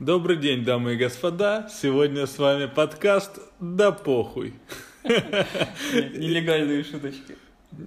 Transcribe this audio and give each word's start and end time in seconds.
Добрый 0.00 0.36
день, 0.36 0.64
дамы 0.64 0.94
и 0.94 0.96
господа. 0.96 1.68
Сегодня 1.68 2.28
с 2.28 2.38
вами 2.38 2.66
подкаст 2.66 3.40
«Да 3.58 3.90
похуй». 3.90 4.54
Нелегальные 5.02 6.84
шуточки. 6.84 7.36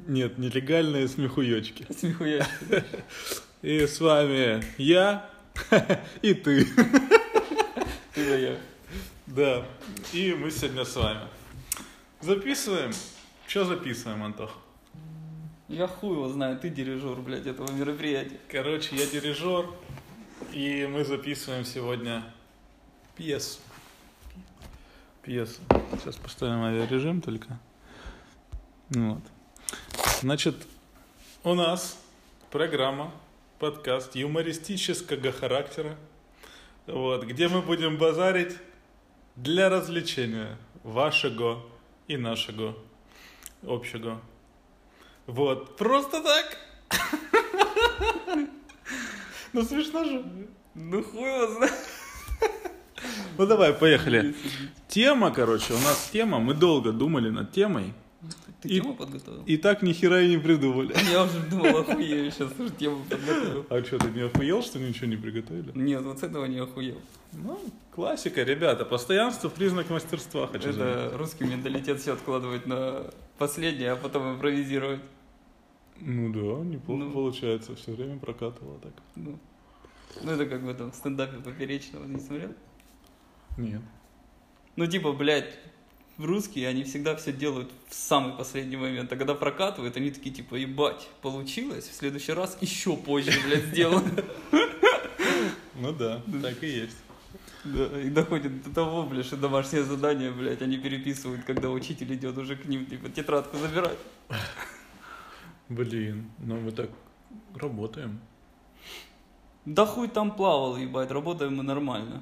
Нет, 0.10 0.38
нелегальные 0.38 1.08
смехуёчки. 1.08 1.88
Смехуячки. 1.90 2.84
И 3.62 3.86
с 3.88 4.02
вами 4.02 4.62
я 4.78 5.30
и 6.22 6.34
ты. 6.34 6.66
Ты 8.14 8.26
да 8.30 8.36
я. 8.36 8.58
Да, 9.28 9.66
и 10.12 10.34
мы 10.34 10.52
сегодня 10.52 10.84
с 10.84 10.94
вами. 10.98 11.22
Записываем. 12.20 12.92
Что 13.48 13.64
записываем, 13.64 14.22
Антох? 14.22 14.52
Я 15.70 15.88
хуй 15.88 16.18
его 16.18 16.28
знаю, 16.28 16.60
ты 16.60 16.70
дирижер, 16.70 17.16
блядь, 17.22 17.48
этого 17.48 17.72
мероприятия. 17.72 18.38
Короче, 18.50 18.98
я 18.98 19.06
дирижер, 19.06 19.68
и 20.54 20.86
мы 20.86 21.06
записываем 21.06 21.64
сегодня 21.66 22.24
пьесу. 23.16 23.60
Пьесу. 25.24 25.62
Сейчас 26.00 26.16
поставим 26.18 26.64
авиарежим 26.64 27.22
только. 27.22 27.60
Вот. 28.90 29.22
Значит, 30.22 30.56
у 31.44 31.54
нас 31.54 31.98
программа, 32.50 33.12
подкаст 33.60 34.16
юмористического 34.16 35.32
характера, 35.32 35.96
вот, 36.86 37.24
где 37.24 37.48
мы 37.48 37.62
будем 37.62 37.98
базарить 37.98 38.58
для 39.36 39.70
развлечения 39.70 40.58
вашего 40.84 41.64
и 42.08 42.18
нашего 42.18 42.76
общего. 43.64 44.20
Вот, 45.28 45.78
просто 45.78 46.22
так. 46.22 46.58
Ну 49.54 49.64
смешно 49.64 50.04
же. 50.04 50.24
Ну 50.76 51.04
хуй 51.04 51.28
его 51.30 51.48
знает. 51.54 51.74
Ну 53.38 53.46
давай, 53.48 53.74
поехали. 53.74 54.36
Тема, 54.88 55.32
короче, 55.32 55.74
у 55.74 55.78
нас 55.78 56.10
тема, 56.14 56.40
мы 56.40 56.54
долго 56.54 56.92
думали 56.92 57.30
над 57.30 57.52
темой, 57.52 57.94
Ты 58.62 58.70
И- 58.70 58.80
тему 58.80 58.94
подготовил? 58.96 59.44
и 59.48 59.58
так 59.58 59.82
ни 59.82 59.92
хера 59.94 60.22
и 60.22 60.30
не 60.30 60.38
придумали. 60.38 60.94
Я 61.12 61.24
уже 61.24 61.40
думал, 61.50 61.80
охуею, 61.80 62.32
сейчас 62.32 62.52
уже 62.60 62.70
тему 62.70 63.04
подготовил. 63.10 63.66
А 63.70 63.84
что, 63.84 63.98
ты 63.98 64.10
не 64.12 64.22
охуел, 64.22 64.62
что 64.62 64.78
ничего 64.80 65.08
не 65.08 65.16
приготовили? 65.18 65.72
Нет, 65.74 66.04
вот 66.04 66.20
с 66.20 66.24
этого 66.24 66.46
не 66.46 66.60
охуел. 66.60 67.02
Ну, 67.34 67.60
классика, 67.96 68.44
ребята, 68.44 68.86
постоянство 68.86 69.50
признак 69.50 69.90
мастерства, 69.90 70.46
хочу 70.48 70.72
заметить. 70.72 71.08
Это 71.08 71.18
русский 71.18 71.46
менталитет 71.46 72.00
все 72.02 72.14
откладывать 72.14 72.68
на 72.68 73.06
последнее, 73.40 73.94
а 73.94 73.96
потом 73.96 74.36
импровизировать. 74.36 75.00
Ну 76.04 76.34
да, 76.34 76.66
неплохо 76.66 77.04
Ну. 77.04 77.12
получается, 77.12 77.76
все 77.76 77.92
время 77.94 78.18
прокатывало 78.18 78.80
так. 78.80 78.94
Ну, 79.16 79.38
ну 80.24 80.32
это 80.32 80.46
как 80.48 80.62
в 80.62 80.70
этом 80.70 80.92
стендапе 80.94 81.38
поперечного, 81.38 82.06
не 82.06 82.20
смотрел? 82.20 82.54
Нет. 83.58 83.82
Ну, 84.76 84.88
типа, 84.88 85.14
блядь, 85.14 85.60
русские, 86.18 86.68
они 86.68 86.84
всегда 86.84 87.16
все 87.16 87.32
делают 87.32 87.72
в 87.88 87.94
самый 87.94 88.34
последний 88.36 88.78
момент. 88.78 89.12
А 89.14 89.16
когда 89.16 89.36
прокатывают, 89.36 89.96
они 89.98 90.12
такие, 90.12 90.34
типа, 90.34 90.56
ебать, 90.56 91.08
получилось, 91.22 91.88
в 91.88 91.94
следующий 91.94 92.34
раз 92.34 92.58
еще 92.62 92.96
позже, 92.98 93.32
блядь, 93.46 93.66
сделаем. 93.66 94.10
Ну 95.76 95.92
да, 95.94 96.22
так 96.42 96.64
и 96.64 96.68
есть. 96.68 96.98
Да, 97.64 98.02
и 98.02 98.10
доходит 98.10 98.64
до 98.64 98.74
того, 98.74 99.04
блядь, 99.04 99.26
что 99.26 99.38
домашнее 99.38 99.84
задание, 99.84 100.32
блядь, 100.32 100.62
они 100.62 100.78
переписывают, 100.78 101.44
когда 101.44 101.70
учитель 101.70 102.14
идет 102.14 102.38
уже 102.38 102.56
к 102.56 102.66
ним, 102.66 102.86
типа, 102.86 103.10
тетрадку 103.10 103.58
забирать. 103.58 103.98
Блин, 105.72 106.30
ну 106.40 106.60
мы 106.60 106.72
так 106.72 106.90
работаем. 107.56 108.20
Да 109.64 109.86
хуй 109.86 110.10
там 110.10 110.36
плавал, 110.36 110.76
ебать, 110.76 111.12
работаем 111.12 111.56
мы 111.56 111.64
нормально. 111.64 112.22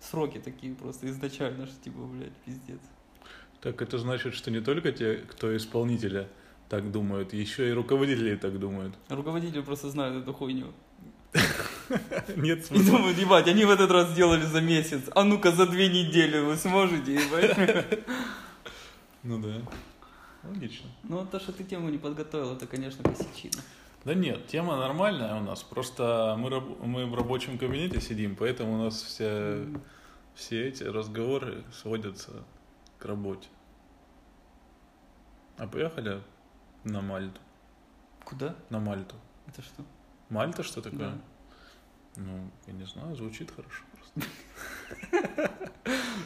Сроки 0.00 0.38
такие 0.38 0.74
просто 0.74 1.08
изначально, 1.08 1.66
что 1.66 1.76
типа, 1.82 2.00
блядь, 2.00 2.36
пиздец. 2.44 2.80
Так 3.62 3.80
это 3.80 3.96
значит, 3.98 4.34
что 4.34 4.50
не 4.50 4.60
только 4.60 4.92
те, 4.92 5.14
кто 5.16 5.56
исполнителя 5.56 6.28
так 6.68 6.92
думают, 6.92 7.32
еще 7.32 7.70
и 7.70 7.72
руководители 7.72 8.36
так 8.36 8.58
думают. 8.58 8.94
Руководители 9.08 9.62
просто 9.62 9.88
знают 9.88 10.22
эту 10.22 10.34
хуйню. 10.34 10.74
Нет 12.36 12.58
И 12.58 12.62
смысла. 12.64 12.98
думают, 12.98 13.16
ебать, 13.18 13.48
они 13.48 13.64
в 13.64 13.70
этот 13.70 13.90
раз 13.90 14.10
сделали 14.10 14.42
за 14.44 14.60
месяц. 14.60 15.04
А 15.14 15.24
ну-ка 15.24 15.52
за 15.52 15.66
две 15.66 15.88
недели 15.88 16.38
вы 16.38 16.56
сможете, 16.56 17.14
ебать. 17.14 17.56
Ну 19.22 19.38
да. 19.40 19.62
Логично. 20.44 20.88
Ну, 21.02 21.26
то, 21.26 21.40
что 21.40 21.52
ты 21.52 21.64
тему 21.64 21.88
не 21.90 21.98
подготовил, 21.98 22.54
это, 22.54 22.66
конечно, 22.66 23.02
косячина. 23.02 23.62
Да 24.04 24.14
нет, 24.14 24.46
тема 24.46 24.76
нормальная 24.76 25.34
у 25.34 25.40
нас. 25.42 25.62
Просто 25.62 26.36
мы, 26.38 26.50
раб- 26.50 26.80
мы 26.84 27.06
в 27.06 27.14
рабочем 27.14 27.58
кабинете 27.58 28.00
сидим, 28.00 28.36
поэтому 28.36 28.74
у 28.74 28.84
нас 28.84 29.02
все, 29.02 29.66
все 30.34 30.68
эти 30.68 30.84
разговоры 30.84 31.64
сводятся 31.72 32.44
к 32.98 33.04
работе. 33.04 33.48
А 35.58 35.66
поехали 35.66 36.22
на 36.84 37.00
Мальту. 37.00 37.40
Куда? 38.24 38.54
На 38.70 38.78
Мальту. 38.78 39.16
Это 39.48 39.62
что? 39.62 39.84
Мальта 40.28 40.62
что 40.62 40.80
такое? 40.80 40.98
Да. 41.10 41.18
Ну, 42.16 42.50
я 42.66 42.72
не 42.74 42.84
знаю, 42.86 43.16
звучит 43.16 43.50
хорошо 43.50 43.84
просто. 44.18 45.50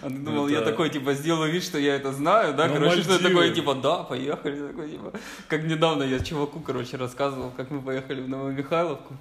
А 0.02 0.10
думал, 0.10 0.48
я 0.48 0.58
Это- 0.58 0.70
такой, 0.70 0.90
типа, 0.90 1.14
сделаю 1.14 1.52
вид, 1.52 1.62
что 1.62 1.78
я 1.78 1.94
это 1.94 2.12
знаю, 2.12 2.54
да? 2.54 2.66
Ну, 2.66 2.74
короче, 2.74 3.02
что 3.02 3.12
я 3.12 3.18
Мальдивы. 3.20 3.34
такой, 3.40 3.54
типа, 3.54 3.74
да, 3.76 4.02
поехали. 4.02 4.66
Такой, 4.68 4.90
типа, 4.90 5.12
как 5.48 5.62
недавно 5.64 6.02
я 6.02 6.18
чуваку, 6.18 6.58
короче, 6.60 6.96
рассказывал, 6.96 7.50
как 7.56 7.70
мы 7.70 7.80
поехали 7.80 8.20
в 8.22 8.28
Новомихайловку. 8.28 9.16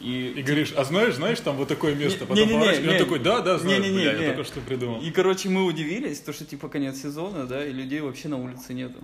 И, 0.00 0.28
И 0.36 0.42
говоришь, 0.42 0.72
а 0.76 0.84
знаешь, 0.84 1.16
знаешь, 1.16 1.40
там 1.40 1.56
вот 1.56 1.68
такое 1.68 1.94
место, 1.94 2.20
Не- 2.20 2.26
потом 2.28 2.48
поворачиваешь, 2.48 2.84
и 2.86 2.88
он 2.88 2.94
не. 2.94 2.98
такой, 3.00 3.18
да, 3.18 3.40
да, 3.40 3.58
знаю, 3.58 3.82
Не-не-не, 3.82 4.02
бля, 4.04 4.12
не. 4.14 4.22
я 4.24 4.28
только 4.34 4.44
что 4.44 4.60
придумал. 4.60 5.00
И, 5.02 5.10
короче, 5.10 5.48
мы 5.50 5.64
удивились, 5.64 6.20
то, 6.20 6.32
что, 6.32 6.44
типа, 6.46 6.68
конец 6.68 7.02
сезона, 7.02 7.46
да, 7.46 7.66
и 7.66 7.72
людей 7.72 8.00
вообще 8.00 8.28
на 8.28 8.38
улице 8.38 8.72
нету. 8.74 9.00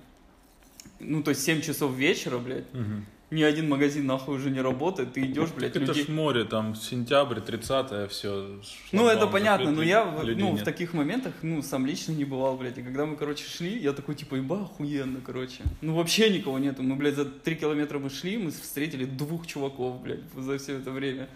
Ну, 1.01 1.23
то 1.23 1.31
есть 1.33 1.43
7 1.45 1.61
часов 1.61 1.93
вечера, 1.95 2.39
блядь, 2.39 2.73
Мгм. 2.73 3.05
Ни 3.31 3.43
один 3.43 3.69
магазин 3.69 4.07
нахуй 4.07 4.37
уже 4.37 4.51
не 4.51 4.61
работает, 4.61 5.13
ты 5.15 5.23
идешь, 5.23 5.51
блядь, 5.51 5.73
Так 5.73 5.83
это 5.83 5.93
людей... 5.93 6.05
ж 6.05 6.09
море, 6.09 6.45
там 6.45 6.75
сентябрь, 6.75 7.41
30 7.41 8.11
все. 8.11 8.61
Ну, 8.93 9.09
это 9.09 9.27
понятно, 9.27 9.71
но 9.71 9.83
я 9.83 10.05
ну, 10.05 10.53
в 10.53 10.63
таких 10.63 10.93
моментах, 10.93 11.33
ну, 11.43 11.63
сам 11.63 11.87
лично 11.87 12.13
не 12.13 12.25
бывал, 12.25 12.57
блядь. 12.57 12.79
И 12.79 12.83
когда 12.83 13.07
мы, 13.07 13.17
короче, 13.17 13.45
шли, 13.45 13.79
я 13.79 13.93
такой, 13.93 14.15
типа, 14.15 14.37
еба, 14.37 14.63
охуенно, 14.63 15.21
короче. 15.25 15.63
Ну, 15.81 15.95
вообще 15.95 16.31
никого 16.31 16.59
нету. 16.59 16.83
Мы, 16.83 16.97
блядь, 16.97 17.17
за 17.17 17.25
три 17.25 17.57
километра 17.57 17.99
мы 17.99 18.11
шли, 18.11 18.39
мы 18.39 18.51
встретили 18.51 19.05
двух 19.05 19.47
чуваков, 19.47 20.01
блядь, 20.03 20.21
за 20.37 20.59
все 20.59 20.79
это 20.79 20.91
время. 20.91 21.29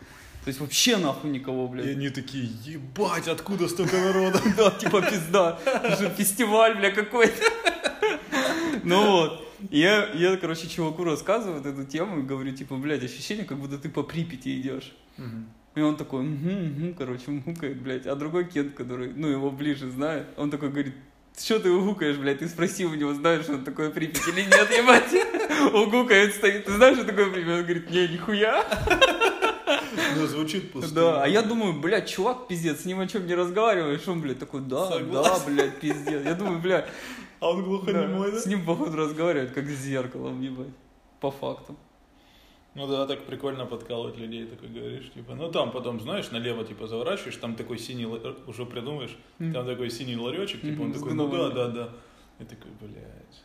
То 0.45 0.51
есть 0.51 0.61
вообще 0.61 0.97
нахуй 0.97 1.31
никого, 1.31 1.67
И 1.67 1.69
блядь. 1.69 1.87
они 1.97 2.11
такие, 2.11 2.49
ебать, 2.65 3.29
откуда 3.29 3.69
столько 3.69 3.97
народа? 3.99 4.41
Да, 4.57 4.71
типа 4.71 5.03
пизда. 5.03 5.59
Уже 5.85 6.11
фестиваль, 6.11 6.77
бля, 6.79 6.91
какой-то. 6.91 7.43
Ну 8.85 9.11
вот. 9.11 9.48
Я, 9.71 10.13
я, 10.13 10.37
короче, 10.37 10.69
чуваку 10.69 11.05
рассказываю 11.05 11.61
вот 11.61 11.67
эту 11.67 11.85
тему 11.85 12.21
и 12.21 12.23
говорю, 12.23 12.53
типа, 12.53 12.77
блядь, 12.77 13.05
ощущение, 13.05 13.45
как 13.45 13.59
будто 13.59 13.79
ты 13.79 13.89
по 13.89 14.03
Припяти 14.03 14.61
идешь. 14.61 14.95
И 15.75 15.81
он 15.81 15.97
такой, 15.97 16.23
угу, 16.23 16.51
угу, 16.51 16.95
короче, 16.97 17.31
мукает, 17.31 17.81
блядь. 17.81 18.07
А 18.07 18.17
другой 18.17 18.47
кент, 18.47 18.75
который, 18.75 19.13
ну, 19.15 19.29
его 19.29 19.51
ближе 19.51 19.89
знает, 19.91 20.27
он 20.37 20.51
такой 20.51 20.71
говорит, 20.71 20.95
что 21.39 21.61
ты 21.61 21.71
угукаешь, 21.71 22.17
блядь, 22.17 22.41
ты 22.41 22.49
спроси 22.49 22.85
у 22.85 22.95
него, 22.95 23.15
знаешь, 23.15 23.49
он 23.49 23.65
такое 23.65 23.91
Припять 23.91 24.27
или 24.27 24.43
нет, 24.43 24.71
ебать. 24.71 25.73
Угукает, 25.73 26.35
стоит, 26.35 26.65
ты 26.65 26.73
знаешь, 26.73 26.97
что 26.97 27.07
такое 27.07 27.31
Припять? 27.31 27.59
Он 27.59 27.63
говорит, 27.63 27.91
не, 27.91 28.09
нихуя. 28.09 28.65
Ну, 30.17 30.27
звучит 30.27 30.73
пусто. 30.73 30.95
Да, 30.95 31.23
а 31.23 31.29
я 31.29 31.43
думаю, 31.43 31.75
блядь, 31.75 32.09
чувак, 32.09 32.49
пиздец, 32.49 32.81
с 32.81 32.85
ним 32.85 33.01
о 33.01 33.07
чем 33.07 33.27
не 33.27 33.35
разговариваешь, 33.35 34.07
он, 34.09 34.21
блядь, 34.21 34.39
такой, 34.39 34.63
да, 34.63 34.87
Согласен. 34.91 35.13
да, 35.13 35.39
блядь, 35.47 35.81
пиздец. 35.81 36.25
Я 36.25 36.35
думаю, 36.35 36.59
блядь, 36.59 36.89
А 37.41 37.51
он 37.51 37.63
глухонемой, 37.65 38.33
да? 38.33 38.39
с 38.41 38.47
ним, 38.47 38.65
походу, 38.65 38.97
разговаривают, 38.97 39.53
как 39.53 39.67
с 39.69 39.79
зеркалом, 39.79 40.41
ебать, 40.43 40.69
по 41.21 41.31
факту. 41.31 41.77
Ну 42.75 42.87
да, 42.87 43.07
так 43.07 43.25
прикольно 43.25 43.67
подкалывать 43.67 44.17
людей, 44.19 44.47
такой 44.47 44.69
говоришь, 44.69 45.11
типа, 45.13 45.35
ну 45.35 45.51
там 45.51 45.71
потом, 45.73 46.01
знаешь, 46.01 46.31
налево, 46.31 46.65
типа, 46.65 46.87
заворачиваешь, 46.87 47.37
там 47.37 47.55
такой 47.57 47.79
синий, 47.79 48.07
ла- 48.07 48.35
уже 48.47 48.67
придумаешь, 48.67 49.17
Мгм. 49.39 49.53
там 49.53 49.67
такой 49.67 49.91
синий 49.91 50.17
ларечек, 50.17 50.61
типа, 50.61 50.83
он 50.83 50.89
Мгм, 50.89 50.95
с 50.95 50.99
такой, 50.99 51.15
ну 51.15 51.29
да, 51.29 51.49
да, 51.51 51.69
да. 51.69 51.89
И 52.41 52.45
такой, 52.45 52.71
блядь. 52.81 53.43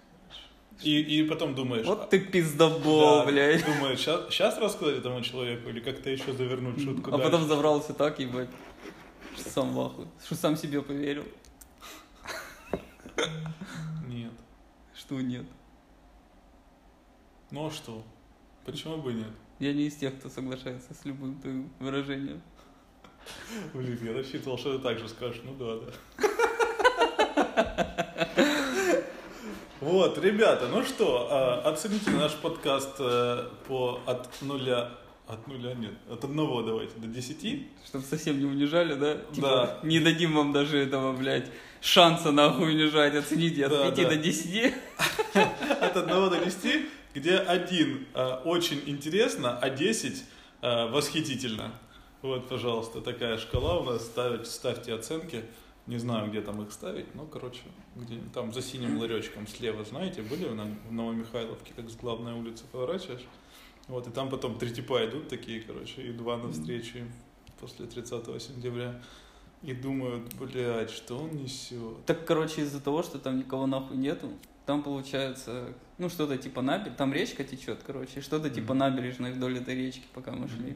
И, 0.84 1.00
и 1.20 1.24
потом 1.28 1.56
думаешь, 1.56 1.86
Вот 1.86 2.10
ты 2.10 2.20
пиздобол, 2.20 3.20
да, 3.20 3.26
блядь. 3.26 3.64
думаешь, 3.66 4.00
сейчас 4.00 4.58
рассказать 4.60 4.98
этому 4.98 5.22
человеку 5.22 5.70
или 5.70 5.80
как-то 5.80 6.10
еще 6.10 6.34
завернуть 6.34 6.84
шутку 6.84 7.10
А 7.10 7.18
дальше? 7.18 7.32
потом 7.32 7.48
забрался 7.48 7.94
так, 7.94 8.20
ебать. 8.20 8.50
Что 9.36 9.50
сам 9.50 9.74
в 9.74 9.80
ахуе. 9.80 10.08
Что 10.26 10.36
сам 10.36 10.56
себе 10.58 10.82
поверил. 10.82 11.24
Нет. 14.08 14.32
Что 14.96 15.22
нет. 15.22 15.46
Ну 17.52 17.68
а 17.68 17.72
что? 17.72 18.04
Почему 18.66 18.98
бы 18.98 19.14
нет? 19.14 19.32
Я 19.60 19.74
не 19.74 19.88
из 19.88 19.96
тех, 19.96 20.18
кто 20.18 20.30
соглашается 20.30 20.94
с 20.94 21.06
любым 21.06 21.40
твоим 21.40 21.72
выражением. 21.80 22.42
Блин, 23.74 24.00
я 24.02 24.14
рассчитывал, 24.14 24.58
что 24.58 24.78
ты 24.78 24.84
так 24.84 25.00
же 25.00 25.08
скажешь. 25.08 25.42
Ну 25.44 25.56
да, 25.56 25.80
да. 25.80 25.94
Вот, 29.80 30.18
ребята, 30.18 30.68
ну 30.70 30.84
что, 30.84 31.28
а, 31.30 31.70
оцените 31.70 32.12
наш 32.12 32.34
подкаст 32.36 32.96
э, 33.00 33.50
по 33.68 34.00
от 34.06 34.30
нуля 34.42 34.92
От 35.28 35.48
нуля 35.48 35.74
нет. 35.74 35.94
От 36.10 36.24
одного 36.26 36.62
давайте 36.64 36.98
до 36.98 37.08
десяти. 37.08 37.68
Чтобы 37.86 38.04
совсем 38.04 38.40
не 38.40 38.46
унижали, 38.46 38.94
да? 38.96 39.18
Типа, 39.34 39.80
Да. 39.82 39.88
не 39.88 40.00
дадим 40.00 40.36
вам 40.36 40.52
даже 40.52 40.78
этого, 40.78 41.14
блядь, 41.14 41.50
шанса 41.82 42.32
нахуй 42.32 42.72
унижать. 42.74 43.16
Оцените 43.16 43.66
от 43.66 43.72
Да, 43.72 43.84
5 43.92 43.96
да. 44.04 44.10
до 44.10 44.16
10. 44.18 44.74
От 45.82 45.98
одного 45.98 46.30
до 46.30 46.44
десяти, 46.44 46.86
где 47.14 47.38
один 47.38 48.06
э, 48.14 48.36
очень 48.46 48.82
интересно, 48.86 49.58
а 49.58 49.70
десять 49.70 50.24
э, 50.62 50.88
восхитительно. 50.90 51.72
Вот, 52.22 52.48
пожалуйста, 52.48 53.02
такая 53.02 53.38
шкала 53.38 53.80
у 53.80 53.84
нас. 53.84 54.06
Ставить, 54.06 54.48
ставьте 54.48 54.94
оценки. 54.94 55.44
Не 55.88 55.98
знаю, 55.98 56.30
где 56.30 56.42
там 56.42 56.62
их 56.62 56.72
ставить, 56.72 57.14
но, 57.16 57.26
короче, 57.26 57.60
где 57.96 58.18
там 58.34 58.54
за 58.54 58.62
синим 58.62 58.98
ларечком 59.00 59.48
слева, 59.48 59.84
знаете, 59.84 60.22
были 60.22 60.48
на, 60.48 60.64
в 60.88 60.94
Новомихайловке, 60.94 61.74
как 61.76 61.90
с 61.90 61.96
главной 61.98 62.34
улицы 62.34 62.64
поворачиваешь? 62.72 63.26
Вот, 63.88 64.08
и 64.08 64.12
там 64.12 64.30
потом 64.30 64.58
три 64.58 64.72
типа 64.72 65.06
идут 65.06 65.28
такие, 65.28 65.62
короче, 65.62 66.02
и 66.04 66.12
два 66.12 66.38
навстречу 66.38 67.00
после 67.60 67.86
30 67.86 68.42
сентября. 68.42 69.02
И 69.62 69.74
думают, 69.74 70.34
блядь, 70.36 70.90
что 70.90 71.18
он 71.18 71.36
несет? 71.36 72.06
Так, 72.06 72.26
короче, 72.26 72.62
из-за 72.64 72.82
того, 72.82 73.02
что 73.02 73.18
там 73.18 73.38
никого 73.38 73.66
нахуй 73.66 73.96
нету, 73.96 74.30
там 74.66 74.84
получается, 74.84 75.74
ну, 75.98 76.10
что-то 76.10 76.38
типа 76.38 76.62
набережная, 76.62 76.98
там 76.98 77.14
речка 77.14 77.44
течет, 77.44 77.80
короче, 77.86 78.22
что-то 78.22 78.50
типа 78.50 78.74
Мгм. 78.74 78.78
набережной 78.80 79.32
вдоль 79.32 79.58
этой 79.58 79.76
речки, 79.76 80.04
пока 80.14 80.32
мы 80.32 80.48
шли. 80.50 80.76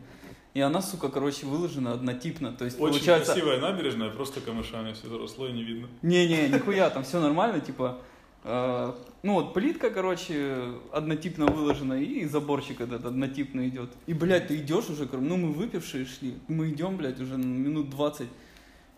И 0.54 0.62
она, 0.62 0.82
сука, 0.82 1.10
короче, 1.10 1.46
выложена 1.46 1.94
однотипно, 1.94 2.52
то 2.54 2.66
есть 2.66 2.80
Очень 2.80 2.94
получается... 2.94 3.34
красивая 3.34 3.60
набережная, 3.60 4.10
просто 4.10 4.42
камышами 4.42 4.94
все 4.94 5.08
заросло 5.08 5.48
и 5.48 5.52
не 5.52 5.64
видно. 5.64 5.88
Не-не, 6.02 6.50
нихуя, 6.50 6.90
там 6.90 7.04
все 7.04 7.20
нормально, 7.20 7.60
типа, 7.60 8.00
ну 8.44 9.34
вот 9.34 9.54
плитка, 9.54 9.90
короче, 9.90 10.58
однотипно 10.92 11.48
выложена, 11.48 12.02
и 12.02 12.26
заборчик 12.26 12.82
этот 12.82 13.06
однотипно 13.06 13.68
идет. 13.68 13.90
И, 14.06 14.14
блядь, 14.14 14.48
ты 14.48 14.58
идешь 14.58 14.90
уже, 14.90 15.08
ну 15.12 15.38
мы 15.38 15.52
выпившие 15.52 16.06
шли, 16.06 16.36
мы 16.48 16.70
идем, 16.70 16.98
блядь, 16.98 17.20
уже 17.20 17.38
минут 17.38 17.90
20. 17.90 18.28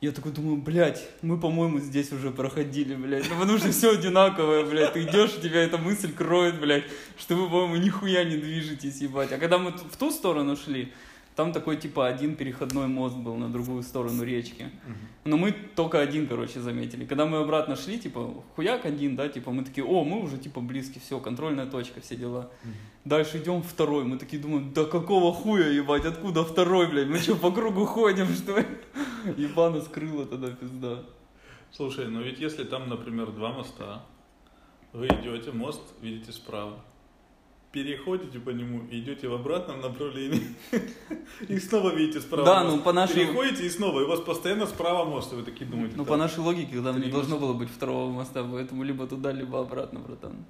Я 0.01 0.13
такой 0.13 0.31
думаю, 0.31 0.55
блядь, 0.55 1.05
мы, 1.21 1.37
по-моему, 1.37 1.79
здесь 1.79 2.13
уже 2.13 2.31
проходили, 2.31 2.95
блядь. 2.95 3.29
Ну, 3.29 3.37
потому 3.37 3.57
что 3.57 3.69
все 3.71 3.91
одинаковое, 3.91 4.65
блядь. 4.65 4.93
Ты 4.93 5.03
идешь, 5.03 5.33
тебя 5.41 5.61
эта 5.61 5.77
мысль 5.77 6.13
кроет, 6.13 6.57
блядь, 6.61 6.85
что 7.17 7.35
вы, 7.35 7.49
по-моему, 7.49 7.75
нихуя 7.75 8.23
не 8.23 8.37
движетесь, 8.37 9.01
ебать. 9.01 9.33
А 9.33 9.37
когда 9.37 9.57
мы 9.57 9.71
в 9.71 9.97
ту 9.97 10.09
сторону 10.11 10.55
шли, 10.55 10.93
там 11.39 11.53
такой, 11.53 11.77
типа, 11.77 12.05
один 12.05 12.35
переходной 12.35 12.87
мост 12.87 13.15
был 13.15 13.37
на 13.37 13.47
другую 13.47 13.81
сторону 13.81 14.23
речки. 14.23 14.69
Но 15.23 15.37
мы 15.37 15.53
только 15.53 16.01
один, 16.01 16.27
короче, 16.27 16.59
заметили. 16.59 17.05
Когда 17.05 17.25
мы 17.25 17.37
обратно 17.37 17.77
шли, 17.77 17.97
типа, 17.97 18.43
хуяк 18.57 18.83
один, 18.83 19.15
да, 19.15 19.29
типа, 19.29 19.51
мы 19.51 19.63
такие, 19.63 19.87
о, 19.87 20.03
мы 20.03 20.21
уже, 20.21 20.37
типа, 20.37 20.59
близки, 20.59 20.99
все, 20.99 21.17
контрольная 21.21 21.65
точка, 21.65 22.01
все 22.01 22.17
дела. 22.17 22.51
Дальше 23.05 23.37
идем 23.37 23.63
второй, 23.63 24.03
мы 24.03 24.17
такие 24.17 24.41
думаем, 24.41 24.73
да 24.73 24.83
какого 24.83 25.33
хуя, 25.33 25.69
ебать, 25.69 26.03
откуда 26.03 26.43
второй, 26.43 26.87
блядь, 26.87 27.07
мы 27.07 27.19
что, 27.19 27.37
по 27.37 27.51
кругу 27.51 27.85
ходим, 27.85 28.27
что 28.27 28.59
ли? 28.59 28.65
Ебана 29.37 29.79
скрыла 29.79 30.25
тогда, 30.25 30.49
пизда. 30.49 31.05
Слушай, 31.71 32.07
ну 32.07 32.21
ведь 32.21 32.41
если 32.41 32.65
там, 32.65 32.89
например, 32.89 33.31
два 33.31 33.53
моста, 33.53 34.03
вы 34.91 35.07
идете, 35.07 35.53
мост 35.53 35.83
видите 36.01 36.33
справа, 36.33 36.83
переходите 37.71 38.39
по 38.39 38.49
нему 38.49 38.85
и 38.89 38.99
идете 38.99 39.27
в 39.27 39.33
обратном 39.33 39.81
направлении, 39.81 40.55
и 41.47 41.59
снова 41.59 41.93
видите 41.93 42.19
справа 42.21 42.45
Да, 42.45 42.63
ну, 42.63 42.79
по 42.81 42.91
нашей- 42.93 43.25
Переходите 43.27 43.65
и 43.65 43.69
снова, 43.69 44.01
и 44.01 44.03
у 44.03 44.07
вас 44.07 44.21
постоянно 44.21 44.65
справа 44.65 45.05
мост, 45.05 45.31
и 45.33 45.35
вы 45.35 45.43
такие 45.43 45.69
думаете. 45.69 45.95
Ну, 45.95 46.03
«Так, 46.03 46.09
по 46.09 46.17
нашей 46.17 46.39
логике, 46.39 46.81
там 46.81 46.99
не 46.99 47.09
должно 47.11 47.37
было 47.37 47.53
быть 47.53 47.69
второго 47.69 48.09
моста, 48.11 48.43
поэтому 48.43 48.83
либо 48.83 49.05
туда, 49.07 49.31
либо 49.31 49.59
обратно, 49.59 49.99
братан. 49.99 50.45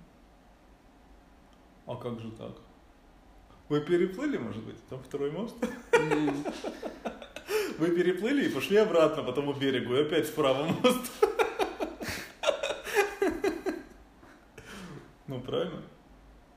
А 1.86 1.96
как 1.96 2.20
же 2.20 2.32
так? 2.32 2.56
Вы 3.68 3.82
переплыли, 3.82 4.38
может 4.38 4.64
быть, 4.64 4.78
там 4.90 5.00
второй 5.04 5.32
мост? 5.32 5.56
Вы 7.80 7.88
переплыли 7.92 8.46
и 8.46 8.50
пошли 8.50 8.78
обратно 8.78 9.24
по 9.24 9.32
тому 9.32 9.54
берегу, 9.54 9.94
и 9.96 10.02
опять 10.02 10.28
справа 10.28 10.66
мост. 10.84 11.12
Ну, 15.28 15.40
правильно? 15.42 15.84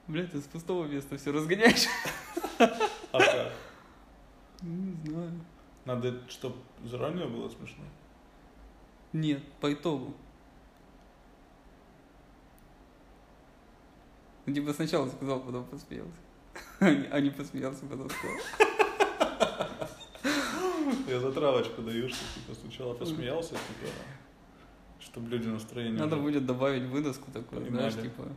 Блядь, 0.09 0.31
ты 0.33 0.41
с 0.41 0.45
пустого 0.45 0.87
места 0.87 1.17
все 1.17 1.33
разгоняешь. 1.33 1.87
А 2.59 3.19
как? 3.19 3.53
Не 4.63 5.11
знаю. 5.11 5.33
Надо, 5.85 6.21
чтобы 6.29 6.57
заранее 6.85 7.27
было 7.27 7.49
смешно. 7.49 7.85
Нет, 9.13 9.43
по 9.61 9.73
итогу. 9.73 10.15
Ну, 14.47 14.55
Типа 14.55 14.73
сначала 14.73 15.09
сказал, 15.09 15.41
потом 15.41 15.65
посмеялся. 15.67 16.13
А 16.81 17.21
не 17.21 17.31
посмеялся, 17.31 17.85
потом 17.87 18.09
сказал. 18.11 18.37
Я 21.09 21.21
затравочку 21.21 21.83
даю, 21.83 22.09
что 22.09 22.19
типа 22.35 22.55
сначала 22.61 22.95
посмеялся, 22.95 23.51
типа, 23.51 23.91
чтобы 25.01 25.29
люди 25.31 25.49
настроение. 25.49 25.99
Надо 26.01 26.17
уже- 26.17 26.23
будет 26.25 26.47
добавить 26.47 26.85
выдаску 26.85 27.31
такую, 27.31 27.63
Понимали. 27.63 27.91
знаешь, 27.91 27.95
типа, 28.09 28.29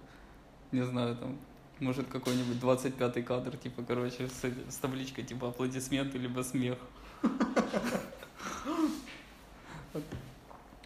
не 0.71 0.81
знаю, 0.83 1.15
там, 1.17 1.37
может, 1.79 2.07
какой-нибудь 2.07 2.57
25-й 2.57 3.23
кадр, 3.23 3.57
типа, 3.57 3.83
короче, 3.83 4.27
с, 4.27 4.73
с 4.73 4.77
табличкой, 4.77 5.23
типа, 5.23 5.49
аплодисменты, 5.49 6.17
либо 6.17 6.41
смех. 6.41 6.77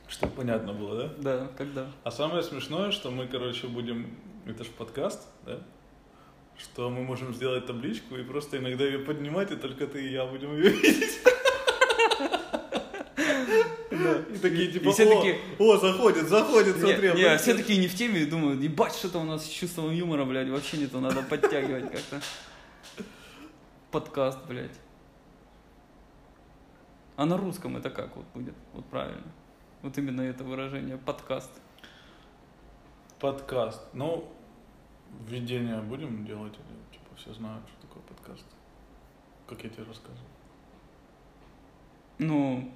Чтобы 0.07 0.33
понятно 0.33 0.73
было, 0.73 1.03
да? 1.03 1.13
Да, 1.17 1.47
когда? 1.57 1.87
А 2.03 2.11
самое 2.11 2.43
смешное, 2.43 2.91
что 2.91 3.11
мы, 3.11 3.27
короче, 3.27 3.67
будем... 3.67 4.15
Это 4.45 4.63
ж 4.63 4.67
подкаст, 4.67 5.27
да? 5.45 5.59
Что 6.57 6.89
мы 6.89 7.03
можем 7.03 7.33
сделать 7.33 7.65
табличку 7.65 8.17
и 8.17 8.23
просто 8.23 8.57
иногда 8.57 8.83
ее 8.83 8.99
поднимать, 8.99 9.51
и 9.51 9.55
только 9.55 9.87
ты 9.87 10.05
и 10.05 10.11
я 10.11 10.25
будем 10.25 10.55
ее 10.55 10.69
видеть. 10.71 11.19
И 13.91 14.37
такие 14.37 14.71
типа, 14.71 14.89
И 14.89 14.91
все 14.91 15.11
о, 15.11 15.15
такие- 15.15 15.39
о, 15.57 15.77
заходит, 15.77 16.27
заходит, 16.29 16.77
смотри. 16.77 17.13
не, 17.13 17.37
все 17.37 17.55
такие 17.55 17.79
не 17.79 17.87
в 17.87 17.95
теме 17.95 18.21
и 18.21 18.25
думают, 18.25 18.61
ебать, 18.61 18.93
что-то 18.93 19.19
у 19.19 19.23
нас 19.23 19.45
с 19.45 19.47
чувством 19.49 19.91
юмора, 19.91 20.25
блядь, 20.25 20.49
вообще 20.49 20.77
не 20.77 20.87
то, 20.87 20.99
надо 20.99 21.23
подтягивать 21.23 21.91
как-то. 21.91 22.21
Подкаст, 23.91 24.39
блядь. 24.47 24.77
А 27.15 27.25
на 27.25 27.37
русском 27.37 27.75
это 27.77 27.89
как 27.89 28.15
вот 28.15 28.25
будет? 28.33 28.53
Вот 28.73 28.85
правильно. 28.85 29.27
Вот 29.81 29.97
именно 29.97 30.21
это 30.21 30.43
выражение, 30.43 30.97
подкаст. 30.97 31.51
Подкаст. 33.19 33.81
Ну, 33.93 34.31
введение 35.27 35.81
будем 35.81 36.25
делать? 36.25 36.53
Или, 36.53 36.93
типа, 36.97 37.15
все 37.17 37.33
знают, 37.33 37.63
что 37.67 37.87
такое 37.87 38.03
подкаст? 38.03 38.45
Как 39.47 39.63
я 39.63 39.69
тебе 39.69 39.83
рассказывал. 39.83 40.27
Ну, 42.19 42.71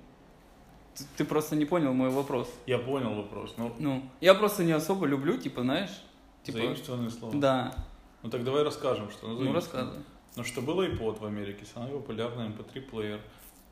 ты, 0.96 1.04
ты 1.18 1.26
просто 1.26 1.56
не 1.56 1.66
понял 1.66 1.94
мой 1.94 2.10
вопрос. 2.10 2.54
Я 2.66 2.78
понял 2.78 3.14
вопрос. 3.14 3.54
Ну, 3.58 3.74
Ну, 3.80 4.04
я 4.22 4.34
просто 4.34 4.64
не 4.64 4.72
особо 4.72 5.06
люблю, 5.06 5.38
типа, 5.38 5.62
знаешь, 5.62 6.04
типа, 6.44 6.60
заимствованные 6.60 7.10
слова. 7.10 7.34
да, 7.36 7.76
Ну 8.22 8.30
так 8.30 8.44
давай 8.44 8.64
расскажем, 8.64 9.10
что 9.12 9.28
ну 9.28 9.54
рассказывай. 9.54 10.04
Ну 10.36 10.44
что 10.44 10.62
был 10.62 10.82
iPod 10.82 11.20
в 11.20 11.26
Америке, 11.26 11.66
самый 11.66 11.92
популярный 11.92 12.48
MP3 12.48 12.82
плеер. 12.82 13.22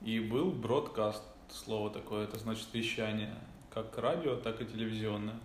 И 0.02 0.20
был 0.20 0.52
бродкаст, 0.52 1.24
слово 1.50 1.90
такое, 1.90 2.26
это 2.26 2.38
значит 2.40 2.68
вещание, 2.74 3.34
как 3.70 3.98
радио, 3.98 4.36
так 4.36 4.62
и 4.62 4.66
телевизионное. 4.66 5.40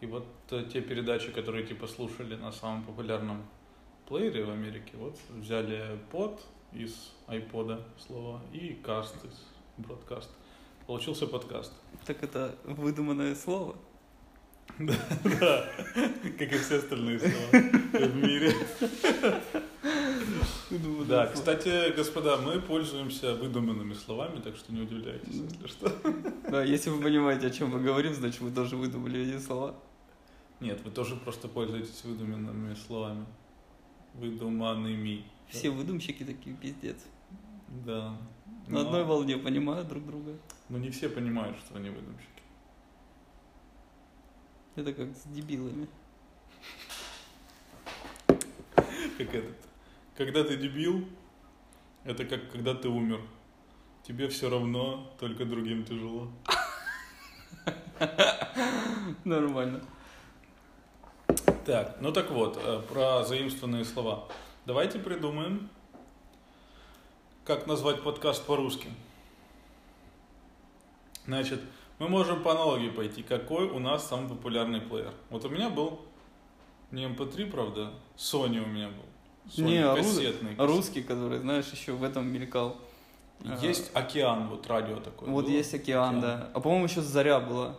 И 0.00 0.06
вот 0.06 0.26
э, 0.50 0.64
те 0.72 0.80
передачи, 0.80 1.30
которые 1.30 1.66
типа 1.66 1.86
слушали 1.86 2.34
на 2.34 2.52
самом 2.52 2.84
популярном 2.84 3.42
плеере 4.08 4.44
в 4.44 4.50
Америке, 4.50 4.92
вот 4.94 5.16
взяли 5.28 5.98
под 6.10 6.40
из 6.72 7.12
iPod 7.28 7.82
слово 7.98 8.40
и 8.52 8.74
каст 8.84 9.16
из 9.24 9.46
бродкаст. 9.76 10.30
Получился 10.90 11.28
подкаст. 11.28 11.72
Так 12.04 12.20
это 12.24 12.56
выдуманное 12.64 13.36
слово. 13.36 13.76
Да, 14.76 15.64
как 16.36 16.52
и 16.52 16.58
все 16.58 16.78
остальные 16.78 17.20
слова 17.20 17.48
в 17.52 18.16
мире. 18.16 18.52
Да, 21.06 21.28
кстати, 21.28 21.94
господа, 21.94 22.38
мы 22.38 22.60
пользуемся 22.60 23.36
выдуманными 23.36 23.94
словами, 23.94 24.40
так 24.40 24.56
что 24.56 24.72
не 24.72 24.80
удивляйтесь, 24.80 25.32
если 25.32 25.66
что. 25.68 25.92
Да, 26.50 26.64
если 26.64 26.90
вы 26.90 27.00
понимаете, 27.00 27.46
о 27.46 27.50
чем 27.50 27.70
мы 27.70 27.80
говорим, 27.80 28.12
значит, 28.12 28.40
вы 28.40 28.50
тоже 28.50 28.76
выдумали 28.76 29.20
эти 29.20 29.40
слова. 29.40 29.76
Нет, 30.58 30.80
вы 30.84 30.90
тоже 30.90 31.14
просто 31.14 31.46
пользуетесь 31.46 32.02
выдуманными 32.02 32.74
словами. 32.74 33.26
Выдуманными. 34.14 35.24
Все 35.50 35.70
выдумщики 35.70 36.24
такие, 36.24 36.56
пиздец. 36.56 36.96
Да. 37.86 38.18
На 38.66 38.80
Но- 38.80 38.80
одной 38.80 39.04
волне 39.04 39.36
понимают 39.36 39.86
друг 39.86 40.04
друга. 40.04 40.32
Но 40.70 40.78
не 40.78 40.90
все 40.90 41.08
понимают, 41.08 41.58
что 41.58 41.76
они 41.76 41.90
выдумщики. 41.90 42.42
Это 44.76 44.92
как 44.94 45.08
с 45.14 45.24
дебилами. 45.24 45.88
Как 48.26 49.34
этот. 49.34 49.56
Когда 50.16 50.44
ты 50.44 50.56
дебил, 50.56 51.08
это 52.04 52.24
как 52.24 52.50
когда 52.52 52.74
ты 52.74 52.88
умер. 52.88 53.20
Тебе 54.04 54.28
все 54.28 54.48
равно, 54.48 55.12
только 55.18 55.44
другим 55.44 55.84
тяжело. 55.84 56.30
Нормально. 59.24 59.82
Так, 61.66 62.00
ну 62.00 62.12
так 62.12 62.30
вот, 62.30 62.58
э, 62.62 62.80
про 62.88 63.24
заимствованные 63.24 63.84
слова. 63.84 64.28
Давайте 64.66 64.98
придумаем 64.98 65.68
как 67.44 67.66
назвать 67.66 68.02
подкаст 68.02 68.46
по-русски. 68.46 68.88
Значит, 71.26 71.60
мы 71.98 72.08
можем 72.08 72.42
по 72.42 72.52
аналогии 72.52 72.88
пойти. 72.90 73.22
Какой 73.22 73.66
у 73.68 73.78
нас 73.78 74.08
самый 74.08 74.28
популярный 74.28 74.80
плеер? 74.80 75.12
Вот 75.30 75.44
у 75.44 75.48
меня 75.48 75.68
был 75.70 76.00
не 76.90 77.04
MP3, 77.04 77.50
правда, 77.50 77.92
Sony 78.16 78.62
у 78.62 78.66
меня 78.66 78.88
был. 78.88 79.04
Sony 79.50 79.64
Не, 79.64 79.84
рус- 79.84 79.96
кассетный. 80.16 80.54
а 80.58 80.66
русский, 80.66 81.02
который, 81.02 81.38
знаешь, 81.38 81.66
еще 81.72 81.92
в 81.92 82.02
этом 82.04 82.26
мелькал. 82.26 82.76
Есть 83.62 83.90
океан, 83.94 84.48
вот 84.48 84.66
радио 84.66 84.96
такое. 84.96 85.28
Вот 85.30 85.46
было? 85.46 85.52
есть 85.52 85.72
океан, 85.74 86.20
да. 86.20 86.50
А 86.52 86.60
по-моему, 86.60 86.84
еще 86.86 87.00
Заря 87.00 87.40
была. 87.40 87.74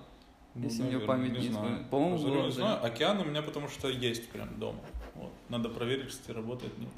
Ну, 0.55 0.63
Если 0.65 0.81
мне 0.81 0.93
наверное, 0.93 1.07
память 1.07 1.31
не 1.39 1.47
знаю. 1.49 1.65
изменяет. 1.67 1.89
По-моему, 1.89 2.17
Зарю 2.17 2.33
было, 2.33 2.41
не 2.41 2.47
да. 2.49 2.53
знаю. 2.55 2.85
Океан 2.85 3.19
у 3.21 3.23
меня 3.25 3.41
потому 3.41 3.67
что 3.69 3.87
есть 3.89 4.27
прям 4.29 4.59
дома. 4.59 4.79
Вот. 5.15 5.31
Надо 5.49 5.69
проверить, 5.69 6.09
кстати, 6.09 6.35
работает, 6.35 6.77
нет. 6.79 6.89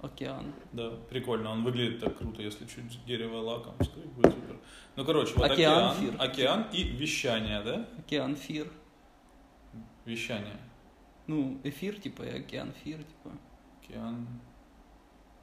Океан. 0.00 0.52
Да, 0.72 0.90
прикольно. 1.10 1.50
Он 1.50 1.64
выглядит 1.64 2.00
так 2.00 2.16
круто, 2.16 2.40
если 2.40 2.66
чуть 2.66 3.04
дерево 3.04 3.38
лаком 3.38 3.74
стоит, 3.82 4.06
будет 4.12 4.32
супер. 4.32 4.56
Ну, 4.94 5.04
короче, 5.04 5.34
вот 5.34 5.50
Океан, 5.50 5.90
океан, 5.90 5.96
фир. 5.96 6.14
океан 6.18 6.66
и 6.72 6.82
вещание, 6.84 7.62
да? 7.62 7.88
Океан 7.98 8.36
Фир. 8.36 8.70
Вещание. 10.04 10.56
Ну, 11.26 11.60
эфир, 11.64 12.00
типа, 12.00 12.22
и 12.22 12.30
океан 12.38 12.72
Фир, 12.84 12.98
типа. 12.98 13.36
Океан. 13.82 14.26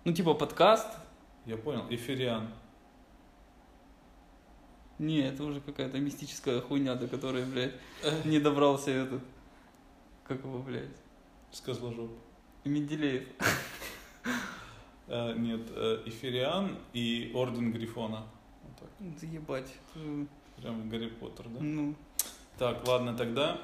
Ну, 0.06 0.14
типа, 0.14 0.34
подкаст. 0.34 0.88
Я 1.46 1.58
понял. 1.58 1.86
Эфириан. 1.90 2.50
Не, 4.98 5.20
это 5.20 5.44
уже 5.44 5.60
какая-то 5.60 6.00
мистическая 6.00 6.62
хуйня, 6.62 6.96
до 6.96 7.08
которой, 7.08 7.44
блядь, 7.46 7.74
не 8.24 8.40
добрался 8.40 8.92
этот. 8.92 9.22
Как 10.24 10.40
его, 10.40 10.60
блядь? 10.60 10.96
Сказложоп. 11.52 12.12
Менделеев. 12.64 13.28
Э, 15.16 15.34
нет, 15.38 15.62
э, 15.72 16.02
Эфириан 16.06 16.78
и 16.92 17.32
Орден 17.34 17.72
Грифона. 17.72 18.24
Вот 18.64 18.76
так. 18.80 18.90
Да 19.00 19.28
ебать. 19.28 19.72
Э, 19.96 20.26
Прям 20.58 20.90
Гарри 20.90 21.08
Поттер, 21.08 21.48
да? 21.50 21.60
Ну, 21.62 21.96
Так, 22.58 22.86
ладно, 22.88 23.16
тогда 23.16 23.62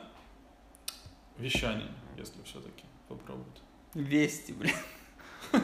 вещание, 1.37 1.89
если 2.17 2.41
все-таки 2.43 2.83
попробовать. 3.09 3.61
вести, 3.93 4.53
блядь. 4.53 4.75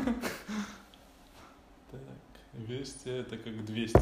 Так, 1.92 2.02
200 2.54 3.08
это 3.10 3.38
как 3.38 3.64
200. 3.66 4.02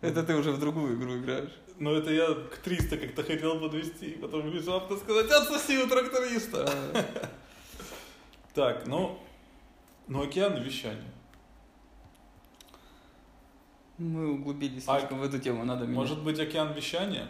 Это 0.00 0.22
ты 0.22 0.34
уже 0.36 0.52
в 0.52 0.58
другую 0.60 0.96
игру 0.96 1.18
играешь. 1.18 1.52
Но 1.78 1.92
это 1.92 2.10
я 2.12 2.32
к 2.34 2.56
300 2.58 2.96
как-то 2.96 3.22
хотел 3.22 3.60
подвести, 3.60 4.12
потом 4.12 4.42
внезапно 4.50 4.96
сказать, 4.96 5.30
отсоси 5.30 5.82
у 5.82 5.86
тракториста. 5.88 6.64
А, 6.66 7.04
Так, 8.54 8.86
ну, 8.86 9.18
ну 10.06 10.22
океан 10.22 10.62
вещания. 10.62 11.12
Мы 13.96 14.32
углубились 14.32 14.84
А 14.88 14.98
слишком 14.98 15.20
в 15.20 15.22
эту 15.22 15.38
тему, 15.38 15.64
надо 15.64 15.84
менять. 15.84 15.96
Может 15.96 16.24
быть 16.24 16.38
океан 16.40 16.72
вещания? 16.72 17.28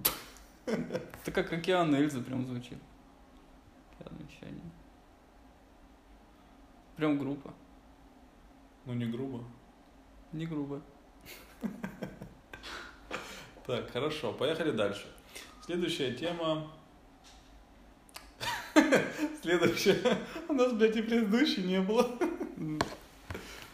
Это 0.66 1.32
как 1.32 1.52
океан 1.52 1.94
Эльзы 1.94 2.20
прям 2.22 2.46
звучит. 2.46 2.78
Океан 3.98 4.16
вещания. 4.18 4.70
Прям 6.96 7.18
группа. 7.18 7.52
Ну 8.86 8.94
не 8.94 9.06
грубо. 9.06 9.44
Не 10.32 10.46
грубо. 10.46 10.80
Так, 13.66 13.90
хорошо, 13.90 14.32
поехали 14.32 14.70
дальше. 14.70 15.06
Следующая 15.64 16.12
тема. 16.12 16.70
Следующая. 19.42 20.18
У 20.48 20.52
нас, 20.52 20.72
блядь, 20.72 20.96
и 20.96 21.02
предыдущей 21.02 21.62
не 21.62 21.80
было. 21.80 22.06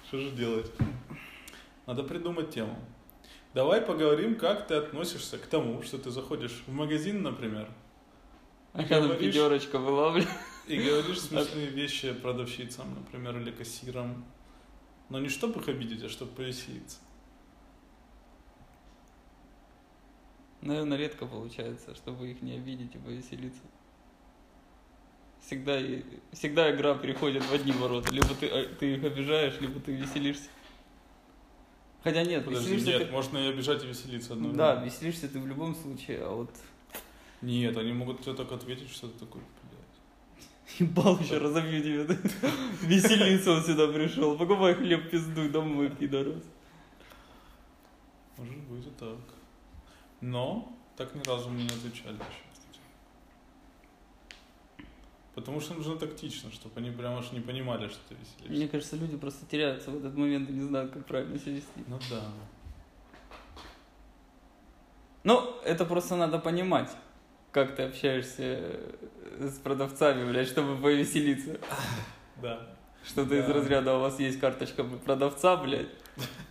Что 0.09 0.19
же 0.19 0.31
делать? 0.31 0.71
Надо 1.87 2.03
придумать 2.03 2.50
тему. 2.50 2.76
Давай 3.55 3.81
поговорим, 3.81 4.37
как 4.37 4.67
ты 4.67 4.75
относишься 4.75 5.38
к 5.38 5.47
тому, 5.47 5.83
что 5.83 5.99
ты 5.99 6.11
заходишь 6.11 6.62
в 6.67 6.73
магазин, 6.73 7.23
например, 7.23 7.71
А 8.73 8.85
когда 8.85 9.15
пятерочка 9.15 9.79
была, 9.79 10.12
блядь. 10.12 10.29
и 10.67 10.76
говоришь 10.76 11.21
смешные 11.23 11.67
вещи 11.69 12.12
продавщицам, 12.12 12.95
например, 12.95 13.38
или 13.38 13.50
кассирам. 13.50 14.25
Но 15.09 15.21
не 15.21 15.29
чтобы 15.29 15.61
их 15.61 15.69
обидеть, 15.69 16.03
а 16.03 16.09
чтобы 16.09 16.33
повеселиться. 16.33 16.99
Наверное, 20.61 20.99
редко 20.99 21.26
получается, 21.26 21.95
чтобы 21.95 22.31
их 22.31 22.43
не 22.43 22.55
обидеть 22.55 22.95
и 22.95 22.99
повеселиться. 22.99 23.62
Всегда, 25.47 25.79
всегда 26.33 26.75
игра 26.75 26.95
переходит 26.95 27.45
в 27.45 27.53
одни 27.55 27.71
ворота. 27.71 28.12
Либо 28.12 28.35
ты, 28.35 28.47
э, 28.47 28.67
ты 28.67 28.95
их 28.95 29.05
обижаешь, 29.05 29.61
либо 29.61 29.79
ты 29.79 29.93
веселишься. 29.93 30.49
Хотя 32.03 32.25
нет, 32.25 32.45
Подожди, 32.45 32.75
веселишься 32.75 32.99
нет, 32.99 33.07
ты... 33.07 33.12
можно 33.12 33.38
и 33.38 33.49
обижать 33.50 33.85
и 33.85 33.87
веселиться 33.87 34.33
одновременно. 34.33 34.75
Да, 34.75 34.85
веселишься 34.85 35.29
ты 35.29 35.38
в 35.38 35.47
любом 35.47 35.76
случае, 35.76 36.25
а 36.25 36.35
вот 36.35 36.50
Нет, 37.43 37.76
они 37.76 37.93
могут 37.93 38.23
тебе 38.23 38.35
так 38.35 38.50
ответить, 38.50 38.91
что 38.91 39.07
ты 39.07 39.21
такой, 39.21 39.41
блядь. 39.71 40.79
ебал 40.81 41.17
еще 41.21 41.38
разобью 41.38 41.81
тебя. 41.81 42.17
Веселиться 42.83 43.53
он 43.53 43.62
сюда 43.62 43.87
пришел. 43.87 44.37
Покупай 44.37 44.75
хлеб, 44.75 45.11
пиздуй 45.11 45.49
домой, 45.50 45.91
пидорас. 45.91 46.43
Может 48.37 48.59
быть 48.65 48.85
и 48.85 48.91
так. 48.99 49.19
Но 50.21 50.76
так 50.97 51.15
ни 51.15 51.23
разу 51.23 51.50
мне 51.50 51.62
не 51.62 51.71
отвечали 51.71 52.17
еще. 52.17 52.46
Потому 55.37 55.61
что 55.61 55.75
нужно 55.75 55.97
тактично, 55.97 56.50
чтобы 56.50 56.81
они 56.81 56.90
прям 56.90 57.19
аж 57.19 57.31
не 57.31 57.40
понимали, 57.40 57.88
что 57.88 57.99
ты 58.09 58.14
веселишься. 58.14 58.52
Мне 58.57 58.69
кажется, 58.69 58.97
люди 58.97 59.16
просто 59.19 59.45
теряются 59.47 59.90
в 59.90 59.99
этот 59.99 60.16
момент 60.16 60.49
и 60.49 60.52
не 60.55 60.62
знают, 60.62 60.93
как 60.93 61.05
правильно 61.05 61.38
себя 61.38 61.52
вести. 61.52 61.85
Ну 61.87 61.99
да. 62.11 62.23
Ну, 65.25 65.55
это 65.64 65.85
просто 65.85 66.16
надо 66.16 66.38
понимать, 66.38 66.90
как 67.52 67.76
ты 67.76 67.83
общаешься 67.83 68.43
э, 68.43 68.97
с 69.40 69.59
продавцами, 69.59 70.28
блядь, 70.28 70.49
чтобы 70.49 70.81
повеселиться. 70.81 71.59
Да. 72.43 72.61
Что-то 73.05 73.35
из 73.35 73.47
Да. 73.47 73.52
разряда 73.55 73.97
у 73.97 74.00
вас 74.00 74.19
есть 74.21 74.38
карточка 74.40 74.85
продавца, 74.85 75.57
блядь. 75.57 75.88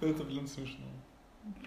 Это, 0.00 0.24
блин, 0.24 0.46
смешно. 0.48 0.84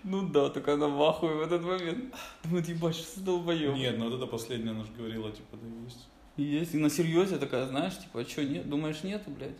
Ну 0.03 0.27
да, 0.29 0.49
только 0.49 0.73
она 0.73 0.87
в 0.87 1.01
ахуе 1.01 1.35
в 1.35 1.41
этот 1.41 1.61
момент. 1.61 2.13
Думает, 2.43 2.67
ебать, 2.67 2.95
что 2.95 3.21
долбоёб. 3.21 3.75
Нет, 3.75 3.97
ну 3.97 4.09
вот 4.09 4.15
это 4.15 4.27
последнее 4.27 4.71
она 4.71 4.83
же 4.83 4.91
говорила, 4.93 5.31
типа, 5.31 5.57
да 5.57 5.67
есть. 5.83 6.07
Есть, 6.37 6.73
и 6.73 6.77
на 6.77 6.89
серьезе 6.89 7.37
такая, 7.37 7.67
знаешь, 7.67 7.97
типа, 7.97 8.21
а 8.21 8.25
что, 8.25 8.43
нет? 8.43 8.69
Думаешь, 8.69 9.03
нету, 9.03 9.29
блядь? 9.29 9.57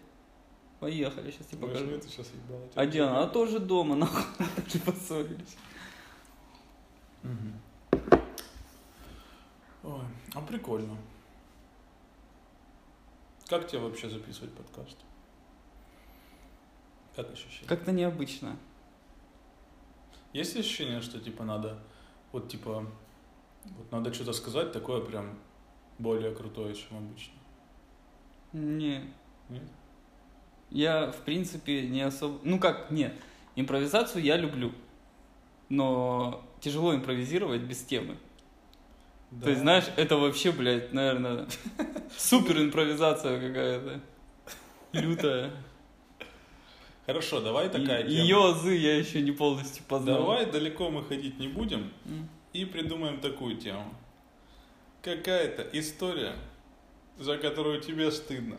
Поехали, 0.80 1.32
сейчас 1.32 1.48
тебе 1.48 1.68
покажу. 1.68 1.86
нет, 1.86 2.04
сейчас 2.04 2.28
ебало. 2.34 2.68
А 2.74 2.86
Диана, 2.86 3.18
она 3.18 3.28
тоже 3.28 3.60
дома, 3.60 3.96
нахуй, 3.96 4.24
тоже 4.72 4.80
поссорились. 4.86 5.58
Мгм. 7.24 7.60
Ой, 9.84 10.02
а 10.34 10.42
прикольно. 10.42 10.98
Как 13.48 13.68
тебе 13.68 13.80
вообще 13.80 14.10
записывать 14.10 14.54
подкаст? 14.54 14.98
Как 17.16 17.30
ощущение? 17.32 17.68
Как-то 17.68 17.92
необычно. 17.92 18.56
Есть 20.34 20.56
ощущение, 20.56 21.02
что 21.02 21.20
типа 21.20 21.44
надо, 21.44 21.80
вот 22.32 22.50
типа, 22.50 22.86
вот 23.66 23.92
надо 23.92 24.14
что-то 24.14 24.34
сказать 24.34 24.72
такое 24.72 25.02
прям 25.02 25.38
более 25.98 26.34
крутое, 26.34 26.76
чем 26.76 26.98
обычно? 26.98 27.34
Не, 28.54 29.14
Нет? 29.50 29.64
Я, 30.72 31.12
в 31.12 31.22
принципе, 31.22 31.88
не 31.88 32.02
особо... 32.02 32.40
Ну 32.44 32.60
как, 32.60 32.92
нет. 32.92 33.14
Импровизацию 33.56 34.24
я 34.24 34.38
люблю. 34.38 34.72
Но 35.68 36.44
тяжело 36.62 36.96
импровизировать 36.96 37.62
без 37.62 37.84
темы. 37.84 38.18
Да. 39.32 39.46
То 39.46 39.50
есть, 39.50 39.62
знаешь, 39.62 39.86
это 39.96 40.18
вообще, 40.18 40.52
блядь, 40.52 40.94
наверное, 40.94 41.48
супер 42.18 42.62
импровизация 42.62 43.40
какая-то. 43.40 44.02
Лютая. 44.94 45.52
Хорошо, 47.10 47.42
давай 47.42 47.70
такая 47.70 48.04
тема. 48.04 48.12
Ее 48.12 48.50
азы 48.52 48.76
я 48.76 48.96
еще 48.96 49.22
не 49.22 49.32
полностью 49.32 49.84
познал. 49.88 50.20
Давай 50.20 50.46
далеко 50.46 50.92
мы 50.92 51.04
ходить 51.04 51.40
не 51.40 51.48
будем 51.48 51.92
М. 52.06 52.30
и 52.54 52.66
придумаем 52.66 53.20
такую 53.20 53.58
тему. 53.58 53.92
Какая-то 55.02 55.68
история, 55.74 56.36
за 57.18 57.40
которую 57.40 57.82
тебе 57.82 58.12
стыдно. 58.12 58.58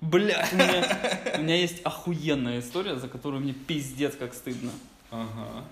Бля, 0.00 0.46
у 0.52 0.54
меня, 0.54 1.34
у 1.38 1.42
меня 1.42 1.56
есть 1.56 1.82
охуенная 1.82 2.60
история, 2.60 2.94
за 2.94 3.08
которую 3.08 3.42
мне 3.42 3.52
пиздец 3.52 4.14
как 4.14 4.32
стыдно. 4.32 4.70
Ага. 5.10 5.64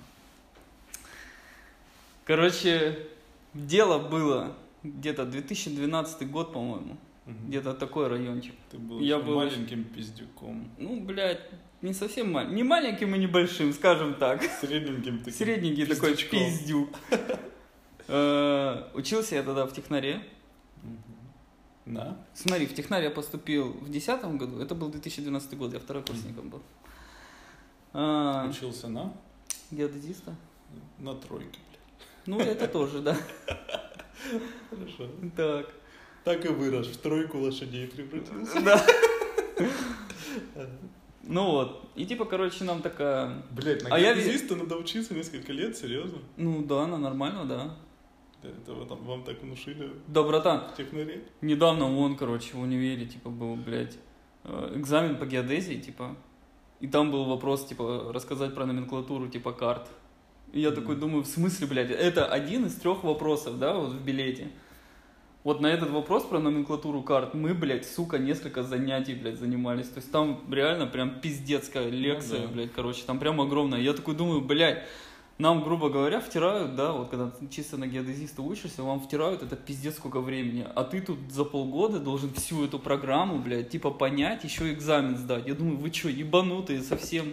Короче, 2.25 3.07
дело 3.55 4.00
было 4.00 4.57
где-то 4.83 5.26
2012 5.26 6.29
год, 6.29 6.52
по-моему. 6.52 6.97
Мгм. 7.31 7.49
Где-то 7.49 7.75
такой 7.75 8.09
райончик. 8.09 8.55
Ты 8.71 8.79
был, 8.79 9.01
Я 9.01 9.19
был 9.19 9.37
маленьким 9.37 9.85
пиздюком. 9.85 10.69
Ну, 10.79 11.01
блядь, 11.01 11.41
не 11.83 11.93
совсем 11.95 12.33
маленьким. 12.33 12.57
Не 12.57 12.63
маленьким 12.65 13.15
и 13.15 13.19
не 13.19 13.27
большим, 13.27 13.73
скажем 13.73 14.15
так. 14.15 14.43
Средненьким 14.61 15.19
таким. 15.19 15.33
Средненький 15.33 15.87
такой 15.87 16.11
пиздючком. 16.11 16.39
пиздюк. 16.41 16.89
Э, 18.13 18.89
Учился 18.95 19.37
я 19.37 19.43
тогда 19.45 19.67
в 19.67 19.73
технаре. 19.73 20.21
Да? 21.87 22.17
Смотри, 22.35 22.67
в 22.67 22.75
технарь 22.75 23.05
я 23.05 23.11
поступил 23.11 23.69
в 23.73 23.85
2010 23.89 24.25
году, 24.37 24.59
это 24.61 24.75
был 24.75 24.89
2012 24.91 25.57
год, 25.57 25.73
я 25.73 25.79
второкурсником 25.79 26.49
был. 26.51 26.61
А, 27.93 28.49
Учился 28.49 28.89
на? 28.89 29.13
геодезиста? 29.71 30.35
На 30.99 31.15
тройке, 31.15 31.47
блядь. 31.69 32.27
Ну, 32.27 32.41
это 32.41 32.67
тоже, 32.67 33.01
да. 33.01 33.17
Хорошо. 34.71 35.09
Так. 35.37 35.73
Так 36.25 36.45
и 36.45 36.49
вырос, 36.49 36.87
в 36.89 36.97
тройку 36.99 37.39
лошадей 37.39 37.87
превратился. 37.89 38.61
Да. 38.61 38.87
Ну 41.23 41.45
вот. 41.50 41.89
И 41.95 42.07
типа, 42.07 42.25
короче, 42.25 42.65
нам 42.65 42.83
такая... 42.83 43.43
Блять, 43.50 43.83
на 43.85 43.95
А 43.95 43.99
я- 43.99 44.15
надо 44.15 44.77
учиться 44.77 45.15
несколько 45.15 45.53
лет, 45.53 45.77
серьезно? 45.77 46.19
Ну 46.37 46.62
да, 46.65 46.83
она 46.85 46.99
нормально, 46.99 47.45
да. 47.45 47.77
Это 48.43 48.73
вы 48.73 48.87
там- 48.87 49.05
вам 49.05 49.23
так 49.23 49.43
внушили 49.43 49.91
Да, 50.07 50.23
братан, 50.23 50.62
технари? 50.77 51.23
недавно 51.43 51.95
он, 51.95 52.17
короче, 52.17 52.57
в 52.57 52.61
универе, 52.61 53.05
типа, 53.05 53.29
был, 53.29 53.55
блядь, 53.55 53.99
э, 54.45 54.73
экзамен 54.77 55.17
по 55.19 55.27
геодезии, 55.27 55.75
типа, 55.75 56.17
и 56.81 56.89
там 56.89 57.11
был 57.11 57.27
вопрос, 57.27 57.67
типа, 57.67 58.11
рассказать 58.15 58.55
про 58.55 58.65
номенклатуру, 58.65 59.29
типа, 59.29 59.53
карт. 59.53 59.89
И 60.55 60.61
я 60.61 60.71
такой 60.71 60.95
Мгм. 60.95 61.00
думаю, 61.00 61.23
в 61.23 61.27
смысле, 61.27 61.67
блядь, 61.67 61.91
это 61.91 62.25
один 62.27 62.65
из 62.65 62.75
трех 62.77 63.05
вопросов, 63.05 63.59
да, 63.59 63.75
вот 63.75 63.93
в 63.93 64.03
билете. 64.03 64.49
Вот 65.42 65.61
на 65.61 65.68
этот 65.68 65.90
вопрос 65.90 66.25
про 66.25 66.38
номенклатуру 66.38 67.02
карт 67.02 67.32
мы, 67.32 67.54
блядь, 67.54 67.87
сука, 67.87 68.18
несколько 68.18 68.62
занятий, 68.62 69.14
блядь, 69.14 69.38
занимались. 69.38 69.88
То 69.88 69.99
есть 69.99 70.12
там 70.12 70.40
реально 70.52 70.87
прям 70.87 71.18
пиздецкая 71.20 71.88
лекция, 71.88 72.40
Ну 72.42 72.47
да. 72.49 72.52
блядь, 72.52 72.73
короче, 72.73 73.02
там 73.06 73.18
прям 73.18 73.40
огромная. 73.40 73.80
Я 73.80 73.94
такой 73.94 74.14
думаю, 74.14 74.42
блядь, 74.42 74.85
нам, 75.38 75.62
грубо 75.62 75.88
говоря, 75.88 76.20
втирают, 76.20 76.76
да, 76.76 76.92
вот 76.92 77.09
когда 77.09 77.32
чисто 77.50 77.78
на 77.78 77.87
геодезиста 77.87 78.42
учишься, 78.42 78.82
вам 78.82 79.00
втирают 79.00 79.42
это 79.42 79.56
пиздец 79.56 79.97
сколько 79.97 80.20
времени. 80.20 80.66
А 80.75 80.85
ты 80.85 81.00
тут 81.00 81.18
за 81.30 81.44
полгода 81.47 81.99
должен 81.99 82.35
всю 82.35 82.62
эту 82.62 82.78
программу, 82.78 83.38
блядь, 83.38 83.70
типа 83.70 83.90
понять, 83.90 84.44
еще 84.44 84.70
экзамен 84.70 85.16
сдать. 85.16 85.47
Я 85.47 85.54
думаю, 85.54 85.78
вы 85.78 85.90
что, 85.90 86.11
ебанутые 86.11 86.82
совсем? 86.82 87.32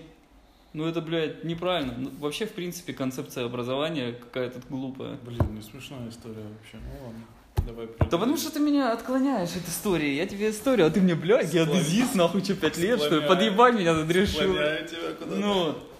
Ну 0.71 0.85
это, 0.85 1.01
блядь, 1.01 1.43
неправильно. 1.43 1.95
Ну, 1.97 2.11
вообще, 2.19 2.45
в 2.45 2.53
принципе, 2.53 2.93
концепция 2.93 3.43
образования 3.45 4.13
какая-то 4.13 4.61
глупая. 4.69 5.17
Блин, 5.25 5.41
не 5.53 5.61
смешная 5.61 6.07
история 6.07 6.43
вообще. 6.43 6.77
Ну 6.77 7.05
ладно, 7.07 7.21
давай. 7.65 7.87
Да 7.99 8.05
потому 8.17 8.37
что 8.37 8.51
ты 8.51 8.59
меня 8.59 8.91
отклоняешь 8.93 9.55
от 9.55 9.67
истории. 9.67 10.13
Я 10.15 10.25
тебе 10.27 10.49
историю, 10.51 10.87
а 10.87 10.89
ты 10.89 11.01
мне, 11.01 11.15
бля, 11.15 11.43
геодезист, 11.43 12.15
нахуй, 12.15 12.43
что, 12.43 12.55
пять 12.55 12.77
лет, 12.77 12.99
что 12.99 13.19
ли? 13.19 13.27
Подъебать 13.27 13.75
меня 13.75 13.93
тут 13.95 14.09
решил. 14.11 14.53
Тебя 14.53 15.13
куда-то. 15.19 15.35
Ну 15.35 15.53
вот. 15.53 15.91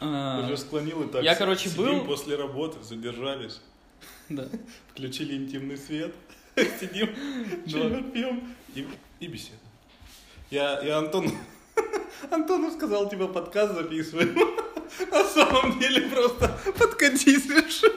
А, 0.00 0.42
Уже 0.44 0.56
склонил 0.56 1.02
и 1.02 1.08
так. 1.08 1.22
Я, 1.22 1.34
короче, 1.34 1.68
сидим 1.68 2.00
был- 2.00 2.04
после 2.04 2.36
работы, 2.36 2.82
задержались, 2.82 3.60
да. 4.28 4.46
включили 4.92 5.34
интимный 5.36 5.78
свет, 5.78 6.14
сидим, 6.56 7.08
чаек 7.66 8.12
пьем 8.12 8.54
и, 8.74 8.86
и 9.20 9.26
беседуем. 9.26 9.60
Я, 10.50 10.80
я 10.82 10.98
Антону, 10.98 11.30
Антону 12.30 12.70
сказал, 12.72 13.08
типа, 13.08 13.28
подкаст 13.28 13.74
записываем. 13.74 14.36
На 15.10 15.24
самом 15.24 15.78
деле 15.80 16.02
просто 16.08 16.48
подкатить 16.78 17.46
решил. 17.48 17.90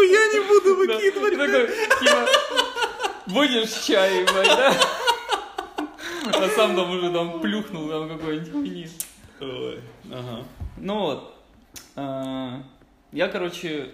Нихуя 0.00 0.32
не 0.32 0.48
буду 0.48 0.76
выкидывать. 0.76 1.36
Такой, 1.36 1.66
типа, 2.00 2.28
будешь 3.26 3.84
чай, 3.86 4.24
да? 4.26 4.74
А 6.32 6.48
сам 6.54 6.76
там 6.76 6.90
уже 6.90 7.10
там 7.12 7.40
плюхнул 7.40 7.88
там 7.88 8.08
какой-нибудь 8.08 8.52
хуйни. 8.52 8.88
Ой, 9.40 9.80
ага. 10.12 10.44
Ну 10.78 10.98
вот. 11.00 11.34
а, 11.96 12.62
Я, 13.12 13.28
короче, 13.28 13.90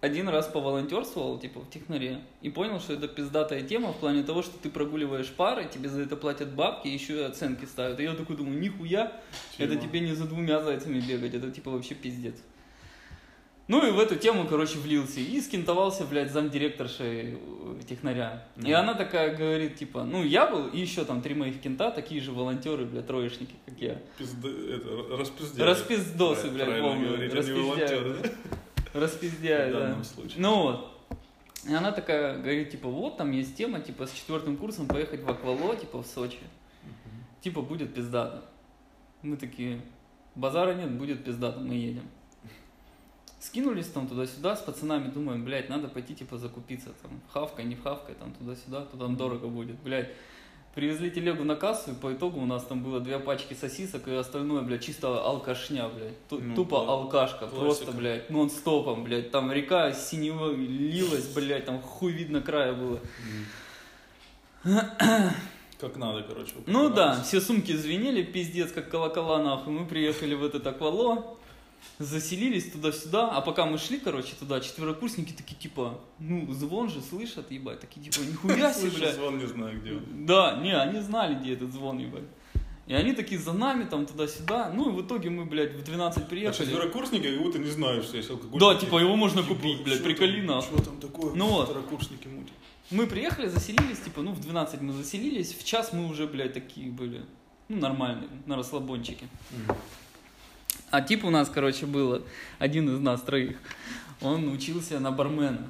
один 0.00 0.28
раз 0.28 0.46
поволонтерствовал, 0.46 1.38
типа, 1.38 1.60
в 1.60 1.70
технаре, 1.70 2.20
и 2.42 2.50
понял, 2.50 2.78
что 2.80 2.92
это 2.92 3.08
пиздатая 3.08 3.62
тема 3.62 3.92
в 3.92 3.96
плане 3.96 4.22
того, 4.22 4.42
что 4.42 4.56
ты 4.58 4.68
прогуливаешь 4.68 5.30
пары, 5.30 5.66
тебе 5.72 5.88
за 5.88 6.02
это 6.02 6.16
платят 6.16 6.52
бабки, 6.54 6.88
еще 6.88 7.20
и 7.20 7.22
оценки 7.22 7.64
ставят. 7.64 7.98
И 8.00 8.02
я 8.02 8.14
такой 8.14 8.36
думаю, 8.36 8.58
нихуя, 8.60 9.12
это 9.58 9.74
Тема. 9.74 9.82
тебе 9.82 10.00
не 10.00 10.12
за 10.14 10.24
двумя 10.26 10.60
зайцами 10.60 11.00
бегать, 11.00 11.34
это 11.34 11.50
типа 11.50 11.70
вообще 11.70 11.94
пиздец. 11.94 12.34
Ну 13.66 13.86
и 13.86 13.90
в 13.92 13.98
эту 13.98 14.16
тему, 14.16 14.46
короче, 14.46 14.78
влился. 14.78 15.20
И 15.20 15.40
скинтовался, 15.40 16.04
блядь, 16.04 16.30
замдиректоршей 16.30 17.38
э, 17.40 17.80
технаря. 17.88 18.46
И 18.56 18.60
Мгм. 18.66 18.74
она 18.74 18.94
такая 18.94 19.34
говорит, 19.34 19.76
типа, 19.76 20.04
ну 20.04 20.22
я 20.22 20.46
был, 20.46 20.66
и 20.68 20.78
еще 20.78 21.04
там 21.06 21.22
три 21.22 21.34
моих 21.34 21.60
кента, 21.62 21.90
такие 21.90 22.20
же 22.20 22.32
волонтеры, 22.32 22.84
блядь, 22.84 23.06
троечники, 23.06 23.54
как 23.64 23.78
я. 23.80 24.02
Пизда, 24.18 24.48
это, 24.50 25.16
распиздяй. 25.16 25.66
Распиздосы, 25.66 26.50
блядь, 26.50 26.66
Правильно 26.66 26.88
помню. 26.88 27.08
говорить, 27.08 27.48
волонтеры, 27.48 28.16
да? 28.22 28.30
Распиздяй, 29.00 29.70
В 29.70 29.72
да. 29.72 29.80
данном 29.80 30.04
случае. 30.04 30.34
Ну 30.42 30.62
вот. 30.62 30.90
И 31.66 31.72
она 31.72 31.90
такая 31.92 32.36
говорит, 32.36 32.70
типа, 32.70 32.88
вот 32.88 33.16
там 33.16 33.30
есть 33.32 33.56
тема, 33.56 33.80
типа, 33.80 34.06
с 34.06 34.12
четвертым 34.12 34.58
курсом 34.58 34.86
поехать 34.86 35.22
в 35.22 35.28
Аквало, 35.30 35.74
типа, 35.74 36.02
в 36.02 36.06
Сочи. 36.06 36.36
Типа, 37.40 37.62
будет 37.62 37.94
пиздато. 37.94 38.44
Мы 39.22 39.38
такие, 39.38 39.80
базара 40.34 40.74
нет, 40.74 40.90
будет 40.90 41.24
пиздато, 41.24 41.60
мы 41.60 41.74
едем. 41.74 42.02
Скинулись 43.48 43.88
там 43.88 44.08
туда-сюда 44.08 44.56
с 44.56 44.60
пацанами, 44.62 45.08
думаем, 45.10 45.44
блядь, 45.44 45.68
надо 45.68 45.88
пойти, 45.88 46.14
типа, 46.14 46.38
закупиться, 46.38 46.90
там, 47.02 47.20
хавка, 47.30 47.62
не 47.62 47.76
хавка, 47.76 48.14
там, 48.14 48.32
туда-сюда, 48.32 48.86
то 48.86 48.96
там 48.96 49.16
дорого 49.16 49.48
будет, 49.48 49.76
блядь. 49.80 50.08
Привезли 50.74 51.10
телегу 51.10 51.44
на 51.44 51.54
кассу, 51.54 51.90
и 51.90 51.94
по 51.94 52.12
итогу 52.14 52.40
у 52.40 52.46
нас 52.46 52.64
там 52.64 52.82
было 52.82 53.00
две 53.00 53.18
пачки 53.18 53.52
сосисок, 53.54 54.08
и 54.08 54.14
остальное, 54.14 54.62
блядь, 54.62 54.82
чисто 54.82 55.22
алкашня, 55.22 55.88
блядь. 55.88 56.26
Ту- 56.28 56.40
Ну, 56.40 56.54
Тупо 56.54 56.76
кла- 56.76 56.88
алкашка, 56.88 57.38
классика. 57.46 57.60
просто, 57.60 57.92
блядь, 57.92 58.30
нон-стопом, 58.30 59.04
блядь. 59.04 59.30
Там 59.30 59.52
река 59.52 59.92
синего 59.92 60.50
лилась, 60.50 61.26
блядь, 61.28 61.66
там 61.66 61.80
хуй 61.82 62.12
видно 62.12 62.40
края 62.40 62.72
было. 62.72 62.98
Как 65.80 65.96
надо, 65.96 66.22
короче. 66.22 66.54
Ну 66.66 66.88
да, 66.88 67.20
все 67.22 67.40
сумки 67.40 67.72
звенели, 67.76 68.22
пиздец, 68.22 68.72
как 68.72 68.88
колокола 68.90 69.42
нахуй. 69.42 69.72
Мы 69.72 69.86
приехали 69.86 70.34
в 70.34 70.42
этот 70.44 70.66
аквало, 70.66 71.36
заселились 71.98 72.70
туда-сюда, 72.72 73.30
а 73.30 73.40
пока 73.40 73.66
мы 73.66 73.78
шли, 73.78 73.98
короче, 73.98 74.34
туда, 74.38 74.60
четверокурсники 74.60 75.32
такие, 75.32 75.56
типа, 75.56 76.00
ну, 76.18 76.52
звон 76.52 76.88
же 76.88 77.00
слышат, 77.00 77.50
ебать, 77.50 77.80
такие, 77.80 78.10
типа, 78.10 78.24
нихуя 78.24 78.72
себе, 78.72 78.90
блядь. 78.90 79.14
звон, 79.14 79.38
не 79.38 79.46
знаю, 79.46 79.80
где 79.80 79.92
он. 79.92 80.26
Да, 80.26 80.58
не, 80.62 80.76
они 80.76 81.00
знали, 81.00 81.34
где 81.34 81.54
этот 81.54 81.72
звон, 81.72 81.98
ебать. 81.98 82.24
И 82.86 82.92
они 82.92 83.14
такие 83.14 83.40
за 83.40 83.52
нами, 83.52 83.84
там, 83.84 84.04
туда-сюда. 84.04 84.70
Ну, 84.74 84.90
и 84.90 84.92
в 84.92 85.06
итоге 85.06 85.30
мы, 85.30 85.46
блядь, 85.46 85.74
в 85.74 85.82
12 85.82 86.22
А 86.22 86.26
приехали. 86.26 86.66
четверокурсники 86.66 87.30
как 87.30 87.42
будто 87.42 87.58
не 87.58 87.70
знают, 87.70 88.04
что 88.04 88.18
есть 88.18 88.28
алкоголь. 88.28 88.60
Да, 88.60 88.74
типа, 88.74 88.98
его 88.98 89.16
можно 89.16 89.42
купить, 89.42 89.82
блядь, 89.84 90.02
приколи. 90.02 90.44
Что 90.60 90.82
там 90.82 91.00
такое? 91.00 91.34
Ну 91.34 91.46
вот. 91.46 91.68
Четверокурсники 91.68 92.28
мутят. 92.28 92.52
Мы 92.90 93.06
приехали, 93.06 93.48
заселились, 93.48 94.00
типа, 94.00 94.20
ну, 94.20 94.32
в 94.32 94.40
12 94.40 94.82
мы 94.82 94.92
заселились, 94.92 95.54
в 95.54 95.64
час 95.64 95.94
мы 95.94 96.06
уже, 96.06 96.26
блядь, 96.26 96.52
такие 96.52 96.90
были, 96.90 97.24
ну, 97.68 97.78
нормальные, 97.78 98.28
на 98.44 98.56
расслабончике. 98.56 99.26
А 100.94 101.02
тип 101.02 101.24
у 101.24 101.30
нас, 101.30 101.50
короче, 101.50 101.86
был 101.86 102.24
один 102.60 102.88
из 102.94 103.00
нас 103.00 103.20
троих. 103.20 103.56
Он 104.20 104.46
учился 104.52 105.00
на 105.00 105.10
бармена. 105.10 105.68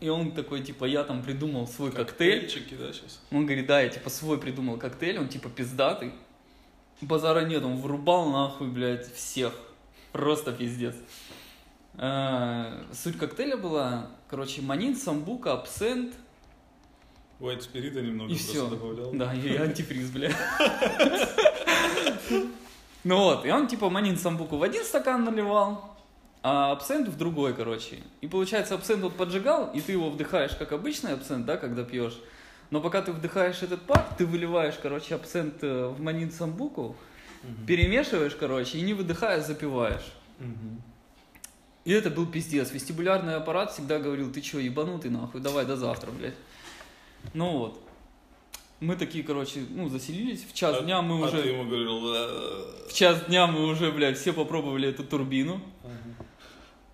И 0.00 0.08
он 0.08 0.32
такой, 0.32 0.62
типа, 0.62 0.86
я 0.86 1.04
там 1.04 1.22
придумал 1.22 1.66
свой 1.66 1.92
коктейль. 1.92 2.50
Да, 2.78 2.92
сейчас? 2.94 3.20
Он 3.30 3.44
говорит, 3.44 3.66
да, 3.66 3.82
я, 3.82 3.90
типа, 3.90 4.08
свой 4.08 4.38
придумал 4.38 4.78
коктейль, 4.78 5.18
он, 5.18 5.28
типа, 5.28 5.50
пиздатый. 5.50 6.12
Базара 7.02 7.44
нет, 7.44 7.62
он 7.62 7.76
врубал, 7.76 8.30
нахуй, 8.30 8.68
блядь, 8.68 9.12
всех. 9.12 9.52
Просто 10.12 10.50
пиздец. 10.52 10.94
А, 11.98 12.86
Суть 12.94 13.18
коктейля 13.18 13.58
была, 13.58 14.08
короче, 14.30 14.62
манин, 14.62 14.96
самбука, 14.96 15.52
абсент, 15.52 16.14
White 17.38 17.60
спирита 17.60 18.00
немного 18.00 18.32
И 18.32 18.36
просто 18.36 18.50
все. 18.52 18.66
добавлял. 18.66 19.12
Да, 19.12 19.34
и 19.34 19.56
антифриз, 19.56 20.08
бля. 20.08 20.30
Ну 23.04 23.18
вот, 23.18 23.44
и 23.44 23.50
он 23.50 23.68
типа 23.68 23.90
манин 23.90 24.16
самбуку 24.16 24.56
в 24.56 24.62
один 24.62 24.82
стакан 24.84 25.24
наливал, 25.24 25.94
а 26.42 26.72
абсент 26.72 27.08
в 27.08 27.16
другой, 27.16 27.54
короче. 27.54 27.98
И 28.22 28.26
получается, 28.26 28.74
абсент 28.74 29.02
вот 29.02 29.14
поджигал, 29.16 29.70
и 29.74 29.80
ты 29.80 29.92
его 29.92 30.10
вдыхаешь 30.10 30.56
как 30.56 30.72
обычный 30.72 31.12
абсент, 31.12 31.44
да, 31.46 31.56
когда 31.56 31.84
пьешь. 31.84 32.18
Но 32.70 32.80
пока 32.80 33.02
ты 33.02 33.12
вдыхаешь 33.12 33.62
этот 33.62 33.82
пар, 33.82 34.06
ты 34.16 34.24
выливаешь, 34.26 34.74
короче, 34.82 35.14
абсент 35.14 35.62
э, 35.62 35.86
в 35.88 36.00
манин 36.00 36.32
самбуку, 36.32 36.96
Мгм. 37.42 37.66
перемешиваешь, 37.66 38.34
короче, 38.34 38.78
и 38.78 38.80
не 38.80 38.94
выдыхая 38.94 39.42
запиваешь. 39.42 40.12
Мгм. 40.38 40.80
И 41.84 41.92
это 41.92 42.08
был 42.08 42.24
пиздец. 42.26 42.72
Вестибулярный 42.72 43.36
аппарат 43.36 43.72
всегда 43.72 43.98
говорил, 43.98 44.32
ты 44.32 44.40
чё, 44.40 44.58
ебанутый 44.58 45.10
нахуй, 45.10 45.42
давай 45.42 45.66
до 45.66 45.76
завтра, 45.76 46.10
блядь. 46.10 46.34
Ну 47.34 47.58
вот. 47.58 47.80
Мы 48.84 48.96
такие, 48.96 49.24
короче, 49.24 49.64
ну, 49.70 49.88
заселились. 49.88 50.44
В 50.44 50.52
час 50.52 50.76
А- 50.78 50.82
дня 50.82 51.00
мы 51.00 51.16
а 51.24 51.28
уже... 51.28 51.42
ты 51.42 51.48
ему 51.48 51.64
говорил... 51.64 52.14
«Э, 52.14 52.88
В 52.88 52.92
час 52.92 53.24
дня 53.26 53.46
мы 53.46 53.66
уже, 53.66 53.90
блядь, 53.90 54.18
все 54.18 54.32
попробовали 54.34 54.88
эту 54.88 55.04
турбину. 55.04 55.60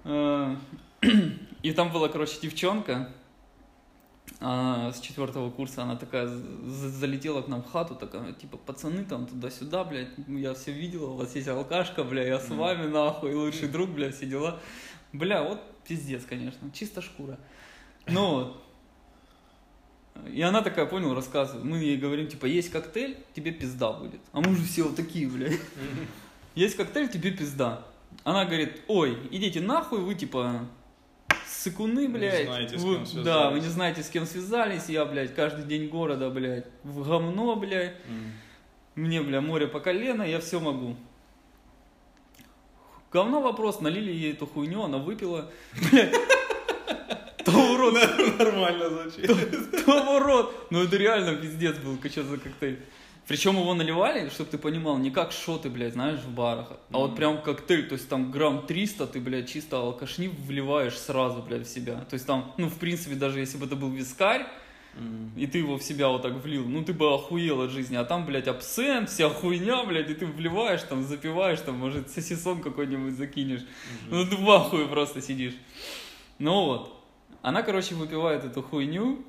Э, 0.04 0.54
И 1.62 1.72
там 1.72 1.90
была, 1.92 2.08
короче, 2.08 2.38
девчонка 2.40 3.12
а, 4.40 4.92
с 4.92 5.00
четвертого 5.00 5.50
курса, 5.50 5.82
она 5.82 5.96
такая 5.96 6.26
за- 6.28 6.88
залетела 6.88 7.42
к 7.42 7.48
нам 7.48 7.62
в 7.62 7.70
хату, 7.70 7.94
такая, 7.96 8.32
типа, 8.32 8.56
пацаны 8.56 9.04
там 9.04 9.26
туда-сюда, 9.26 9.84
блядь, 9.84 10.08
я 10.28 10.54
все 10.54 10.72
видела, 10.72 11.10
у 11.10 11.16
вас 11.16 11.34
есть 11.34 11.48
алкашка, 11.48 12.04
бля, 12.04 12.26
я 12.26 12.38
с 12.38 12.48
вами, 12.48 12.86
нахуй, 12.86 13.34
лучший 13.34 13.68
друг, 13.68 13.90
бля, 13.90 14.10
все 14.10 14.24
дела. 14.26 14.58
Бля, 15.12 15.42
вот 15.42 15.60
пиздец, 15.86 16.24
конечно, 16.24 16.70
чисто 16.72 17.02
шкура. 17.02 17.38
Ну. 18.06 18.56
И 20.32 20.42
она 20.42 20.62
такая, 20.62 20.86
понял, 20.86 21.14
рассказывает. 21.14 21.64
Мы 21.64 21.78
ей 21.78 21.96
говорим, 21.96 22.26
типа, 22.28 22.46
есть 22.46 22.70
коктейль, 22.70 23.16
тебе 23.34 23.52
пизда 23.52 23.92
будет. 23.92 24.20
А 24.32 24.40
мы 24.40 24.54
же 24.54 24.64
все 24.64 24.82
вот 24.82 24.96
такие, 24.96 25.28
блядь. 25.28 25.60
Есть 26.54 26.76
коктейль, 26.76 27.08
тебе 27.08 27.30
пизда. 27.30 27.84
Она 28.24 28.44
говорит, 28.44 28.82
ой, 28.88 29.18
идите 29.30 29.60
нахуй, 29.60 30.00
вы, 30.00 30.14
типа, 30.14 30.66
сыкуны, 31.46 32.08
блядь. 32.08 32.46
знаете, 32.46 32.78
с 32.78 32.82
Вы-. 32.82 33.22
Да, 33.22 33.50
вы 33.50 33.60
не 33.60 33.68
знаете, 33.68 34.02
с 34.02 34.08
кем 34.08 34.26
связались. 34.26 34.88
Я, 34.88 35.04
блядь, 35.04 35.34
каждый 35.34 35.64
день 35.64 35.88
города, 35.88 36.28
блядь, 36.30 36.66
в 36.82 37.06
говно, 37.06 37.56
блядь. 37.56 37.96
М. 38.08 38.32
Мне, 38.94 39.22
бля, 39.22 39.40
море 39.40 39.66
по 39.68 39.80
колено, 39.80 40.22
я 40.22 40.40
все 40.40 40.60
могу. 40.60 40.96
Говно 43.12 43.40
вопрос, 43.40 43.80
налили 43.80 44.12
ей 44.12 44.32
эту 44.32 44.46
хуйню, 44.46 44.82
она 44.82 44.98
выпила. 44.98 45.50
Блядь. 45.90 46.14
То 47.44 47.52
урод, 47.52 47.94
Нормально 48.38 48.90
звучит. 48.90 49.84
то 49.84 50.16
урод. 50.16 50.66
Ну 50.70 50.82
это 50.82 50.96
реально 50.96 51.36
пиздец 51.36 51.76
был, 51.78 51.98
что 52.10 52.22
за 52.22 52.38
коктейль. 52.38 52.78
Причем 53.26 53.56
его 53.56 53.74
наливали, 53.74 54.28
чтобы 54.28 54.50
ты 54.50 54.58
понимал, 54.58 54.98
не 54.98 55.10
как 55.12 55.30
шоты, 55.30 55.70
блядь, 55.70 55.92
знаешь, 55.92 56.18
в 56.18 56.30
барах, 56.30 56.72
а 56.90 56.98
вот 56.98 57.14
прям 57.14 57.40
коктейль, 57.40 57.86
то 57.86 57.92
есть 57.92 58.08
там 58.08 58.32
грамм 58.32 58.66
300 58.66 59.06
ты, 59.06 59.20
блядь, 59.20 59.48
чисто 59.48 59.76
алкашни 59.78 60.26
вливаешь 60.26 60.98
сразу, 60.98 61.40
блядь, 61.40 61.64
в 61.64 61.70
себя. 61.72 62.04
То 62.10 62.14
есть 62.14 62.26
там, 62.26 62.52
ну, 62.58 62.68
в 62.68 62.76
принципе, 62.78 63.14
даже 63.14 63.38
если 63.38 63.56
бы 63.56 63.66
это 63.66 63.76
был 63.76 63.90
вискарь, 63.90 64.46
и 65.36 65.46
ты 65.46 65.58
его 65.58 65.76
в 65.78 65.82
себя 65.84 66.08
вот 66.08 66.22
так 66.22 66.42
влил, 66.42 66.66
ну 66.66 66.82
ты 66.82 66.92
бы 66.92 67.14
охуел 67.14 67.60
от 67.62 67.70
жизни, 67.70 67.94
а 67.94 68.04
там, 68.04 68.26
блядь, 68.26 68.48
абсент, 68.48 69.08
вся 69.08 69.28
хуйня, 69.28 69.84
блядь, 69.84 70.10
и 70.10 70.14
ты 70.14 70.26
вливаешь, 70.26 70.82
там, 70.82 71.04
запиваешь, 71.04 71.60
там, 71.60 71.76
может, 71.76 72.10
сосисон 72.10 72.60
какой-нибудь 72.60 73.14
закинешь, 73.14 73.62
ну 74.10 74.26
ты 74.26 74.34
в 74.34 74.50
ахуе 74.50 74.88
просто 74.88 75.22
сидишь. 75.22 75.54
Ну 76.40 76.64
вот, 76.64 76.99
она, 77.42 77.62
короче, 77.62 77.94
выпивает 77.94 78.44
эту 78.44 78.62
хуйню, 78.62 79.24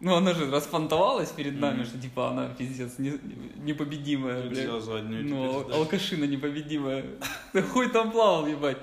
ну 0.00 0.14
она 0.14 0.34
же 0.34 0.50
распонтовалась 0.50 1.30
перед 1.30 1.58
нами, 1.58 1.78
Мгм. 1.78 1.86
что 1.86 1.98
типа 1.98 2.30
она, 2.30 2.48
пиздец, 2.48 2.98
не- 2.98 3.18
непобедимая, 3.56 4.48
блядь. 4.48 4.82
Заднюю 4.82 5.24
Ну, 5.24 5.62
теперь, 5.62 5.76
алкашина 5.76 6.24
непобедимая. 6.24 7.04
Да 7.52 7.62
хуй 7.62 7.88
там 7.88 8.10
плавал, 8.12 8.46
ебать. 8.46 8.78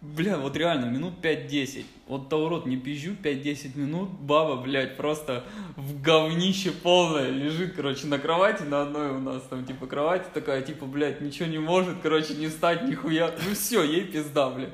Бля, 0.00 0.38
вот 0.38 0.56
реально, 0.56 0.84
минут 0.86 1.14
5-10. 1.20 1.84
Вот 2.06 2.28
Таурот 2.28 2.66
не 2.66 2.76
пизжу, 2.76 3.16
5-10 3.20 3.76
минут, 3.76 4.08
баба, 4.10 4.54
блядь, 4.54 4.96
просто 4.96 5.42
в 5.76 6.00
говнище 6.00 6.70
полное 6.70 7.30
лежит, 7.30 7.74
короче, 7.74 8.06
на 8.06 8.18
кровати, 8.20 8.62
на 8.62 8.82
одной 8.82 9.10
у 9.10 9.18
нас 9.18 9.42
там, 9.50 9.64
типа, 9.66 9.88
кровать 9.88 10.32
такая, 10.32 10.62
типа, 10.62 10.86
блядь, 10.86 11.20
ничего 11.20 11.48
не 11.48 11.58
может, 11.58 11.96
короче, 12.00 12.34
не 12.34 12.46
встать, 12.46 12.84
нихуя. 12.84 13.32
Ну 13.44 13.54
все, 13.56 13.82
ей 13.82 14.02
пизда, 14.04 14.50
блядь. 14.50 14.72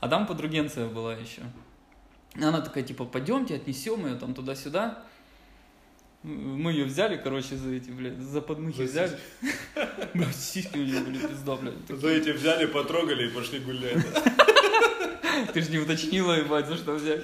А 0.00 0.08
там 0.08 0.26
подругенция 0.26 0.88
была 0.88 1.12
еще. 1.12 1.42
Она 2.36 2.60
такая, 2.60 2.82
типа, 2.82 3.04
пойдемте, 3.04 3.54
отнесем 3.56 4.06
ее 4.06 4.16
там 4.16 4.34
туда-сюда. 4.34 5.04
Мы 6.22 6.72
ее 6.72 6.86
взяли, 6.86 7.16
короче, 7.16 7.56
за 7.56 7.70
эти, 7.70 7.90
блядь, 7.90 8.18
за 8.18 8.40
подмыхи 8.40 8.78
За 8.78 8.84
взяли. 8.84 9.18
Блядь, 10.14 10.34
сиськи 10.34 10.78
у 10.78 10.82
нее 10.82 11.00
были 11.00 11.18
пизда, 11.18 11.56
блядь. 11.56 11.74
За 11.88 12.08
эти 12.08 12.30
взяли, 12.30 12.64
потрогали 12.64 13.28
и 13.28 13.30
пошли 13.30 13.58
гулять. 13.58 14.02
Ты 15.52 15.60
же 15.60 15.70
не 15.70 15.78
уточнила, 15.78 16.32
ебать, 16.32 16.66
за 16.66 16.76
что 16.76 16.94
взять. 16.94 17.22